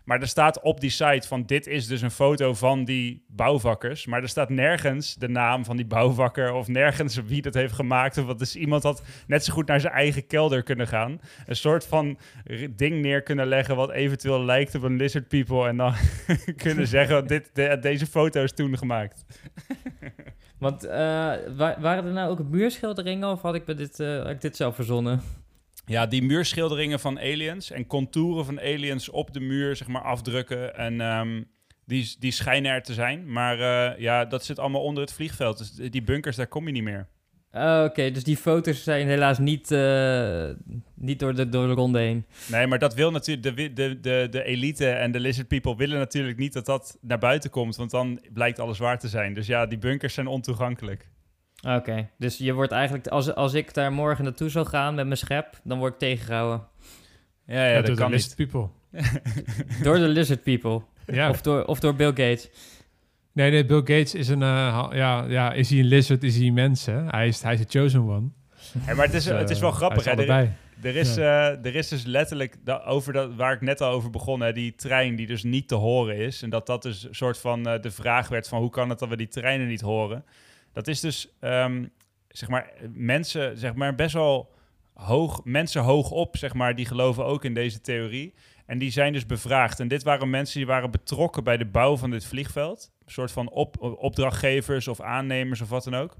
Maar 0.05 0.21
er 0.21 0.27
staat 0.27 0.61
op 0.61 0.79
die 0.81 0.89
site 0.89 1.27
van 1.27 1.45
dit 1.45 1.67
is 1.67 1.87
dus 1.87 2.01
een 2.01 2.11
foto 2.11 2.53
van 2.53 2.83
die 2.83 3.25
bouwvakkers. 3.27 4.05
Maar 4.05 4.21
er 4.21 4.29
staat 4.29 4.49
nergens 4.49 5.15
de 5.15 5.27
naam 5.27 5.65
van 5.65 5.75
die 5.75 5.85
bouwvakker 5.85 6.53
of 6.53 6.67
nergens 6.67 7.15
wie 7.15 7.41
dat 7.41 7.53
heeft 7.53 7.73
gemaakt. 7.73 8.17
Of 8.17 8.25
wat 8.25 8.39
dus 8.39 8.55
iemand 8.55 8.83
had 8.83 9.03
net 9.27 9.43
zo 9.43 9.53
goed 9.53 9.67
naar 9.67 9.79
zijn 9.79 9.93
eigen 9.93 10.27
kelder 10.27 10.63
kunnen 10.63 10.87
gaan. 10.87 11.21
Een 11.45 11.55
soort 11.55 11.85
van 11.85 12.17
ding 12.75 13.01
neer 13.01 13.21
kunnen 13.21 13.47
leggen 13.47 13.75
wat 13.75 13.91
eventueel 13.91 14.43
lijkt 14.43 14.75
op 14.75 14.83
een 14.83 14.95
lizard 14.95 15.27
people. 15.27 15.67
En 15.67 15.77
dan 15.77 15.93
kunnen 16.63 16.87
zeggen 16.87 17.27
dit, 17.27 17.49
de- 17.53 17.77
deze 17.81 18.05
foto 18.05 18.43
is 18.43 18.53
toen 18.53 18.77
gemaakt. 18.77 19.25
Want 20.61 20.83
eh, 20.83 20.97
wa- 21.55 21.77
waren 21.79 22.05
er 22.05 22.11
nou 22.11 22.29
ook 22.29 22.43
muurschilderingen 22.49 23.29
of 23.31 23.41
had 23.41 23.55
ik, 23.55 23.77
dit, 23.77 23.99
eh, 23.99 24.17
had 24.17 24.29
ik 24.29 24.41
dit 24.41 24.55
zelf 24.55 24.75
verzonnen? 24.75 25.21
Ja, 25.85 26.05
die 26.05 26.23
muurschilderingen 26.23 26.99
van 26.99 27.19
aliens 27.19 27.71
en 27.71 27.87
contouren 27.87 28.45
van 28.45 28.59
aliens 28.59 29.09
op 29.09 29.33
de 29.33 29.39
muur, 29.39 29.75
zeg 29.75 29.87
maar, 29.87 30.01
afdrukken. 30.01 30.75
En 30.75 31.01
ehm, 31.01 31.43
die, 31.85 32.15
die 32.19 32.31
schijnen 32.31 32.71
er 32.71 32.83
te 32.83 32.93
zijn. 32.93 33.31
Maar 33.31 33.59
eh, 33.59 33.99
ja, 33.99 34.25
dat 34.25 34.45
zit 34.45 34.59
allemaal 34.59 34.83
onder 34.83 35.03
het 35.03 35.13
vliegveld. 35.13 35.57
Dus 35.57 35.71
die 35.71 36.01
bunkers, 36.03 36.35
daar 36.35 36.47
kom 36.47 36.65
je 36.65 36.71
niet 36.71 36.83
meer. 36.83 37.07
Ah, 37.51 37.83
Oké, 37.83 38.11
dus 38.11 38.23
die 38.23 38.37
foto's 38.37 38.83
zijn 38.83 39.07
helaas 39.07 39.37
niet, 39.39 39.71
eh, 39.71 40.49
niet 40.95 41.19
door, 41.19 41.35
de, 41.35 41.49
door 41.49 41.67
de 41.67 41.73
ronde 41.73 41.99
heen. 41.99 42.25
Nee, 42.47 42.67
maar 42.67 42.79
dat 42.79 42.93
wil 42.93 43.11
natuurlijk, 43.11 43.55
de, 43.55 43.73
de, 43.73 43.99
de, 43.99 44.27
de 44.29 44.43
elite 44.43 44.89
en 44.89 45.11
de 45.11 45.19
lizard 45.19 45.47
people 45.47 45.75
willen 45.75 45.97
natuurlijk 45.97 46.37
niet 46.37 46.53
dat 46.53 46.65
dat 46.65 46.97
naar 47.01 47.17
buiten 47.19 47.49
komt. 47.49 47.75
Want 47.75 47.91
dan 47.91 48.19
blijkt 48.33 48.59
alles 48.59 48.77
waar 48.77 48.99
te 48.99 49.07
zijn. 49.07 49.33
Dus 49.33 49.47
ja, 49.47 49.65
die 49.65 49.77
bunkers 49.77 50.13
zijn 50.13 50.27
ontoegankelijk. 50.27 51.09
Oké, 51.67 52.09
dus 52.17 52.37
je 52.37 52.53
wordt 52.53 52.71
eigenlijk, 52.71 53.07
als, 53.07 53.33
als 53.35 53.53
ik 53.53 53.73
daar 53.73 53.91
morgen 53.91 54.23
naartoe 54.23 54.49
zou 54.49 54.65
gaan 54.65 54.95
met 54.95 55.05
mijn 55.05 55.17
schep, 55.17 55.59
dan 55.63 55.77
word 55.79 55.93
ik 55.93 55.99
tegengehouden. 55.99 56.67
Ja, 57.45 57.53
ja, 57.65 57.65
Ja, 57.65 57.81
dat 57.81 57.97
door 57.97 58.09
de 58.09 58.15
niet. 58.15 58.33
people. 58.35 58.67
door 59.83 59.95
de 59.97 60.07
lizard 60.07 60.43
people. 60.43 60.81
Ja. 61.05 61.29
Of, 61.29 61.41
door, 61.41 61.65
of 61.65 61.79
door 61.79 61.95
Bill 61.95 62.07
Gates. 62.07 62.49
Nee, 63.33 63.51
nee, 63.51 63.65
Bill 63.65 63.77
Gates 63.77 64.15
is 64.15 64.27
een... 64.27 64.41
eh, 64.41 64.87
ja, 64.91 65.25
ja, 65.27 65.53
is 65.53 65.69
hij 65.69 65.79
een 65.79 65.85
lizard, 65.85 66.23
is 66.23 66.35
hij 66.37 66.45
een 66.47 66.53
mens, 66.53 66.85
hè? 66.85 67.03
Hij 67.07 67.27
is, 67.27 67.41
hij 67.41 67.53
is 67.53 67.59
de 67.59 67.79
chosen 67.79 68.01
one. 68.09 68.29
Hey, 68.79 68.95
maar 68.95 69.05
het 69.05 69.13
is, 69.15 69.23
Dus, 69.23 69.37
het 69.37 69.49
is 69.49 69.55
eh, 69.55 69.61
wel 69.61 69.71
grappig, 69.71 70.03
hè? 70.05 70.11
Er, 70.11 70.53
er, 70.81 70.95
is, 70.95 71.17
eh, 71.17 71.65
er 71.65 71.75
is 71.75 71.87
dus 71.87 72.03
letterlijk, 72.05 72.55
da- 72.63 72.83
over 72.85 73.13
dat, 73.13 73.35
waar 73.35 73.53
ik 73.53 73.61
net 73.61 73.81
al 73.81 73.91
over 73.91 74.09
begon, 74.09 74.41
hè, 74.41 74.53
die 74.53 74.75
trein 74.75 75.15
die 75.15 75.27
dus 75.27 75.43
niet 75.43 75.67
te 75.67 75.75
horen 75.75 76.15
is. 76.15 76.41
En 76.41 76.49
dat 76.49 76.65
dat 76.65 76.81
dus 76.81 77.03
een 77.03 77.15
soort 77.15 77.37
van 77.37 77.63
de 77.63 77.91
vraag 77.91 78.27
werd 78.27 78.47
van 78.47 78.59
hoe 78.59 78.69
kan 78.69 78.89
het 78.89 78.99
dat 78.99 79.09
we 79.09 79.17
die 79.17 79.27
treinen 79.27 79.67
niet 79.67 79.81
horen. 79.81 80.25
Dat 80.73 80.87
is 80.87 80.99
dus, 80.99 81.29
ehm, 81.39 81.85
zeg 82.27 82.49
maar, 82.49 82.71
mensen, 82.93 83.57
zeg 83.57 83.73
maar, 83.73 83.95
best 83.95 84.13
wel 84.13 84.53
hoog, 84.93 85.41
mensen 85.43 85.81
hoog 85.81 86.11
op, 86.11 86.37
zeg 86.37 86.53
maar, 86.53 86.75
die 86.75 86.85
geloven 86.85 87.25
ook 87.25 87.45
in 87.45 87.53
deze 87.53 87.81
theorie. 87.81 88.33
En 88.71 88.77
die 88.77 88.91
zijn 88.91 89.13
dus 89.13 89.25
bevraagd. 89.25 89.79
En 89.79 89.87
dit 89.87 90.03
waren 90.03 90.29
mensen 90.29 90.57
die 90.57 90.67
waren 90.67 90.91
betrokken 90.91 91.43
bij 91.43 91.57
de 91.57 91.65
bouw 91.65 91.97
van 91.97 92.09
dit 92.11 92.25
vliegveld. 92.25 92.91
Een 93.05 93.11
soort 93.11 93.31
van 93.31 93.49
op, 93.49 93.81
opdrachtgevers 93.81 94.87
of 94.87 95.01
aannemers 95.01 95.61
of 95.61 95.69
wat 95.69 95.83
dan 95.83 95.95
ook. 95.95 96.15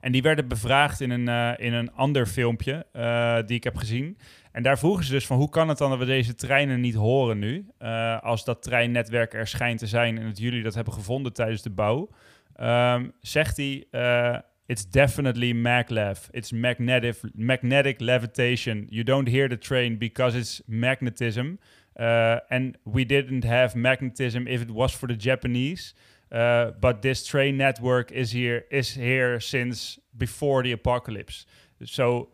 En 0.00 0.12
die 0.12 0.22
werden 0.22 0.48
bevraagd 0.48 1.00
in 1.00 1.10
een, 1.10 1.28
eh, 1.28 1.66
in 1.66 1.72
een 1.72 1.92
ander 1.92 2.26
filmpje 2.26 2.86
eh, 2.92 3.38
die 3.46 3.56
ik 3.56 3.64
heb 3.64 3.76
gezien. 3.76 4.18
En 4.52 4.62
daar 4.62 4.78
vroegen 4.78 5.04
ze 5.04 5.12
dus 5.12 5.26
van 5.26 5.36
hoe 5.36 5.48
kan 5.48 5.68
het 5.68 5.78
dan 5.78 5.90
dat 5.90 5.98
we 5.98 6.04
deze 6.04 6.34
treinen 6.34 6.80
niet 6.80 6.94
horen 6.94 7.38
nu? 7.38 7.66
eh, 7.78 8.22
als 8.22 8.44
dat 8.44 8.62
treinnetwerk 8.62 9.34
er 9.34 9.46
schijnt 9.46 9.78
te 9.78 9.86
zijn 9.86 10.18
en 10.18 10.26
dat 10.26 10.38
jullie 10.38 10.62
dat 10.62 10.74
hebben 10.74 10.92
gevonden 10.92 11.32
tijdens 11.32 11.62
de 11.62 11.70
bouw. 11.70 12.08
Ehm, 12.54 13.08
zegt 13.20 13.56
hij, 13.56 13.86
it's 14.68 14.84
definitely 14.84 15.52
maglev. 15.52 16.28
It's 16.32 16.52
magnetic, 16.52 17.16
magnetic 17.34 18.00
levitation. 18.00 18.88
You 18.90 19.04
don't 19.04 19.28
hear 19.28 19.48
the 19.48 19.56
train 19.56 19.96
because 19.96 20.34
it's 20.34 20.62
magnetism. 20.66 21.58
Uh, 21.98 22.40
and 22.50 22.76
we 22.84 23.04
didn't 23.04 23.44
have 23.44 23.74
magnetism 23.74 24.46
if 24.46 24.60
it 24.60 24.70
was 24.70 24.92
for 24.92 25.06
the 25.06 25.16
Japanese. 25.16 25.94
Uh, 26.30 26.72
but 26.80 27.02
this 27.02 27.24
train 27.24 27.56
network 27.56 28.10
is 28.10 28.32
here, 28.32 28.64
is 28.70 28.94
here 28.94 29.40
since 29.40 29.98
before 30.16 30.62
the 30.62 30.72
apocalypse. 30.72 31.46
Zo, 31.84 32.28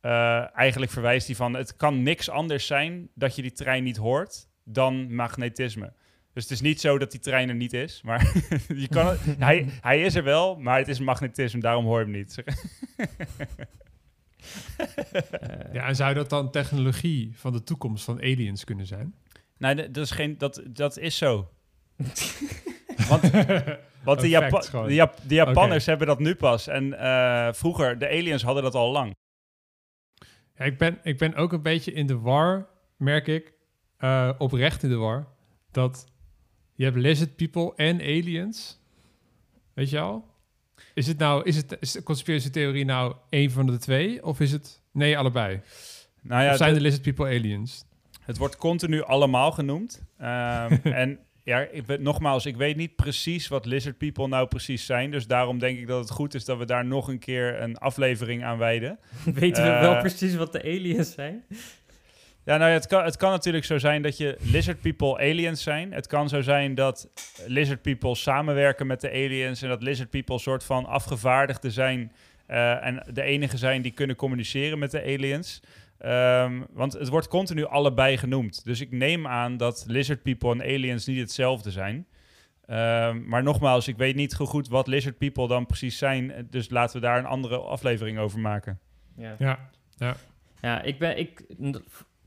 eh, 0.00 0.56
eigenlijk 0.56 0.92
verwijst 0.92 1.26
hij 1.26 1.36
van... 1.36 1.54
het 1.54 1.76
kan 1.76 2.02
niks 2.02 2.30
anders 2.30 2.66
zijn 2.66 3.08
dat 3.14 3.36
je 3.36 3.42
die 3.42 3.52
trein 3.52 3.82
niet 3.82 3.96
hoort 3.96 4.48
dan 4.64 5.14
magnetisme. 5.14 5.92
Dus 6.32 6.42
het 6.42 6.52
is 6.52 6.60
niet 6.60 6.80
zo 6.80 6.98
dat 6.98 7.10
die 7.10 7.20
trein 7.20 7.48
er 7.48 7.54
niet 7.54 7.72
is, 7.72 8.02
maar 8.02 8.32
je 8.74 8.88
kan 8.88 9.06
het, 9.06 9.20
hij, 9.38 9.66
hij 9.80 10.00
is 10.02 10.14
er 10.14 10.24
wel, 10.24 10.56
maar 10.56 10.78
het 10.78 10.88
is 10.88 10.98
magnetisme, 11.00 11.60
daarom 11.60 11.84
hoor 11.84 11.98
je 11.98 12.04
hem 12.04 12.14
niet. 12.14 12.42
Ja, 15.72 15.86
en 15.86 15.96
zou 15.96 16.14
dat 16.14 16.30
dan 16.30 16.50
technologie 16.50 17.32
van 17.38 17.52
de 17.52 17.62
toekomst 17.62 18.04
van 18.04 18.16
aliens 18.20 18.64
kunnen 18.64 18.86
zijn? 18.86 19.14
Nee, 19.58 19.74
dat 19.90 20.04
is, 20.04 20.10
geen, 20.10 20.38
dat, 20.38 20.62
dat 20.66 20.98
is 20.98 21.16
zo. 21.16 21.50
Want, 23.08 23.30
want 24.04 24.20
de, 24.20 24.28
Japa- 24.28 24.48
fact 24.48 24.68
gewoon. 24.68 24.86
de, 24.86 24.94
Jap- 24.94 25.18
de 25.26 25.34
Japanners 25.34 25.86
hebben 25.86 26.06
dat 26.06 26.18
nu 26.18 26.34
pas. 26.34 26.66
En 26.66 26.98
eh, 26.98 27.52
vroeger, 27.52 27.98
de 27.98 28.06
aliens 28.08 28.42
hadden 28.42 28.62
dat 28.62 28.74
al 28.74 28.90
lang. 28.92 29.14
Ja, 30.54 30.64
ik, 30.64 30.78
ben, 30.78 30.98
ik 31.02 31.18
ben 31.18 31.34
ook 31.34 31.52
een 31.52 31.62
beetje 31.62 31.92
in 31.92 32.06
de 32.06 32.18
war, 32.18 32.68
merk 32.96 33.26
ik. 33.26 33.52
eh, 33.98 34.30
oprecht 34.38 34.82
in 34.82 34.88
de 34.88 34.96
war. 34.96 35.26
Dat 35.70 36.06
je 36.74 36.84
hebt 36.84 36.96
lizard 36.96 37.36
people 37.36 37.72
en 37.76 38.00
aliens. 38.00 38.80
Weet 39.74 39.90
je 39.90 39.98
al? 39.98 40.30
Is 40.94 41.06
het 41.06 41.18
nou, 41.18 41.44
is, 41.44 41.56
het, 41.56 41.76
is 41.80 41.92
de 41.92 42.02
conspiracy-theorie 42.02 42.84
nou 42.84 43.14
één 43.28 43.50
van 43.50 43.66
de 43.66 43.78
twee? 43.78 44.24
Of 44.24 44.40
is 44.40 44.52
het, 44.52 44.80
nee, 44.92 45.18
allebei? 45.18 45.60
Nou 46.22 46.42
ja, 46.42 46.50
of 46.50 46.56
zijn 46.56 46.70
de- 46.72 46.76
de 46.78 46.82
lizard 46.84 47.02
people 47.02 47.26
aliens? 47.26 47.84
het 48.22 48.36
wordt 48.38 48.56
continu 48.56 49.02
allemaal 49.02 49.52
genoemd. 49.52 50.02
Ehm, 50.18 50.76
en 51.02 51.18
ja, 51.44 51.60
ik 51.60 51.86
weet, 51.86 52.00
nogmaals, 52.00 52.46
ik 52.46 52.56
weet 52.56 52.76
niet 52.76 52.96
precies 52.96 53.48
wat 53.48 53.66
lizard 53.66 53.98
people 53.98 54.28
nou 54.28 54.46
precies 54.48 54.86
zijn. 54.86 55.10
Dus 55.10 55.26
daarom 55.26 55.58
denk 55.58 55.78
ik 55.78 55.86
dat 55.86 56.00
het 56.00 56.10
goed 56.10 56.34
is 56.34 56.44
dat 56.44 56.58
we 56.58 56.64
daar 56.64 56.84
nog 56.84 57.08
een 57.08 57.18
keer 57.18 57.60
een 57.62 57.78
aflevering 57.78 58.44
aan 58.44 58.58
wijden. 58.58 58.98
Weten 59.24 59.62
we 59.62 59.68
Eh, 59.70 59.80
wel 59.80 59.98
precies 59.98 60.34
wat 60.34 60.52
de 60.52 60.62
aliens 60.62 61.12
zijn? 61.12 61.44
Ja, 62.44 62.56
nou 62.56 62.70
ja, 62.70 62.76
het 62.76 62.86
kan, 62.86 63.04
het 63.04 63.16
kan 63.16 63.30
natuurlijk 63.30 63.64
zo 63.64 63.78
zijn 63.78 64.02
dat 64.02 64.16
je 64.16 64.36
lizard 64.40 64.80
people 64.80 65.18
aliens 65.18 65.62
zijn. 65.62 65.92
Het 65.92 66.06
kan 66.06 66.28
zo 66.28 66.40
zijn 66.40 66.74
dat 66.74 67.08
lizard 67.46 67.82
people 67.82 68.14
samenwerken 68.14 68.86
met 68.86 69.00
de 69.00 69.10
aliens 69.10 69.62
en 69.62 69.68
dat 69.68 69.82
lizard 69.82 70.10
people 70.10 70.38
soort 70.38 70.64
van 70.64 70.86
afgevaardigden 70.86 71.72
zijn 71.72 72.12
eh, 72.46 72.86
en 72.86 73.02
de 73.12 73.22
enige 73.22 73.56
zijn 73.56 73.82
die 73.82 73.92
kunnen 73.92 74.16
communiceren 74.16 74.78
met 74.78 74.90
de 74.90 75.02
aliens. 75.02 75.62
Ehm, 75.98 76.62
want 76.70 76.92
het 76.92 77.08
wordt 77.08 77.28
continu 77.28 77.64
allebei 77.64 78.16
genoemd. 78.18 78.64
Dus 78.64 78.80
ik 78.80 78.90
neem 78.90 79.26
aan 79.26 79.56
dat 79.56 79.84
lizard 79.86 80.22
people 80.22 80.50
en 80.52 80.60
aliens 80.60 81.06
niet 81.06 81.18
hetzelfde 81.18 81.70
zijn. 81.70 82.06
Ehm, 82.66 83.28
maar 83.28 83.42
nogmaals, 83.42 83.88
ik 83.88 83.96
weet 83.96 84.14
niet 84.14 84.32
zo 84.32 84.46
goed 84.46 84.68
wat 84.68 84.86
lizard 84.86 85.18
people 85.18 85.48
dan 85.48 85.66
precies 85.66 85.98
zijn. 85.98 86.46
Dus 86.50 86.70
laten 86.70 87.00
we 87.00 87.06
daar 87.06 87.18
een 87.18 87.26
andere 87.26 87.58
aflevering 87.58 88.18
over 88.18 88.38
maken. 88.38 88.78
Ja. 89.16 89.36
Ja, 89.38 89.70
Ja, 90.60 90.82
ik 90.82 90.98
ben, 90.98 91.18
ik, 91.18 91.44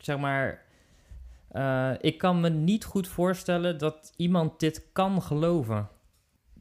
zeg 0.05 0.17
maar, 0.17 0.61
eh, 1.47 1.91
ik 1.99 2.17
kan 2.17 2.39
me 2.39 2.49
niet 2.49 2.83
goed 2.83 3.07
voorstellen 3.07 3.77
dat 3.77 4.13
iemand 4.17 4.59
dit 4.59 4.87
kan 4.91 5.21
geloven. 5.21 5.87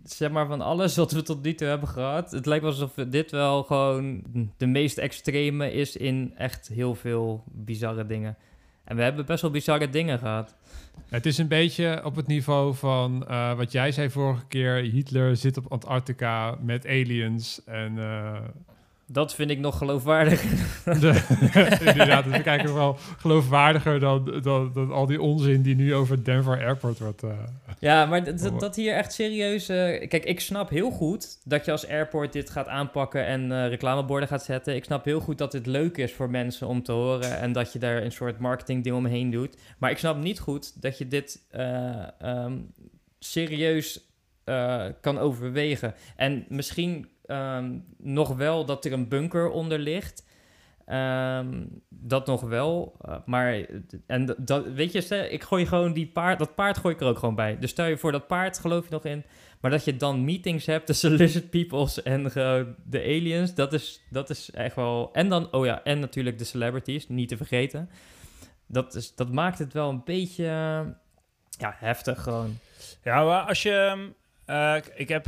Zeg 0.03 0.31
maar, 0.31 0.47
van 0.47 0.61
alles 0.61 0.97
wat 0.97 1.13
we 1.13 1.23
tot 1.23 1.43
nu 1.43 1.55
toe 1.55 1.69
hebben 1.69 1.89
gehad, 1.89 2.31
het 2.31 2.47
lijkt 2.47 2.65
alsof 2.65 2.95
dit 2.95 3.31
wel 3.31 3.63
gewoon 3.63 4.23
de 4.57 4.67
meest 4.67 4.99
extreme 4.99 5.73
is 5.73 5.97
in 5.97 6.33
echt 6.37 6.69
heel 6.69 6.95
veel 6.95 7.45
bizarre 7.47 8.07
dingen. 8.07 8.37
En 8.85 8.97
we 8.97 9.03
hebben 9.03 9.27
best 9.27 9.43
wel 9.43 9.51
bizarre 9.51 9.91
dingen 9.91 10.19
gehad. 10.19 10.55
Het 11.09 11.27
is 11.27 11.39
een 11.39 11.49
beetje 11.49 12.01
op 12.05 12.17
het 12.17 12.27
niveau 12.27 12.75
van 12.75 13.27
eh, 13.27 13.57
wat 13.57 13.73
jij 13.73 13.93
zei 13.93 14.11
vorige 14.11 14.47
keer. 14.47 14.75
Hitler 14.75 15.37
zit 15.37 15.57
op 15.57 15.73
Antarctica 15.73 16.59
met 16.61 16.87
aliens 16.87 17.65
en... 17.65 17.99
eh, 17.99 18.41
dat 19.15 19.35
vind 19.35 19.51
ik 19.51 19.59
nog 19.59 19.79
geloofwaardiger. 19.79 20.51
De, 21.01 21.23
inderdaad, 21.91 22.27
we 22.27 22.43
kijken 22.43 22.75
wel 22.75 22.97
geloofwaardiger 23.19 24.01
dan, 24.01 24.41
dan, 24.43 24.71
dan 24.73 24.93
al 24.93 25.07
die 25.07 25.21
onzin 25.21 25.63
die 25.63 25.75
nu 25.75 25.95
over 25.95 26.25
Denver 26.25 26.59
Airport 26.59 26.99
wordt. 26.99 27.23
Uh, 27.23 27.31
ja, 27.79 28.07
maar 28.07 28.25
dat, 28.25 28.53
dat, 28.61 28.77
hier 28.77 28.95
echt 28.95 29.13
serieus. 29.13 29.71
Uh, 29.71 29.77
kijk, 30.09 30.25
ik 30.25 30.41
snap 30.41 30.71
heel 30.71 30.91
goed 30.91 31.39
dat 31.45 31.65
je 31.65 31.71
als 31.71 31.89
airport 31.89 32.33
dit 32.33 32.51
gaat 32.51 32.69
aanpakken 32.69 33.27
en 33.27 33.51
uh, 33.51 33.69
reclameborden 33.69 34.29
gaat 34.29 34.45
zetten. 34.45 34.75
Ik 34.75 34.85
snap 34.85 35.05
heel 35.05 35.21
goed 35.21 35.39
dat 35.39 35.53
dit 35.53 35.67
leuk 35.67 35.97
is 35.97 36.13
voor 36.13 36.31
mensen 36.31 36.67
om 36.67 36.83
te 36.83 36.93
horen 36.93 37.39
en 37.39 37.53
dat 37.53 37.73
je 37.73 37.79
daar 37.79 38.03
een 38.03 38.13
soort 38.13 38.39
marketing 38.39 38.85
ding 38.85 38.97
omheen 38.97 39.31
doet. 39.31 39.57
Maar 39.79 39.91
ik 39.91 39.99
snap 39.99 40.17
niet 40.17 40.41
goed 40.41 40.83
dat 40.83 40.99
je 40.99 41.09
dit 41.09 41.41
um, 42.23 42.73
serieus 43.19 44.13
kan 45.01 45.19
overwegen. 45.19 45.95
En 46.17 46.45
misschien 46.49 47.09
Ehm, 47.27 47.79
nog 47.99 48.37
wel 48.37 48.65
dat 48.65 48.85
er 48.85 48.93
een 48.93 49.09
bunker 49.09 49.51
onder 49.51 49.79
ligt. 49.79 50.25
Ehm, 50.87 51.65
dat 51.89 52.27
nog 52.27 52.41
wel. 52.41 52.97
Uh, 53.09 53.17
maar, 53.25 53.67
en 54.07 54.37
dat, 54.39 54.67
weet 54.67 54.93
je, 54.93 55.29
ik 55.31 55.43
gooi 55.43 55.67
gewoon 55.67 55.93
die 55.93 56.07
paard, 56.07 56.39
dat 56.39 56.55
paard 56.55 56.79
gooi 56.79 56.95
ik 56.95 57.01
er 57.01 57.07
ook 57.07 57.19
gewoon 57.19 57.35
bij. 57.35 57.59
Dus 57.59 57.71
stel 57.71 57.87
je 57.87 57.97
voor 57.97 58.13
dat 58.13 58.27
paard, 58.27 58.59
geloof 58.59 58.85
je 58.85 58.91
nog 58.91 59.05
in. 59.05 59.25
Maar 59.61 59.71
dat 59.71 59.85
je 59.85 59.97
dan 59.97 60.25
meetings 60.25 60.67
hebt 60.67 60.87
tussen 60.87 61.11
lizard 61.21 61.51
peoples 61.51 62.03
en 62.03 62.23
de 62.85 63.01
aliens, 63.01 63.55
dat 63.55 63.73
is, 63.73 64.01
dat 64.11 64.31
is 64.31 64.51
echt 64.51 64.77
wel. 64.77 65.11
En 65.13 65.29
dan, 65.29 65.53
oh 65.53 65.65
ja, 65.65 65.83
en 65.85 65.99
natuurlijk 65.99 66.39
de 66.39 66.45
celebrities, 66.45 67.09
niet 67.09 67.29
te 67.29 67.37
vergeten. 67.37 67.91
Dat, 68.67 68.95
is, 68.95 69.15
dat 69.15 69.33
maakt 69.33 69.59
het 69.59 69.73
wel 69.73 69.89
een 69.89 70.05
beetje 70.05 70.45
ja, 71.59 71.75
heftig 71.77 72.23
gewoon. 72.23 72.59
Ja, 73.03 73.25
maar 73.25 73.43
als 73.43 73.63
je. 73.63 74.09
Uh, 74.47 74.77
ik 74.95 75.09
heb. 75.09 75.27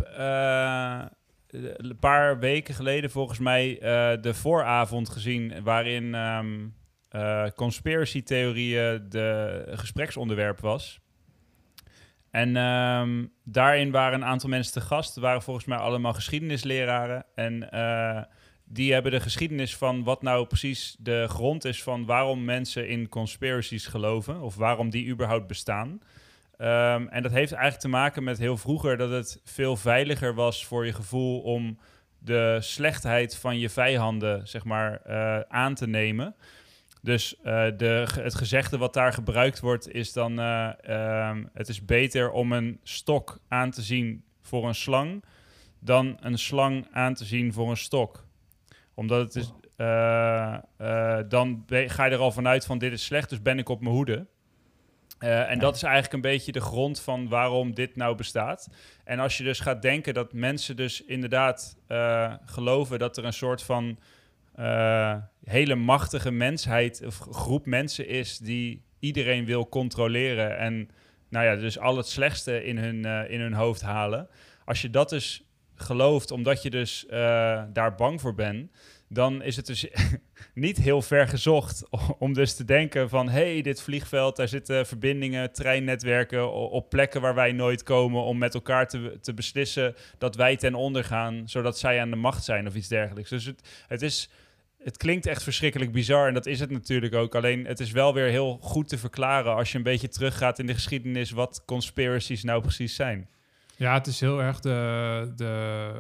Uh 1.56 1.70
een 1.76 1.98
paar 1.98 2.38
weken 2.38 2.74
geleden 2.74 3.10
volgens 3.10 3.38
mij 3.38 3.72
uh, 3.74 4.22
de 4.22 4.34
vooravond 4.34 5.08
gezien 5.08 5.62
waarin 5.62 6.14
um, 6.14 6.74
uh, 7.12 7.46
conspiracy 7.54 8.22
theorieën 8.22 9.06
de 9.08 9.62
gespreksonderwerp 9.70 10.60
was. 10.60 11.00
En 12.30 12.56
um, 12.56 13.32
daarin 13.44 13.90
waren 13.90 14.20
een 14.20 14.28
aantal 14.28 14.48
mensen 14.48 14.72
te 14.72 14.80
gast. 14.80 15.16
waren 15.16 15.42
volgens 15.42 15.66
mij 15.66 15.78
allemaal 15.78 16.12
geschiedenisleraren. 16.12 17.24
En 17.34 17.68
die 18.64 18.92
hebben 18.92 19.12
de 19.12 19.20
geschiedenis 19.20 19.76
van 19.76 20.04
wat 20.04 20.22
nou 20.22 20.46
precies 20.46 20.96
de 20.98 21.26
grond 21.28 21.64
is 21.64 21.82
van 21.82 22.06
waarom 22.06 22.44
mensen 22.44 22.88
in 22.88 23.08
conspiracies 23.08 23.86
geloven. 23.86 24.40
Of 24.40 24.56
waarom 24.56 24.90
die 24.90 25.08
überhaupt 25.08 25.46
bestaan. 25.46 26.00
Um, 26.58 27.08
en 27.08 27.22
dat 27.22 27.32
heeft 27.32 27.52
eigenlijk 27.52 27.82
te 27.82 27.88
maken 27.88 28.24
met 28.24 28.38
heel 28.38 28.56
vroeger 28.56 28.96
dat 28.96 29.10
het 29.10 29.40
veel 29.44 29.76
veiliger 29.76 30.34
was 30.34 30.66
voor 30.66 30.86
je 30.86 30.92
gevoel 30.92 31.40
om 31.40 31.78
de 32.18 32.58
slechtheid 32.60 33.36
van 33.36 33.58
je 33.58 33.70
vijanden, 33.70 34.48
zeg 34.48 34.64
maar, 34.64 35.00
uh, 35.06 35.40
aan 35.40 35.74
te 35.74 35.86
nemen. 35.86 36.34
Dus 37.02 37.34
uh, 37.38 37.42
de, 37.76 38.06
het 38.20 38.34
gezegde 38.34 38.78
wat 38.78 38.94
daar 38.94 39.12
gebruikt 39.12 39.60
wordt 39.60 39.92
is 39.92 40.12
dan: 40.12 40.40
uh, 40.40 40.70
um, 41.28 41.50
het 41.52 41.68
is 41.68 41.84
beter 41.84 42.30
om 42.30 42.52
een 42.52 42.80
stok 42.82 43.38
aan 43.48 43.70
te 43.70 43.82
zien 43.82 44.24
voor 44.40 44.68
een 44.68 44.74
slang 44.74 45.24
dan 45.78 46.16
een 46.20 46.38
slang 46.38 46.86
aan 46.92 47.14
te 47.14 47.24
zien 47.24 47.52
voor 47.52 47.70
een 47.70 47.76
stok. 47.76 48.24
Omdat 48.94 49.34
het 49.34 49.36
is. 49.36 49.52
dan 51.28 51.64
ga 51.66 52.04
je 52.04 52.10
er 52.10 52.18
al 52.18 52.32
vanuit 52.32 52.66
van 52.66 52.78
dit 52.78 52.92
is 52.92 53.04
slecht, 53.04 53.30
dus 53.30 53.42
ben 53.42 53.58
ik 53.58 53.68
op 53.68 53.80
mijn 53.80 53.94
hoede. 53.94 54.26
Uh, 55.20 55.50
en 55.50 55.58
dat 55.58 55.76
is 55.76 55.82
eigenlijk 55.82 56.14
een 56.14 56.20
beetje 56.30 56.52
de 56.52 56.60
grond 56.60 57.00
van 57.00 57.28
waarom 57.28 57.74
dit 57.74 57.96
nou 57.96 58.16
bestaat. 58.16 58.68
En 59.04 59.18
als 59.18 59.36
je 59.38 59.44
dus 59.44 59.60
gaat 59.60 59.82
denken 59.82 60.14
dat 60.14 60.32
mensen 60.32 60.76
dus 60.76 61.04
inderdaad 61.04 61.76
uh, 61.88 62.34
geloven 62.44 62.98
dat 62.98 63.16
er 63.16 63.24
een 63.24 63.32
soort 63.32 63.62
van 63.62 63.98
uh, 64.58 65.16
hele 65.44 65.74
machtige 65.74 66.30
mensheid 66.30 67.02
of 67.06 67.18
groep 67.18 67.66
mensen 67.66 68.08
is 68.08 68.38
die 68.38 68.82
iedereen 68.98 69.44
wil 69.44 69.68
controleren 69.68 70.58
en 70.58 70.90
nou 71.28 71.46
ja, 71.46 71.56
dus 71.56 71.78
al 71.78 71.96
het 71.96 72.06
slechtste 72.06 72.64
in 72.64 72.78
hun, 72.78 73.04
in 73.30 73.40
hun 73.40 73.52
hoofd 73.52 73.80
halen. 73.80 74.28
Als 74.64 74.82
je 74.82 74.90
dat 74.90 75.08
dus 75.08 75.42
gelooft 75.74 76.30
omdat 76.30 76.62
je 76.62 76.70
dus 76.70 77.06
daar 77.72 77.94
bang 77.96 78.20
voor 78.20 78.34
bent, 78.34 78.70
dan 79.08 79.42
is 79.42 79.56
het 79.56 79.66
dus 79.66 79.86
niet 80.54 80.76
heel 80.76 81.02
ver 81.02 81.28
gezocht 81.28 81.82
om 82.18 82.32
dus 82.32 82.54
te 82.54 82.64
denken 82.64 83.08
van... 83.08 83.28
hey, 83.28 83.62
dit 83.62 83.82
vliegveld, 83.82 84.36
daar 84.36 84.48
zitten 84.48 84.86
verbindingen, 84.86 85.52
treinnetwerken... 85.52 86.52
op 86.52 86.90
plekken 86.90 87.20
waar 87.20 87.34
wij 87.34 87.52
nooit 87.52 87.82
komen 87.82 88.22
om 88.22 88.38
met 88.38 88.54
elkaar 88.54 88.88
te, 88.88 89.18
te 89.20 89.34
beslissen... 89.34 89.94
dat 90.18 90.36
wij 90.36 90.56
ten 90.56 90.74
onder 90.74 91.04
gaan, 91.04 91.42
zodat 91.48 91.78
zij 91.78 92.00
aan 92.00 92.10
de 92.10 92.16
macht 92.16 92.44
zijn 92.44 92.66
of 92.66 92.74
iets 92.74 92.88
dergelijks. 92.88 93.30
Dus 93.30 93.44
het, 93.44 93.68
het 93.86 94.02
is... 94.02 94.30
Het 94.82 94.96
klinkt 94.96 95.26
echt 95.26 95.42
verschrikkelijk 95.42 95.92
bizar 95.92 96.28
en 96.28 96.34
dat 96.34 96.46
is 96.46 96.60
het 96.60 96.70
natuurlijk 96.70 97.14
ook. 97.14 97.34
Alleen 97.34 97.64
het 97.64 97.80
is 97.80 97.90
wel 97.90 98.14
weer 98.14 98.28
heel 98.28 98.58
goed 98.60 98.88
te 98.88 98.98
verklaren 98.98 99.54
als 99.54 99.72
je 99.72 99.76
een 99.76 99.84
beetje 99.84 100.08
teruggaat 100.08 100.58
in 100.58 100.66
de 100.66 100.74
geschiedenis 100.74 101.30
wat 101.30 101.62
conspiracies 101.64 102.42
nou 102.42 102.62
precies 102.62 102.94
zijn. 102.94 103.28
Ja, 103.76 103.94
het 103.94 104.06
is 104.06 104.20
heel 104.20 104.42
erg 104.42 104.60
de, 104.60 105.32
de, 105.36 105.92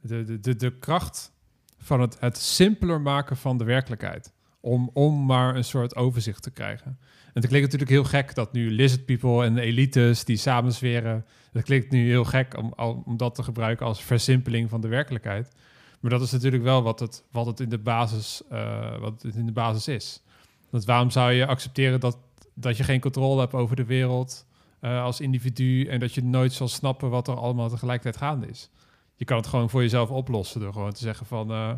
de, 0.00 0.40
de, 0.40 0.56
de 0.56 0.78
kracht 0.78 1.32
van 1.78 2.00
het, 2.00 2.16
het 2.20 2.36
simpeler 2.38 3.00
maken 3.00 3.36
van 3.36 3.58
de 3.58 3.64
werkelijkheid. 3.64 4.32
Om, 4.60 4.90
om 4.92 5.26
maar 5.26 5.56
een 5.56 5.64
soort 5.64 5.96
overzicht 5.96 6.42
te 6.42 6.50
krijgen. 6.50 6.98
En 7.26 7.44
het 7.44 7.46
klinkt 7.46 7.72
natuurlijk 7.72 7.90
heel 7.90 8.20
gek 8.20 8.34
dat 8.34 8.52
nu 8.52 8.70
lizard 8.70 9.04
people 9.04 9.44
en 9.44 9.58
elites 9.58 10.24
die 10.24 10.36
samensweren. 10.36 11.26
Dat 11.52 11.62
klinkt 11.62 11.90
nu 11.90 12.08
heel 12.08 12.24
gek 12.24 12.56
om, 12.56 12.72
om 13.04 13.16
dat 13.16 13.34
te 13.34 13.42
gebruiken 13.42 13.86
als 13.86 14.02
versimpeling 14.02 14.68
van 14.68 14.80
de 14.80 14.88
werkelijkheid. 14.88 15.54
Maar 16.00 16.10
dat 16.10 16.22
is 16.22 16.30
natuurlijk 16.30 16.62
wel 16.62 16.82
wat 16.82 17.00
het, 17.00 17.24
wat 17.30 17.46
het, 17.46 17.60
in, 17.60 17.68
de 17.68 17.78
basis, 17.78 18.42
uh, 18.52 18.98
wat 18.98 19.22
het 19.22 19.34
in 19.34 19.46
de 19.46 19.52
basis 19.52 19.88
is. 19.88 20.22
Want 20.70 20.84
waarom 20.84 21.10
zou 21.10 21.32
je 21.32 21.46
accepteren 21.46 22.00
dat, 22.00 22.18
dat 22.54 22.76
je 22.76 22.84
geen 22.84 23.00
controle 23.00 23.40
hebt 23.40 23.52
over 23.52 23.76
de 23.76 23.84
wereld 23.84 24.46
uh, 24.80 25.02
als 25.02 25.20
individu 25.20 25.84
en 25.84 26.00
dat 26.00 26.14
je 26.14 26.24
nooit 26.24 26.52
zal 26.52 26.68
snappen 26.68 27.10
wat 27.10 27.28
er 27.28 27.36
allemaal 27.36 27.68
tegelijkertijd 27.68 28.16
gaande 28.16 28.46
is? 28.46 28.70
Je 29.18 29.24
kan 29.24 29.36
het 29.36 29.46
gewoon 29.46 29.70
voor 29.70 29.80
jezelf 29.80 30.10
oplossen 30.10 30.60
door 30.60 30.72
gewoon 30.72 30.92
te 30.92 31.00
zeggen 31.00 31.26
van... 31.26 31.50
Uh, 31.50 31.72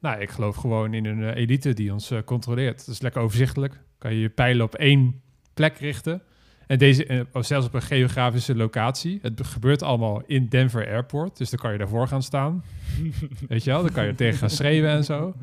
nou, 0.00 0.20
ik 0.20 0.30
geloof 0.30 0.56
gewoon 0.56 0.94
in 0.94 1.04
een 1.04 1.18
uh, 1.18 1.34
elite 1.34 1.72
die 1.72 1.92
ons 1.92 2.10
uh, 2.10 2.18
controleert. 2.24 2.78
Dat 2.78 2.94
is 2.94 3.00
lekker 3.00 3.22
overzichtelijk. 3.22 3.80
Kan 3.98 4.14
je 4.14 4.20
je 4.20 4.28
pijlen 4.28 4.64
op 4.64 4.74
één 4.74 5.20
plek 5.54 5.78
richten. 5.78 6.22
En 6.66 6.78
deze, 6.78 7.08
uh, 7.08 7.42
zelfs 7.42 7.66
op 7.66 7.74
een 7.74 7.82
geografische 7.82 8.54
locatie. 8.54 9.18
Het 9.22 9.46
gebeurt 9.46 9.82
allemaal 9.82 10.22
in 10.26 10.48
Denver 10.48 10.86
Airport. 10.86 11.36
Dus 11.36 11.50
dan 11.50 11.58
kan 11.58 11.72
je 11.72 11.78
daarvoor 11.78 12.08
gaan 12.08 12.22
staan. 12.22 12.64
Weet 13.48 13.64
je 13.64 13.70
wel? 13.70 13.82
Dan 13.82 13.92
kan 13.92 14.06
je 14.06 14.14
tegen 14.14 14.38
gaan 14.38 14.50
schreeuwen 14.50 14.90
en 14.90 15.04
zo. 15.04 15.34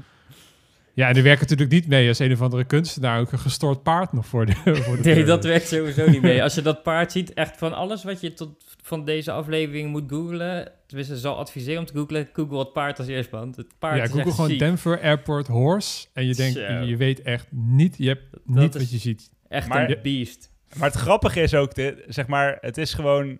Ja, 0.93 1.07
en 1.07 1.13
die 1.13 1.23
werkt 1.23 1.41
natuurlijk 1.41 1.71
niet 1.71 1.87
mee 1.87 2.07
als 2.07 2.19
een 2.19 2.31
of 2.31 2.41
andere 2.41 2.63
kunstenaar 2.63 3.19
ook 3.19 3.31
een 3.31 3.39
gestoord 3.39 3.83
paard 3.83 4.13
nog 4.13 4.25
voor 4.25 4.45
de. 4.45 4.55
Voor 4.83 5.01
de 5.01 5.09
nee, 5.09 5.23
dat 5.23 5.43
werkt 5.43 5.67
sowieso 5.67 6.09
niet 6.09 6.21
mee. 6.21 6.43
Als 6.51 6.55
je 6.55 6.61
dat 6.61 6.83
paard 6.83 7.11
ziet, 7.11 7.33
echt 7.33 7.57
van 7.57 7.73
alles 7.73 8.03
wat 8.03 8.21
je 8.21 8.33
tot 8.33 8.75
van 8.81 9.05
deze 9.05 9.31
aflevering 9.31 9.89
moet 9.89 10.03
googlen, 10.07 10.71
tenminste 10.87 11.17
zal 11.17 11.37
adviseren 11.37 11.79
om 11.79 11.85
te 11.85 11.93
googlen, 11.93 12.29
google 12.33 12.59
het 12.59 12.73
paard 12.73 12.99
als 12.99 13.07
eerst, 13.07 13.29
want 13.29 13.55
het 13.55 13.73
paard 13.79 13.97
Ja, 13.97 14.07
google 14.07 14.31
gewoon 14.31 14.57
Denver 14.57 15.01
Airport 15.01 15.47
Horse 15.47 16.07
en 16.13 16.25
je 16.25 16.35
denkt, 16.35 16.87
je 16.87 16.95
weet 16.97 17.21
echt 17.21 17.47
niet, 17.51 17.95
je 17.97 18.07
hebt 18.07 18.23
niet 18.45 18.73
wat 18.73 18.91
je 18.91 18.97
ziet. 18.97 19.31
Echt 19.47 19.67
maar, 19.67 19.89
een 19.89 19.99
beest. 20.01 20.51
Maar 20.77 20.89
het 20.89 20.97
grappige 20.97 21.41
is 21.41 21.53
ook, 21.53 21.75
dit, 21.75 22.03
zeg 22.07 22.27
maar, 22.27 22.57
het 22.61 22.77
is 22.77 22.93
gewoon 22.93 23.39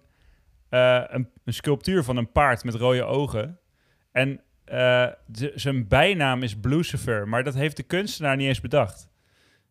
uh, 0.69 1.01
een, 1.07 1.29
een 1.43 1.53
sculptuur 1.53 2.03
van 2.03 2.17
een 2.17 2.31
paard 2.31 2.63
met 2.63 2.75
rode 2.75 3.03
ogen. 3.03 3.59
En 4.11 4.41
uh, 4.73 5.07
zijn 5.55 5.87
bijnaam 5.87 6.43
is 6.43 6.55
Lucifer, 6.61 7.27
maar 7.27 7.43
dat 7.43 7.53
heeft 7.53 7.77
de 7.77 7.83
kunstenaar 7.83 8.35
niet 8.35 8.47
eens 8.47 8.61
bedacht. 8.61 9.09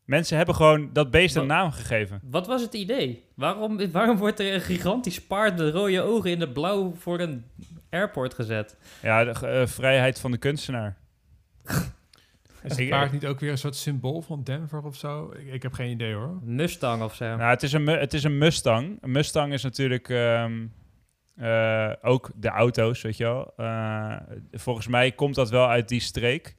Mensen 0.05 0.37
hebben 0.37 0.55
gewoon 0.55 0.91
dat 0.93 1.11
beest 1.11 1.37
een 1.37 1.47
naam 1.47 1.71
gegeven. 1.71 2.21
Wat 2.31 2.47
was 2.47 2.63
het 2.63 2.75
idee? 2.75 3.25
Waarom, 3.35 3.91
waarom 3.91 4.17
wordt 4.17 4.41
er 4.41 4.55
een 4.55 4.61
gigantisch 4.61 5.27
paard 5.27 5.57
met 5.57 5.75
rode 5.75 6.03
ogen 6.03 6.31
in 6.31 6.39
de 6.39 6.49
blauw 6.49 6.95
voor 6.95 7.21
een 7.21 7.45
airport 7.91 8.35
gezet? 8.35 8.77
Ja, 9.03 9.25
de 9.25 9.61
uh, 9.61 9.67
vrijheid 9.67 10.21
van 10.21 10.31
de 10.31 10.39
kunstenaar. 10.39 10.97
Is 12.63 12.77
het 12.77 12.89
paard 12.89 13.13
niet 13.13 13.27
ook 13.27 13.41
weer 13.41 13.51
een 13.51 13.59
soort 13.59 13.77
symbool 13.77 14.23
van 14.23 14.43
Denver 14.43 14.83
of 14.83 14.97
zo? 14.97 15.35
Ik, 15.39 15.53
ik 15.53 15.63
heb 15.63 15.73
geen 15.73 15.91
idee 15.91 16.15
hoor. 16.15 16.39
Mustang 16.43 17.03
of 17.03 17.15
zo. 17.15 17.25
Nou, 17.25 17.51
het 17.51 17.63
is 17.63 17.73
een, 17.73 17.87
het 17.87 18.15
is 18.15 18.25
een 18.25 18.39
Mustang. 18.39 18.99
Een 19.01 19.11
Mustang 19.11 19.53
is 19.53 19.63
natuurlijk 19.63 20.09
um, 20.09 20.73
uh, 21.41 21.93
ook 22.03 22.31
de 22.35 22.49
auto's, 22.49 23.03
weet 23.03 23.17
je 23.17 23.25
wel. 23.25 23.53
Uh, 23.57 24.17
volgens 24.53 24.87
mij 24.87 25.13
komt 25.13 25.35
dat 25.35 25.51
wel 25.51 25.69
uit 25.69 25.89
die 25.89 26.01
streek. 26.01 26.57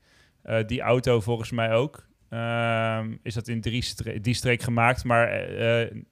die 0.66 0.82
auto 0.82 1.20
volgens 1.20 1.52
mij 1.52 1.74
ook. 1.74 2.10
Um, 2.34 3.20
is 3.24 3.34
dat 3.34 3.48
in 3.48 3.62
drie 3.62 3.84
die 4.22 4.34
streek 4.34 4.62
gemaakt. 4.62 5.04
Maar 5.04 5.48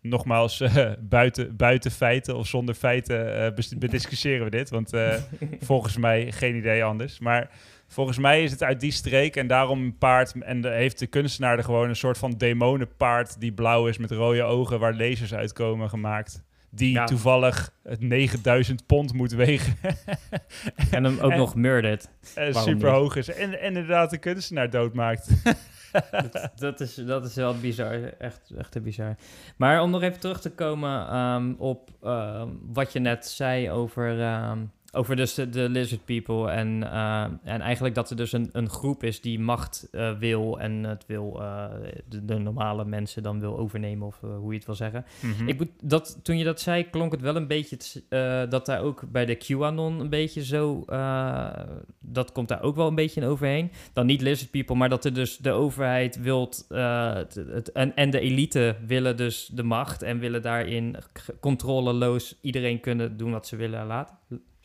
nogmaals, 0.01 0.63
buiten, 0.99 1.55
buiten 1.55 1.91
feiten 1.91 2.35
of 2.35 2.47
zonder 2.47 2.75
feiten 2.75 3.53
bediscussiëren 3.77 4.43
we 4.43 4.49
dit. 4.49 4.69
Want 4.69 4.91
volgens 5.59 5.97
mij 5.97 6.31
geen 6.31 6.55
idee 6.55 6.83
anders. 6.83 7.19
Maar 7.19 7.49
volgens 7.89 8.17
mij 8.17 8.43
is 8.43 8.51
het 8.51 8.63
uit 8.63 8.79
die 8.79 8.91
streek 8.91 9.35
en 9.35 9.47
daarom 9.47 9.83
een 9.83 9.97
paard. 9.97 10.33
En 10.41 10.61
de, 10.61 10.69
heeft 10.69 10.99
de 10.99 11.07
kunstenaar 11.07 11.57
er 11.57 11.63
gewoon 11.63 11.89
een 11.89 11.95
soort 11.95 12.17
van 12.17 12.31
demonenpaard 12.31 13.39
die 13.39 13.51
blauw 13.51 13.87
is 13.87 13.97
met 13.97 14.11
rode 14.11 14.43
ogen 14.43 14.79
waar 14.79 14.93
lasers 14.93 15.33
uitkomen 15.33 15.89
gemaakt. 15.89 16.43
Die 16.69 16.91
Ja. 16.91 17.05
toevallig 17.05 17.73
het 17.83 18.01
9000 18.01 18.85
pond 18.85 19.13
moet 19.13 19.31
wegen. 19.31 19.75
En 20.91 21.03
hem 21.03 21.19
ook 21.19 21.31
En- 21.31 21.37
nog 21.37 21.55
murdered. 21.55 22.09
en 22.35 22.53
Waarom 22.53 22.73
super 22.73 22.89
hoog 22.89 23.15
is. 23.15 23.29
En, 23.29 23.59
en 23.59 23.61
inderdaad 23.61 24.09
de 24.09 24.17
kunstenaar 24.17 24.69
doodmaakt. 24.69 25.29
dat, 26.31 26.49
dat, 26.55 26.79
is, 26.79 26.95
dat 26.95 27.25
is 27.25 27.35
wel 27.35 27.59
bizar. 27.59 28.03
Echt, 28.03 28.51
echt 28.57 28.71
te 28.71 28.81
bizar. 28.81 29.15
Maar 29.57 29.81
om 29.81 29.89
nog 29.89 30.01
even 30.01 30.19
terug 30.19 30.41
te 30.41 30.51
komen 30.51 31.07
ehm, 31.07 31.53
op 31.57 31.89
ehm, 32.03 32.47
wat 32.61 32.93
je 32.93 32.99
net 32.99 33.27
zei 33.27 33.71
over, 33.71 34.21
ehm, 34.21 34.59
over 34.91 35.15
dus 35.15 35.33
de, 35.33 35.49
de 35.49 35.69
lizard 35.69 36.05
people. 36.05 36.49
En, 36.51 36.83
ehm, 36.91 37.31
en 37.43 37.61
eigenlijk 37.61 37.95
dat 37.95 38.09
er 38.09 38.15
dus 38.15 38.31
een, 38.31 38.49
een 38.51 38.69
groep 38.69 39.03
is 39.03 39.21
die 39.21 39.39
macht 39.39 39.87
eh, 39.91 40.17
wil 40.17 40.59
en 40.59 40.83
het 40.83 41.05
wil 41.05 41.41
eh, 41.41 41.65
de, 42.09 42.25
de 42.25 42.37
normale 42.37 42.85
mensen 42.85 43.23
dan 43.23 43.39
wil 43.39 43.57
overnemen 43.57 44.07
of 44.07 44.19
eh, 44.23 44.29
hoe 44.37 44.51
je 44.51 44.57
het 44.57 44.65
wil 44.65 44.75
zeggen. 44.75 45.05
Mhm. 45.21 45.47
Ik 45.47 45.57
moet, 45.57 45.69
dat, 45.83 46.19
toen 46.23 46.37
je 46.37 46.43
dat 46.43 46.61
zei, 46.61 46.89
klonk 46.89 47.11
het 47.11 47.21
wel 47.21 47.35
een 47.35 47.47
beetje 47.47 47.77
eh, 48.09 48.41
dat 48.49 48.65
daar 48.65 48.81
ook 48.81 49.03
bij 49.11 49.25
de 49.25 49.35
QAnon 49.35 49.99
een 49.99 50.09
beetje 50.09 50.43
zo. 50.45 50.83
eh, 50.87 51.49
dat 51.99 52.31
komt 52.31 52.47
daar 52.47 52.61
ook 52.61 52.75
wel 52.75 52.87
een 52.87 52.95
beetje 52.95 53.21
in 53.21 53.27
overheen. 53.27 53.71
Dan 53.93 54.05
niet 54.05 54.21
lizard 54.21 54.51
people, 54.51 54.75
maar 54.75 54.89
dat 54.89 55.05
er 55.05 55.13
dus 55.13 55.37
de 55.37 55.51
overheid 55.51 56.21
wilt. 56.21 56.65
eh, 56.69 57.13
het, 57.13 57.35
het- 57.35 57.71
en, 57.71 57.95
en 57.95 58.09
de 58.09 58.19
elite 58.19 58.75
willen 58.85 59.17
dus 59.17 59.49
de 59.53 59.63
macht 59.63 60.01
en 60.01 60.19
willen 60.19 60.41
daarin 60.41 60.95
controleloos 61.39 62.37
iedereen 62.41 62.79
kunnen 62.79 63.17
doen 63.17 63.31
wat 63.31 63.47
ze 63.47 63.55
willen 63.55 63.85
laten. 63.85 64.17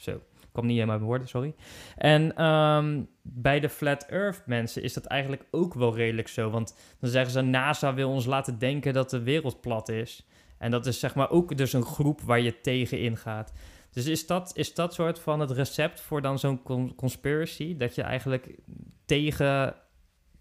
Zo. 0.04 0.20
kwam 0.52 0.66
niet 0.66 0.78
in 0.78 0.86
mijn 0.86 1.00
woorden, 1.00 1.28
sorry. 1.28 1.54
En 1.96 2.36
ehm, 2.36 3.02
bij 3.22 3.60
de 3.60 3.68
Flat 3.68 4.06
Earth 4.06 4.42
mensen 4.46 4.82
is 4.82 4.92
dat 4.92 5.04
eigenlijk 5.04 5.44
ook 5.50 5.74
wel 5.74 5.94
redelijk 5.94 6.28
zo. 6.28 6.50
Want 6.50 6.76
dan 7.00 7.10
zeggen 7.10 7.32
ze, 7.32 7.40
NASA 7.40 7.94
wil 7.94 8.10
ons 8.10 8.26
laten 8.26 8.58
denken 8.58 8.92
dat 8.92 9.10
de 9.10 9.22
wereld 9.22 9.60
plat 9.60 9.88
is. 9.88 10.26
En 10.58 10.70
dat 10.70 10.86
is 10.86 10.98
zeg 10.98 11.14
maar 11.14 11.30
ook 11.30 11.56
dus 11.56 11.72
een 11.72 11.84
groep 11.84 12.20
waar 12.20 12.40
je 12.40 12.60
tegen 12.60 12.98
ingaat. 12.98 13.52
Dus 13.90 14.06
is 14.06 14.26
dat, 14.26 14.50
is 14.54 14.74
dat 14.74 14.94
soort 14.94 15.18
van 15.18 15.40
het 15.40 15.50
recept 15.50 16.00
voor 16.00 16.22
dan 16.22 16.38
zo'n 16.38 16.62
con- 16.62 16.94
conspiracy? 16.94 17.76
Dat 17.76 17.94
je 17.94 18.02
eigenlijk 18.02 18.58
tegen, 19.04 19.74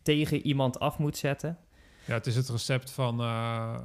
tegen 0.02 0.42
iemand 0.42 0.80
af 0.80 0.98
moet 0.98 1.18
zetten? 1.18 1.58
Ja, 2.06 2.14
het 2.14 2.28
is 2.28 2.36
het 2.36 2.50
recept 2.50 2.92
van, 2.92 3.20
eh, 3.20 3.80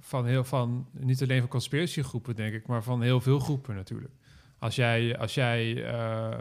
van 0.00 0.26
heel 0.26 0.44
van 0.44 0.88
niet 0.92 1.22
alleen 1.22 1.40
van 1.40 1.48
conspiratiegroepen, 1.48 2.36
denk 2.36 2.54
ik, 2.54 2.66
maar 2.66 2.82
van 2.82 3.02
heel 3.02 3.20
veel 3.20 3.38
groepen 3.38 3.74
natuurlijk. 3.74 4.12
Als 4.64 4.74
jij, 4.74 5.18
als 5.18 5.34
jij 5.34 5.84
eh, 5.84 6.40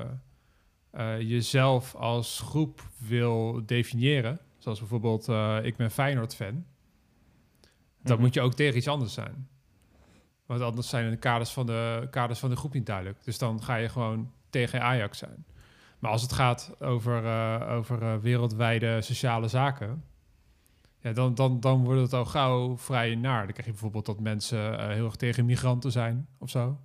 eh, 0.91 1.21
jezelf 1.21 1.95
als 1.95 2.39
groep 2.39 2.81
wil 2.97 3.61
definiëren, 3.65 4.39
zoals 4.57 4.79
bijvoorbeeld 4.79 5.27
eh, 5.27 5.57
ik 5.63 5.75
ben 5.75 5.91
Feyenoord-fan, 5.91 6.65
dan 8.01 8.13
Mhm. 8.13 8.21
moet 8.21 8.33
je 8.33 8.41
ook 8.41 8.53
tegen 8.53 8.77
iets 8.77 8.87
anders 8.87 9.13
zijn. 9.13 9.47
Want 10.45 10.61
anders 10.61 10.89
zijn 10.89 11.09
de 11.09 11.17
kaders 11.17 11.49
van 11.49 11.65
de, 11.65 12.07
kaders 12.11 12.39
van 12.39 12.49
de 12.49 12.55
groep 12.55 12.73
niet 12.73 12.85
duidelijk. 12.85 13.23
Dus 13.23 13.37
dan 13.37 13.63
ga 13.63 13.75
je 13.75 13.89
gewoon 13.89 14.31
tegen 14.49 14.81
Ajax 14.81 15.17
zijn. 15.17 15.45
Maar 15.99 16.11
als 16.11 16.21
het 16.21 16.33
gaat 16.33 16.75
over, 16.79 17.25
over 17.67 18.21
wereldwijde 18.21 19.01
sociale 19.01 19.47
zaken, 19.47 20.03
ja, 20.99 21.13
dan, 21.13 21.35
dan, 21.35 21.59
dan 21.59 21.83
wordt 21.83 22.01
het 22.01 22.13
al 22.13 22.25
gauw 22.25 22.77
vrij 22.77 23.15
naar. 23.15 23.43
Dan 23.43 23.51
krijg 23.51 23.65
je 23.65 23.71
bijvoorbeeld 23.71 24.05
dat 24.05 24.19
mensen 24.19 24.91
heel 24.91 25.05
erg 25.05 25.15
tegen 25.15 25.45
migranten 25.45 25.91
zijn 25.91 26.27
of 26.37 26.49
zo. 26.49 26.79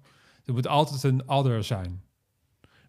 Er 0.49 0.55
moet 0.55 0.66
altijd 0.66 1.03
een 1.03 1.28
other 1.28 1.64
zijn. 1.64 2.03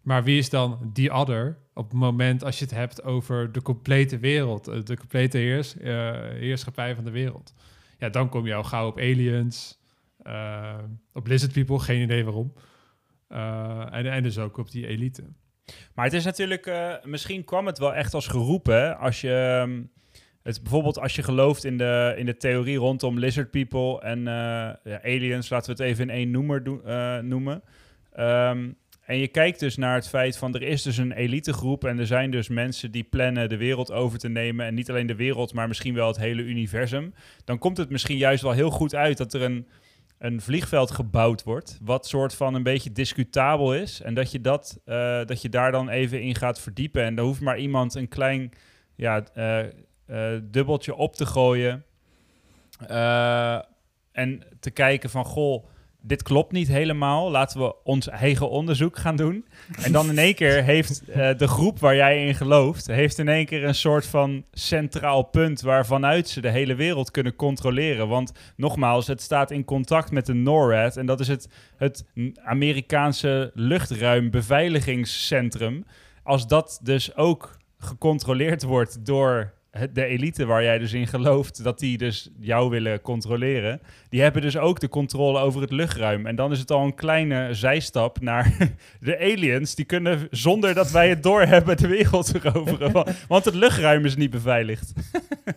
Maar 0.02 0.24
wie 0.24 0.38
is 0.38 0.50
dan 0.50 0.90
die 0.92 1.14
other 1.14 1.58
op 1.74 1.90
het 1.90 1.98
moment 1.98 2.44
als 2.44 2.58
je 2.58 2.64
het 2.64 2.74
hebt 2.74 3.02
over 3.02 3.52
de 3.52 3.62
complete 3.62 4.18
wereld, 4.18 4.68
eh, 4.68 4.82
de 4.82 4.96
complete 4.96 5.38
eh, 5.38 5.92
heerschappij 6.38 6.94
van 6.94 7.04
de 7.04 7.10
wereld? 7.10 7.54
Ja, 7.98 8.08
dan 8.08 8.28
kom 8.28 8.46
je 8.46 8.54
al 8.54 8.64
gauw 8.64 8.86
op 8.86 8.98
aliens, 8.98 9.80
eh, 10.22 10.78
op 11.12 11.26
lizard 11.26 11.52
people, 11.52 11.78
geen 11.78 12.02
idee 12.02 12.24
waarom. 12.24 12.52
En, 13.28 14.06
en 14.06 14.22
dus 14.22 14.38
ook 14.38 14.56
op 14.56 14.70
die 14.70 14.86
elite. 14.86 15.22
Maar 15.94 16.04
het 16.04 16.14
is 16.14 16.24
natuurlijk, 16.24 16.70
misschien 17.02 17.44
kwam 17.44 17.66
het 17.66 17.78
wel 17.78 17.94
echt 17.94 18.14
als 18.14 18.26
geroepen. 18.26 18.98
Als 18.98 19.20
je, 19.20 19.62
ehm, 19.62 19.82
het, 20.42 20.62
bijvoorbeeld 20.62 20.98
als 20.98 21.14
je 21.14 21.22
gelooft 21.22 21.64
in 21.64 21.78
de, 21.78 22.14
in 22.16 22.26
de 22.26 22.36
theorie 22.36 22.78
rondom 22.78 23.18
lizard 23.18 23.50
people 23.50 24.00
en 24.00 24.18
eh, 24.18 24.34
ja, 24.84 25.02
aliens, 25.02 25.48
laten 25.48 25.76
we 25.76 25.82
het 25.82 25.92
even 25.92 26.08
in 26.08 26.14
één 26.14 26.30
noemer 26.30 26.62
eh, 26.84 27.18
noemen. 27.18 27.62
Ehm, 28.12 28.68
en 29.10 29.18
je 29.18 29.28
kijkt 29.28 29.60
dus 29.60 29.76
naar 29.76 29.94
het 29.94 30.08
feit 30.08 30.36
van 30.36 30.54
er 30.54 30.62
is 30.62 30.82
dus 30.82 30.96
een 30.96 31.12
elitegroep 31.12 31.84
en 31.84 31.98
er 31.98 32.06
zijn 32.06 32.30
dus 32.30 32.48
mensen 32.48 32.90
die 32.90 33.02
plannen 33.02 33.48
de 33.48 33.56
wereld 33.56 33.92
over 33.92 34.18
te 34.18 34.28
nemen. 34.28 34.66
En 34.66 34.74
niet 34.74 34.90
alleen 34.90 35.06
de 35.06 35.14
wereld, 35.14 35.52
maar 35.52 35.68
misschien 35.68 35.94
wel 35.94 36.06
het 36.06 36.16
hele 36.16 36.42
universum. 36.42 37.14
Dan 37.44 37.58
komt 37.58 37.76
het 37.76 37.90
misschien 37.90 38.16
juist 38.16 38.42
wel 38.42 38.52
heel 38.52 38.70
goed 38.70 38.94
uit 38.94 39.16
dat 39.16 39.34
er 39.34 39.42
een, 39.42 39.66
een 40.18 40.40
vliegveld 40.40 40.90
gebouwd 40.90 41.42
wordt. 41.42 41.78
Wat 41.82 42.06
soort 42.06 42.34
van 42.34 42.54
een 42.54 42.62
beetje 42.62 42.92
discutabel 42.92 43.74
is. 43.74 44.00
En 44.00 44.14
dat 44.14 44.32
je, 44.32 44.40
dat, 44.40 44.80
eh, 44.84 45.24
dat 45.24 45.42
je 45.42 45.48
daar 45.48 45.72
dan 45.72 45.88
even 45.88 46.22
in 46.22 46.34
gaat 46.34 46.60
verdiepen. 46.60 47.04
En 47.04 47.14
dan 47.14 47.26
hoeft 47.26 47.40
maar 47.40 47.58
iemand 47.58 47.94
een 47.94 48.08
klein 48.08 48.50
ja, 48.94 49.24
dubbeltje 50.42 50.94
op 50.94 51.16
te 51.16 51.26
gooien. 51.26 51.84
Eh, 52.86 53.58
en 54.12 54.42
te 54.60 54.70
kijken 54.70 55.10
van, 55.10 55.24
goh, 55.24 55.64
dit 56.00 56.22
klopt 56.22 56.52
niet 56.52 56.68
helemaal. 56.68 57.30
Laten 57.30 57.60
we 57.60 57.74
ons 57.84 58.08
eigen 58.08 58.50
onderzoek 58.50 58.98
gaan 58.98 59.16
doen. 59.16 59.44
En 59.82 59.92
dan 59.92 60.08
in 60.08 60.18
één 60.18 60.34
keer 60.34 60.64
heeft 60.64 61.08
eh, 61.08 61.30
de 61.36 61.48
groep 61.48 61.78
waar 61.78 61.96
jij 61.96 62.26
in 62.26 62.34
gelooft... 62.34 62.86
heeft 62.86 63.18
in 63.18 63.28
één 63.28 63.46
keer 63.46 63.64
een 63.64 63.74
soort 63.74 64.06
van 64.06 64.44
centraal 64.52 65.22
punt... 65.22 65.60
waarvanuit 65.60 66.28
ze 66.28 66.40
de 66.40 66.50
hele 66.50 66.74
wereld 66.74 67.10
kunnen 67.10 67.36
controleren. 67.36 68.08
Want 68.08 68.32
nogmaals, 68.56 69.06
het 69.06 69.22
staat 69.22 69.50
in 69.50 69.64
contact 69.64 70.10
met 70.10 70.26
de 70.26 70.34
NORAD... 70.34 70.96
en 70.96 71.06
dat 71.06 71.20
is 71.20 71.28
het, 71.28 71.48
het 71.76 72.04
Amerikaanse 72.44 73.50
luchtruimbeveiligingscentrum. 73.54 75.84
Als 76.22 76.46
dat 76.46 76.80
dus 76.82 77.16
ook 77.16 77.58
gecontroleerd 77.78 78.62
wordt 78.62 79.06
door 79.06 79.52
de 79.92 80.04
elite 80.04 80.46
waar 80.46 80.62
jij 80.62 80.78
dus 80.78 80.92
in 80.92 81.06
gelooft, 81.06 81.64
dat 81.64 81.78
die 81.78 81.98
dus 81.98 82.30
jou 82.40 82.70
willen 82.70 83.00
controleren, 83.00 83.80
die 84.08 84.20
hebben 84.20 84.42
dus 84.42 84.56
ook 84.56 84.80
de 84.80 84.88
controle 84.88 85.38
over 85.38 85.60
het 85.60 85.70
luchtruim. 85.70 86.26
En 86.26 86.36
dan 86.36 86.52
is 86.52 86.58
het 86.58 86.70
al 86.70 86.84
een 86.84 86.94
kleine 86.94 87.54
zijstap 87.54 88.20
naar 88.20 88.56
de 89.00 89.18
aliens, 89.18 89.74
die 89.74 89.84
kunnen 89.84 90.28
zonder 90.30 90.74
dat 90.74 90.90
wij 90.90 91.08
het 91.08 91.22
doorhebben 91.22 91.76
de 91.76 91.88
wereld 91.88 92.30
veroveren. 92.36 92.92
Want- 93.28 93.44
het 93.44 93.54
luchtruim 93.54 94.04
is 94.04 94.16
niet 94.16 94.30
beveiligd. 94.30 94.92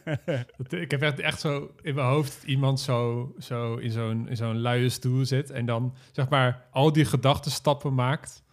Ik 0.70 0.92
heb 0.92 1.02
echt, 1.02 1.20
echt 1.20 1.40
zo 1.40 1.72
in 1.82 1.96
mijn 1.96 2.08
hoofd 2.08 2.44
iemand 2.46 2.80
zo, 2.80 3.32
zo 3.40 3.76
in 3.76 3.92
zo'n 3.92 4.28
zo'n 4.32 4.58
luie 4.62 4.90
stoel 4.90 5.26
zit 5.26 5.52
en 5.52 5.66
dan 5.66 5.96
zeg 6.12 6.30
maar 6.30 6.66
al 6.72 6.92
die 6.94 7.06
gedachtenstappen 7.06 7.94
maakt. 7.94 8.44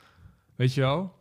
Weet 0.56 0.74
je 0.74 0.80
wel? 0.80 1.18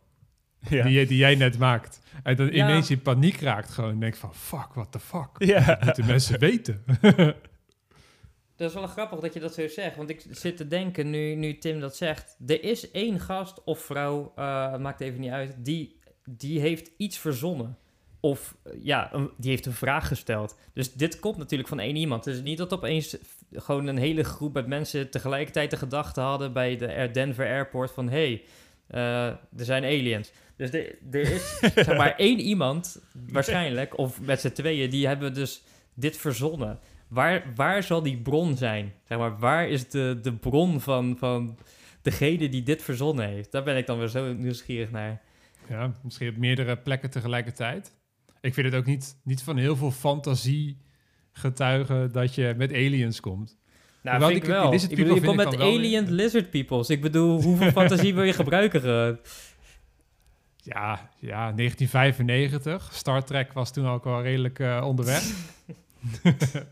Ja. 0.68 0.84
Die, 0.84 1.06
die 1.06 1.16
jij 1.16 1.34
net 1.34 1.58
maakt. 1.58 2.00
En 2.22 2.36
dan 2.36 2.46
Ja. 2.46 2.52
ineens 2.68 2.90
in 2.90 3.02
paniek 3.02 3.40
raakt 3.40 3.70
gewoon. 3.70 3.90
En 3.90 4.00
denkt 4.00 4.18
van, 4.18 4.34
fuck, 4.34 4.68
what 4.74 4.92
the 4.92 4.98
fuck? 5.00 5.28
Ja. 5.38 5.64
Dat 5.64 5.84
moeten 5.84 6.06
mensen 6.06 6.38
weten. 6.48 6.84
Dat 8.56 8.68
is 8.68 8.74
wel 8.74 8.86
grappig 8.86 9.18
dat 9.20 9.34
je 9.34 9.40
dat 9.40 9.54
zo 9.54 9.68
zegt. 9.68 9.96
Want 9.96 10.10
ik 10.10 10.24
zit 10.30 10.56
te 10.56 10.66
denken, 10.68 11.10
nu, 11.10 11.34
nu 11.34 11.58
Tim 11.58 11.80
dat 11.80 11.96
zegt. 11.96 12.36
Er 12.46 12.62
is 12.64 12.90
één 12.90 13.20
gast 13.20 13.64
of 13.64 13.78
vrouw, 13.80 14.32
eh, 14.36 14.76
maakt 14.76 15.00
even 15.00 15.20
niet 15.20 15.30
uit, 15.30 15.54
die, 15.58 15.98
die 16.24 16.60
heeft 16.60 16.90
iets 16.96 17.18
verzonnen. 17.18 17.78
Of 18.20 18.56
eh, 18.62 18.72
ja, 18.82 19.14
een- 19.14 19.30
die 19.36 19.50
heeft 19.50 19.66
een 19.66 19.72
vraag 19.72 20.08
gesteld. 20.08 20.56
Dus 20.74 20.92
dit 20.92 21.20
komt 21.20 21.36
natuurlijk 21.36 21.68
van 21.68 21.80
één 21.80 21.96
iemand. 21.96 22.24
Het 22.24 22.34
is 22.34 22.42
niet 22.42 22.58
dat 22.58 22.72
opeens 22.72 23.16
gewoon 23.52 23.86
een 23.86 23.98
hele 23.98 24.24
groep 24.24 24.54
met 24.54 24.66
mensen 24.66 25.10
tegelijkertijd 25.10 25.70
de 25.70 25.76
gedachte 25.76 26.20
hadden 26.20 26.52
bij 26.52 26.76
de 26.76 27.08
Denver 27.12 27.46
Airport 27.46 27.90
van... 27.90 28.08
hey, 28.08 28.42
eh, 28.90 29.26
er 29.26 29.64
zijn 29.64 29.84
aliens. 29.84 30.32
Dus 30.56 30.72
er, 30.72 30.96
er 31.10 31.20
is 31.20 31.58
zeg 31.86 31.96
maar 31.96 32.14
één 32.16 32.40
iemand, 32.40 33.02
waarschijnlijk, 33.28 33.98
of 33.98 34.20
met 34.20 34.40
z'n 34.40 34.52
tweeën, 34.52 34.90
die 34.90 35.06
hebben 35.06 35.34
dus 35.34 35.62
dit 35.94 36.16
verzonnen. 36.16 36.78
Waar, 37.08 37.44
waar 37.54 37.82
zal 37.82 38.02
die 38.02 38.18
bron 38.18 38.56
zijn? 38.56 38.92
Zeg 39.04 39.18
maar, 39.18 39.38
waar 39.38 39.68
is 39.68 39.88
de, 39.88 40.18
de 40.22 40.32
bron 40.32 40.80
van, 40.80 41.16
van 41.18 41.58
degene 42.02 42.48
die 42.48 42.62
dit 42.62 42.82
verzonnen 42.82 43.28
heeft? 43.28 43.52
Daar 43.52 43.62
ben 43.62 43.76
ik 43.76 43.86
dan 43.86 43.98
weer 43.98 44.08
zo 44.08 44.32
nieuwsgierig 44.32 44.90
naar. 44.90 45.20
Ja, 45.68 45.94
misschien 46.02 46.28
op 46.28 46.36
meerdere 46.36 46.76
plekken 46.76 47.10
tegelijkertijd. 47.10 47.92
Ik 48.40 48.54
vind 48.54 48.66
het 48.66 48.74
ook 48.74 48.86
niet, 48.86 49.16
niet 49.24 49.42
van 49.42 49.56
heel 49.56 49.76
veel 49.76 49.90
fantasie 49.90 50.78
getuigen 51.32 52.12
dat 52.12 52.34
je 52.34 52.54
met 52.56 52.72
aliens 52.72 53.20
komt. 53.20 53.58
Nou, 54.02 54.16
Hoewel 54.16 54.28
vind 54.28 54.42
ik 54.42 54.50
wel. 54.50 54.74
Ik 54.74 54.88
bedoel, 54.88 55.14
je 55.14 55.20
komt 55.20 55.36
met 55.36 55.56
wel 55.56 55.66
alien 55.68 56.12
lizard 56.12 56.50
peoples. 56.50 56.90
Ik 56.90 57.00
bedoel, 57.00 57.42
hoeveel 57.42 57.70
fantasie 57.80 58.14
wil 58.14 58.24
je 58.24 58.32
gebruiken? 58.32 58.82
eh? 58.82 59.16
Ja, 60.56 61.10
ja, 61.18 61.52
1995. 61.52 62.90
Star 62.92 63.24
Trek 63.24 63.52
was 63.52 63.72
toen 63.72 63.86
ook 63.86 64.06
al 64.06 64.22
redelijk 64.22 64.58
eh, 64.58 64.82
onderweg. 64.86 65.22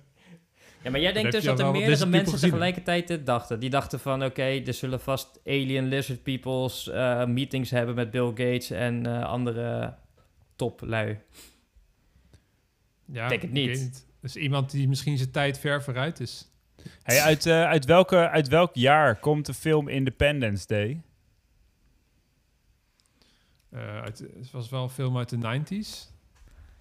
Ja, 0.82 0.90
maar 0.90 1.00
jij 1.00 1.12
denkt 1.12 1.32
dus 1.32 1.44
dat 1.44 1.60
er 1.60 1.70
meerdere 1.70 2.06
mensen 2.06 2.38
tegelijkertijd 2.38 3.08
dit 3.08 3.26
dachten. 3.26 3.60
Die 3.60 3.70
dachten 3.70 4.00
van, 4.00 4.24
oké, 4.24 4.42
er 4.42 4.74
zullen 4.74 5.00
vast 5.00 5.40
alien 5.46 5.88
lizard 5.88 6.22
peoples 6.22 6.88
eh, 6.88 7.24
meetings 7.26 7.70
hebben 7.70 7.94
met 7.94 8.10
Bill 8.10 8.26
Gates 8.26 8.70
en 8.70 9.06
eh, 9.06 9.24
andere 9.24 9.94
toplui. 10.56 11.18
Ja, 13.04 13.28
Denk 13.28 13.42
het 13.42 13.52
niet. 13.52 14.06
Dus 14.20 14.36
iemand 14.36 14.70
die 14.70 14.88
misschien 14.88 15.16
zijn 15.18 15.30
tijd 15.30 15.58
ver 15.58 15.82
vooruit 15.82 16.20
is. 16.20 16.48
Hey, 17.02 17.20
uit, 17.20 17.46
eh, 17.46 17.64
uit, 17.64 17.84
welke, 17.84 18.28
uit 18.28 18.48
welk 18.48 18.74
jaar 18.74 19.16
komt 19.16 19.46
de 19.46 19.54
film 19.54 19.88
Independence 19.88 20.66
Day? 20.66 21.00
Eh, 23.70 24.00
uit, 24.00 24.18
het 24.18 24.50
was 24.50 24.68
wel 24.68 24.82
een 24.82 24.90
film 24.90 25.18
uit 25.18 25.28
de 25.28 25.36
90s. 25.36 26.12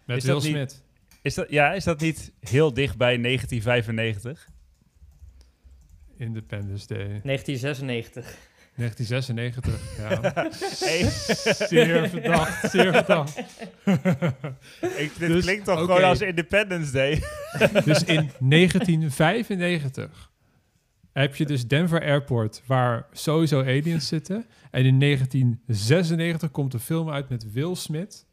Met 0.05 0.17
Is 0.17 0.23
Will 0.23 0.33
niet- 0.35 0.43
Smith. 0.43 0.83
Is 1.21 1.33
dat, 1.33 1.49
ja, 1.49 1.73
is 1.73 1.83
dat 1.83 1.99
niet 1.99 2.31
heel 2.39 2.73
dicht 2.73 2.97
bij 2.97 3.17
1995? 3.17 4.49
Independence 6.17 6.87
Day. 6.87 6.97
1996. 7.23 8.37
1996. 8.77 9.97
Ja. 9.97 10.21
Hey, 10.87 11.09
zeer 11.67 12.09
verdacht. 12.09 12.71
Zeer 12.71 12.93
verdacht. 12.93 13.37
ik, 15.03 15.11
dit 15.17 15.29
Dus, 15.29 15.43
klinkt 15.43 15.65
toch 15.65 15.79
gewoon 15.79 16.03
als 16.03 16.21
Independence 16.21 16.91
Day? 16.91 17.23
Dus 17.85 18.03
in 18.03 18.31
1995 18.39 20.31
heb 21.13 21.35
je 21.35 21.45
dus 21.45 21.67
Denver 21.67 22.01
Airport, 22.01 22.61
waar 22.65 23.07
sowieso 23.11 23.59
aliens 23.61 24.07
zitten. 24.07 24.45
En 24.71 24.85
in 24.85 24.99
1996 24.99 26.51
komt 26.51 26.73
een 26.73 26.79
film 26.79 27.09
uit 27.09 27.29
met 27.29 27.51
Will 27.51 27.75
Smith. 27.75 28.25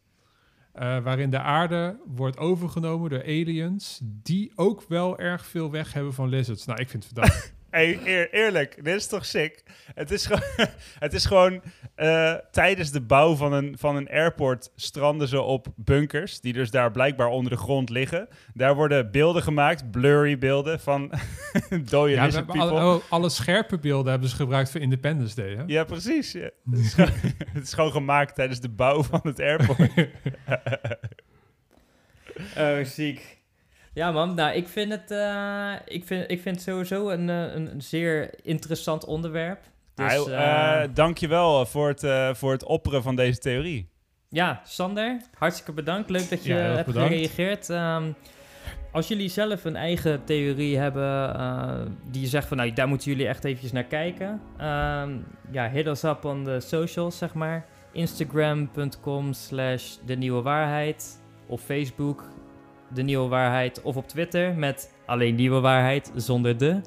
eh, 0.72 0.98
waarin 0.98 1.30
de 1.30 1.38
aarde 1.40 1.96
wordt 2.06 2.38
overgenomen 2.38 3.10
door 3.10 3.22
aliens. 3.22 4.00
die 4.02 4.52
ook 4.54 4.84
wel 4.88 5.18
erg 5.18 5.46
veel 5.46 5.70
weg 5.70 5.92
hebben 5.92 6.14
van 6.14 6.28
lizards. 6.28 6.64
Nou, 6.64 6.80
ik 6.80 6.88
vind 6.88 7.04
het 7.04 7.12
verdacht. 7.12 7.52
Hey, 7.74 8.00
eer- 8.04 8.32
eerlijk, 8.32 8.84
dit 8.84 8.94
is 8.94 9.06
toch 9.06 9.24
sick? 9.24 9.62
Het 9.94 10.10
is 10.10 10.26
gewoon, 10.26 10.42
het 10.98 11.12
is 11.12 11.24
gewoon 11.24 11.62
eh, 11.94 12.34
tijdens 12.50 12.90
de 12.90 13.00
bouw 13.00 13.34
van 13.34 13.52
een, 13.52 13.78
van 13.78 13.96
een 13.96 14.08
airport 14.08 14.70
stranden 14.76 15.28
ze 15.28 15.40
op 15.40 15.66
bunkers, 15.76 16.40
die 16.40 16.52
dus 16.52 16.70
daar 16.70 16.90
blijkbaar 16.90 17.28
onder 17.28 17.50
de 17.50 17.56
grond 17.58 17.90
liggen. 17.90 18.28
Daar 18.52 18.74
worden 18.74 19.10
beelden 19.10 19.42
gemaakt, 19.42 19.90
blurry 19.90 20.38
beelden 20.38 20.80
van 20.80 21.12
dode 21.90 22.10
ja, 22.10 22.28
people. 22.28 22.60
alle, 22.60 22.94
oh, 22.94 23.02
alle 23.08 23.28
scherpe 23.28 23.78
beelden 23.78 24.10
hebben 24.10 24.28
ze 24.28 24.36
gebruikt 24.36 24.70
voor 24.70 24.80
Independence 24.80 25.34
Day. 25.34 25.56
Hè? 25.56 25.62
Ja, 25.66 25.84
precies. 25.84 26.32
ja. 26.32 26.50
Het, 26.70 26.78
is 26.78 26.94
gewoon, 26.94 27.10
het 27.54 27.62
is 27.62 27.72
gewoon 27.72 27.92
gemaakt 27.92 28.34
tijdens 28.34 28.60
de 28.60 28.68
bouw 28.68 29.02
van 29.02 29.20
het 29.22 29.40
airport. 29.40 30.08
Oh, 32.56 32.84
ziek. 32.84 33.42
Ja, 33.94 34.10
man. 34.12 34.34
Nou, 34.34 34.54
ik 34.54 34.68
vind 34.68 34.92
het, 34.92 35.10
eh, 35.10 35.72
ik 35.86 36.04
vind, 36.04 36.30
ik 36.30 36.40
vind 36.40 36.54
het 36.56 36.64
sowieso 36.64 37.08
een, 37.10 37.28
eh, 37.30 37.54
een, 37.54 37.70
een 37.70 37.82
zeer 37.82 38.30
interessant 38.42 39.04
onderwerp. 39.04 39.60
Dus, 39.94 40.12
Nou, 40.14 40.30
eh, 40.32 40.82
eh, 40.82 40.90
dankjewel 40.94 41.66
voor 41.66 41.88
het, 41.88 42.36
voor 42.36 42.52
het 42.52 42.64
opperen 42.64 43.02
van 43.02 43.16
deze 43.16 43.38
theorie. 43.38 43.88
ja, 44.28 44.60
Sander, 44.64 45.20
hartstikke 45.38 45.72
bedankt. 45.72 46.10
Leuk 46.10 46.30
dat 46.30 46.44
je 46.44 46.54
Ja, 46.54 46.58
hebt 46.60 46.86
bedankt. 46.86 47.08
gereageerd. 47.12 47.70
Ehm, 47.70 48.04
als 48.92 49.08
jullie 49.08 49.28
zelf 49.28 49.64
een 49.64 49.76
eigen 49.76 50.24
theorie 50.24 50.78
hebben, 50.78 51.34
eh, 51.34 51.80
die 52.10 52.20
je 52.20 52.26
zegt 52.26 52.48
van, 52.48 52.56
nou, 52.56 52.72
daar 52.72 52.88
moeten 52.88 53.10
jullie 53.10 53.28
echt 53.28 53.44
eventjes 53.44 53.72
naar 53.72 53.84
kijken. 53.84 54.40
ehm, 54.58 55.16
ja, 55.50 55.68
hit 55.70 55.86
us 55.86 56.02
up 56.02 56.24
on 56.24 56.44
de 56.44 56.60
socials, 56.60 57.18
zeg 57.18 57.34
maar. 57.34 57.66
Instagram.com 57.92 59.32
slash 59.32 59.96
de 60.06 60.16
nieuwe 60.16 60.42
waarheid. 60.42 61.22
Of 61.46 61.60
Facebook, 61.60 62.24
de 62.94 63.02
nieuwe 63.02 63.28
waarheid. 63.28 63.82
Of 63.82 63.96
op 63.96 64.08
Twitter 64.08 64.54
met 64.54 64.94
alleen 65.06 65.34
nieuwe 65.34 65.60
waarheid, 65.60 66.12
zonder 66.14 66.58
de. 66.58 66.80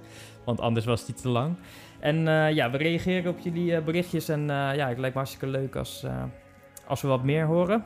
Want 0.45 0.62
anders 0.62 0.86
was 0.86 1.05
die 1.05 1.16
te 1.16 1.30
lang. 1.30 1.55
En 1.99 2.28
eh, 2.28 2.51
ja, 2.51 2.72
we 2.72 2.78
reageren 2.78 3.32
op 3.32 3.39
jullie 3.39 3.76
eh, 3.76 3.84
berichtjes. 3.84 4.30
En 4.30 4.39
eh, 4.39 4.76
ja, 4.76 4.88
het 4.88 4.97
lijkt 4.97 5.16
me 5.16 5.22
hartstikke 5.22 5.47
leuk 5.47 5.76
als, 5.76 6.05
als 6.88 7.01
we 7.01 7.08
wat 7.08 7.24
meer 7.24 7.45
horen. 7.45 7.84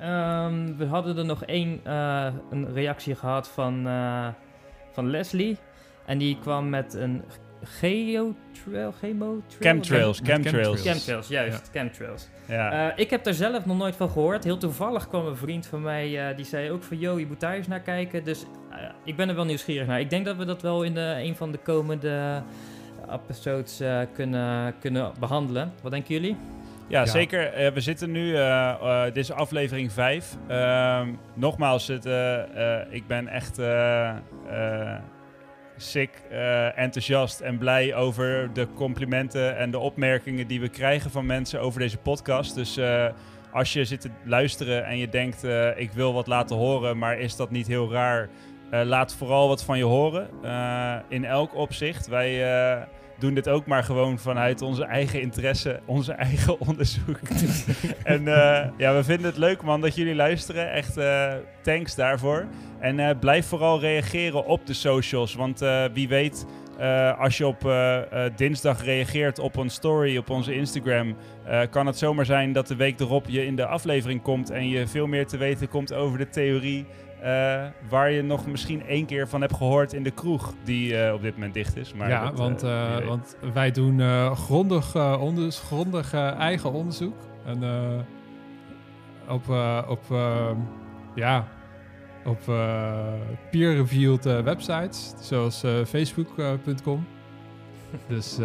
Ehm, 0.00 0.76
we 0.76 0.86
hadden 0.86 1.16
er 1.16 1.24
nog 1.24 1.44
één 1.44 1.80
een 2.50 2.72
reactie 2.72 3.14
gehad 3.14 3.48
van, 3.48 3.88
van 4.92 5.10
Leslie. 5.10 5.56
En 6.06 6.18
die 6.18 6.38
kwam 6.38 6.68
met 6.68 6.94
een 6.94 7.22
geotrail, 7.62 8.92
chemotrail? 9.00 9.42
Chemtrails, 9.60 10.20
chemtrails. 10.24 10.80
chemtrails. 10.82 11.28
Juist, 11.28 11.70
chemtrails. 11.72 12.28
Ja. 12.48 12.88
Eh, 12.90 12.92
ik 12.96 13.10
heb 13.10 13.24
daar 13.24 13.34
zelf 13.34 13.66
nog 13.66 13.76
nooit 13.78 13.96
van 13.96 14.10
gehoord. 14.10 14.44
Heel 14.44 14.58
toevallig 14.58 15.08
kwam 15.08 15.26
een 15.26 15.36
vriend 15.36 15.66
van 15.66 15.82
mij, 15.82 16.28
eh, 16.30 16.36
die 16.36 16.44
zei 16.44 16.70
ook 16.70 16.82
van... 16.82 16.98
Yo, 16.98 17.18
je 17.18 17.26
moet 17.26 17.40
daar 17.40 17.54
eens 17.54 17.66
naar 17.66 17.80
kijken. 17.80 18.24
Dus 18.24 18.44
eh, 18.70 18.78
ik 19.04 19.16
ben 19.16 19.28
er 19.28 19.34
wel 19.34 19.44
nieuwsgierig 19.44 19.86
naar. 19.86 20.00
Ik 20.00 20.10
denk 20.10 20.24
dat 20.24 20.36
we 20.36 20.44
dat 20.44 20.62
wel 20.62 20.82
in 20.82 20.94
de, 20.94 21.14
een 21.18 21.36
van 21.36 21.52
de 21.52 21.58
komende 21.58 22.42
episodes 23.10 23.80
eh, 23.80 24.00
kunnen, 24.14 24.74
kunnen 24.80 25.12
behandelen. 25.20 25.72
Wat 25.82 25.90
denken 25.92 26.14
jullie? 26.14 26.36
Ja, 26.88 27.00
Ja. 27.00 27.06
zeker. 27.06 27.52
Eh, 27.52 27.72
we 27.72 27.80
zitten 27.80 28.10
nu, 28.10 28.32
dit 29.04 29.16
is 29.16 29.32
aflevering 29.32 29.92
5. 29.92 30.36
nogmaals, 31.34 31.86
het, 31.86 32.06
eh, 32.06 32.80
eh, 32.80 32.86
ik 32.90 33.06
ben 33.06 33.28
echt 33.28 33.58
eh, 33.58 34.08
eh, 34.08 34.96
sick, 35.82 36.10
eh, 36.30 36.78
enthousiast 36.78 37.40
en 37.40 37.58
blij 37.58 37.94
over 37.94 38.50
de 38.52 38.66
complimenten 38.74 39.56
en 39.56 39.70
de 39.70 39.78
opmerkingen 39.78 40.46
die 40.46 40.60
we 40.60 40.68
krijgen 40.68 41.10
van 41.10 41.26
mensen 41.26 41.60
over 41.60 41.80
deze 41.80 41.96
podcast. 41.96 42.54
Dus 42.54 42.76
eh, 42.76 43.06
als 43.52 43.72
je 43.72 43.84
zit 43.84 44.00
te 44.00 44.10
luisteren 44.24 44.84
en 44.84 44.98
je 44.98 45.08
denkt, 45.08 45.44
eh, 45.44 45.78
ik 45.78 45.92
wil 45.92 46.12
wat 46.12 46.26
laten 46.26 46.56
horen, 46.56 46.98
maar 46.98 47.18
is 47.18 47.36
dat 47.36 47.50
niet 47.50 47.66
heel 47.66 47.92
raar? 47.92 48.28
Laat 48.70 49.14
vooral 49.14 49.48
wat 49.48 49.64
van 49.64 49.78
je 49.78 49.84
horen, 49.84 50.28
in 51.08 51.24
elk 51.24 51.54
opzicht. 51.54 52.08
Wij... 52.08 52.38
doen 53.20 53.34
dit 53.34 53.48
ook 53.48 53.66
maar 53.66 53.84
gewoon 53.84 54.18
vanuit 54.18 54.62
onze 54.62 54.84
eigen 54.84 55.20
interesse, 55.20 55.80
onze 55.86 56.12
eigen 56.12 56.60
onderzoek. 56.68 57.18
en 58.04 58.28
eh, 58.28 58.68
ja, 58.76 58.94
we 58.94 59.04
vinden 59.04 59.26
het 59.26 59.36
leuk 59.36 59.62
man 59.62 59.80
dat 59.80 59.94
jullie 59.94 60.14
luisteren. 60.14 60.72
Echt 60.72 60.96
eh, 60.96 61.32
thanks 61.62 61.94
daarvoor. 61.94 62.46
En 62.80 62.98
eh, 62.98 63.18
blijf 63.20 63.46
vooral 63.46 63.80
reageren 63.80 64.44
op 64.44 64.66
de 64.66 64.72
socials, 64.72 65.34
want 65.34 65.64
wie 65.92 66.08
weet... 66.08 66.46
als 67.18 67.38
je 67.38 67.46
op 67.46 67.72
dinsdag 68.36 68.84
reageert 68.84 69.38
op 69.38 69.56
een 69.56 69.70
story 69.70 70.16
op 70.16 70.30
onze 70.30 70.54
Instagram, 70.54 71.16
kan 71.70 71.86
het 71.86 71.98
zomaar 71.98 72.24
zijn 72.24 72.52
dat 72.52 72.66
de 72.66 72.76
week 72.76 73.00
erop 73.00 73.26
je 73.28 73.46
in 73.46 73.56
de 73.56 73.66
aflevering 73.66 74.22
komt 74.22 74.50
en 74.50 74.68
je 74.68 74.86
veel 74.86 75.06
meer 75.06 75.26
te 75.26 75.36
weten 75.36 75.68
komt 75.68 75.92
over 75.92 76.18
de 76.18 76.28
theorie 76.28 76.86
eh, 77.22 77.66
waar 77.88 78.10
je 78.10 78.22
nog 78.22 78.46
misschien 78.46 78.86
één 78.86 79.06
keer 79.06 79.28
van 79.28 79.40
hebt 79.40 79.56
gehoord 79.56 79.92
in 79.92 80.02
de 80.02 80.10
kroeg, 80.10 80.54
die 80.64 80.96
eh, 80.96 81.14
op 81.14 81.22
dit 81.22 81.34
moment 81.34 81.54
dicht 81.54 81.76
is. 81.76 81.92
Maar 81.92 82.08
ja, 82.08 82.24
dat, 82.24 82.38
want, 82.38 82.62
eh, 82.62 83.06
want 83.06 83.36
wij 83.52 83.70
doen 83.70 84.00
grondig, 84.36 84.94
grondig 85.48 86.14
eigen 86.14 86.72
onderzoek. 86.72 87.16
En 87.44 87.62
op, 89.28 89.48
op, 89.88 90.02
ja, 91.14 91.48
op 92.24 92.40
peer-reviewed 93.50 94.24
websites, 94.24 95.14
zoals 95.20 95.64
facebook.com. 95.86 97.06
dus 98.08 98.38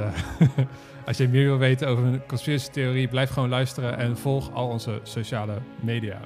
als 1.07 1.17
je 1.17 1.27
meer 1.27 1.45
wil 1.45 1.57
weten 1.57 1.87
over 1.87 2.03
een 2.03 2.25
conspiracy-theorie, 2.27 3.07
blijf 3.07 3.29
gewoon 3.29 3.49
luisteren 3.49 3.97
en 3.97 4.17
volg 4.17 4.53
al 4.53 4.67
onze 4.67 4.99
sociale 5.03 5.57
media. 5.81 6.19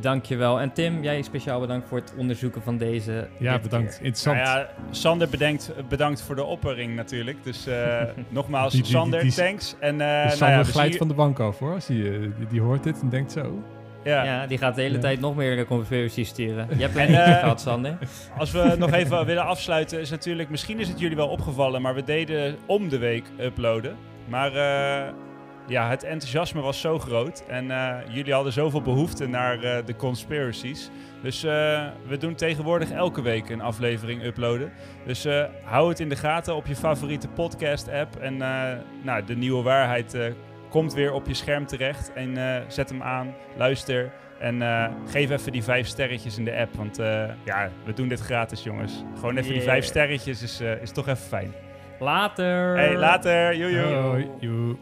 Dankjewel. 0.00 0.60
En 0.60 0.72
Tim, 0.72 1.02
jij 1.02 1.22
speciaal 1.22 1.60
bedankt 1.60 1.88
voor 1.88 1.98
het 1.98 2.14
onderzoeken 2.16 2.62
van 2.62 2.76
deze. 2.76 3.28
Ja, 3.38 3.58
bedankt. 3.58 3.96
keer. 3.96 4.04
Interessant. 4.06 4.36
Nou 4.36 4.58
ja, 4.58 4.68
Sander 4.90 5.28
bedankt, 5.28 5.72
bedankt 5.88 6.22
voor 6.22 6.34
de 6.34 6.44
oppering 6.44 6.94
natuurlijk. 6.96 7.44
Dus 7.44 7.66
eh, 7.66 8.02
nogmaals, 8.28 8.72
Die- 8.72 8.82
die- 8.82 8.90
Sander, 8.90 9.20
die- 9.20 9.32
thanks. 9.32 9.74
En, 9.80 10.00
eh 10.00 10.06
dus 10.08 10.24
nou 10.24 10.36
Sander 10.36 10.56
ja, 10.58 10.64
we 10.64 10.70
glijdt 10.70 10.96
van 10.96 11.08
de 11.08 11.14
bank 11.14 11.38
af 11.40 11.58
hoor. 11.58 11.72
Als 11.74 11.86
hij, 11.86 11.96
eh, 11.96 12.20
die, 12.20 12.46
die 12.50 12.60
hoort 12.60 12.82
dit 12.82 13.00
en 13.00 13.08
denkt 13.08 13.32
zo. 13.32 13.62
ja. 14.04 14.24
Ja. 14.24 14.46
die 14.46 14.58
gaat 14.58 14.74
de 14.74 14.80
hele 14.82 14.94
Ja. 14.94 15.00
tijd 15.00 15.20
nog 15.20 15.36
meer 15.36 15.66
conspiracies 15.66 16.28
sturen. 16.28 16.66
Je 16.76 16.82
hebt 16.82 16.94
er 16.94 17.00
En, 17.00 17.06
één 17.08 17.24
keer 17.24 17.32
eh, 17.34 17.38
gehad, 17.38 17.60
Sander. 17.60 17.98
Als 18.38 18.50
we 18.50 18.74
nog 18.78 18.92
even 18.92 19.26
willen 19.26 19.44
afsluiten, 19.44 20.00
is 20.00 20.10
natuurlijk, 20.10 20.50
misschien 20.50 20.78
is 20.80 20.88
het 20.88 20.98
jullie 20.98 21.16
wel 21.16 21.28
opgevallen, 21.28 21.82
maar 21.82 21.94
we 21.94 22.02
deden 22.04 22.56
om 22.66 22.88
de 22.88 22.98
week 22.98 23.24
uploaden. 23.40 23.96
Maar 24.28 24.52
eh, 24.54 25.12
ja, 25.66 25.88
het 25.88 26.02
enthousiasme 26.02 26.60
was 26.60 26.80
zo 26.80 26.98
groot 26.98 27.44
en 27.48 27.70
eh, 27.70 27.96
jullie 28.08 28.32
hadden 28.32 28.52
zoveel 28.52 28.82
behoefte 28.82 29.26
naar 29.26 29.62
eh, 29.62 29.86
de 29.86 29.96
conspiracies. 29.96 30.90
Dus 31.22 31.44
eh, 31.44 31.86
we 32.08 32.16
doen 32.16 32.34
tegenwoordig 32.34 32.90
elke 32.90 33.22
week 33.22 33.48
een 33.48 33.60
aflevering 33.60 34.24
uploaden. 34.24 34.72
Dus 35.04 35.26
hou 35.64 35.88
het 35.88 36.00
in 36.00 36.08
de 36.08 36.16
gaten 36.16 36.54
op 36.54 36.66
je 36.66 36.76
favoriete 36.76 37.28
podcast-app. 37.28 38.16
En 38.16 38.36
nou, 39.02 39.24
de 39.26 39.36
nieuwe 39.36 39.62
waarheid 39.62 40.16
komt 40.70 40.94
weer 40.94 41.12
op 41.12 41.26
je 41.26 41.34
scherm 41.34 41.66
terecht. 41.66 42.12
En 42.12 42.64
zet 42.68 42.88
hem 42.88 43.02
aan, 43.02 43.34
luister. 43.56 44.12
En 44.40 44.62
geef 45.06 45.30
even 45.30 45.52
die 45.52 45.62
vijf 45.62 45.86
sterretjes 45.86 46.38
in 46.38 46.44
de 46.44 46.56
app. 46.56 46.74
Want 46.74 46.96
ja, 47.44 47.70
we 47.84 47.92
doen 47.92 48.08
dit 48.08 48.20
gratis, 48.20 48.62
jongens. 48.62 49.04
Gewoon 49.14 49.36
even 49.36 49.52
die 49.52 49.62
vijf 49.62 49.84
sterretjes 49.84 50.42
is, 50.42 50.60
is 50.60 50.92
toch 50.92 51.08
even 51.08 51.26
fijn. 51.26 51.52
Later. 51.98 52.76
Hey, 52.76 52.96
later. 52.96 53.56
Joe. 53.56 54.26
Joe. 54.40 54.76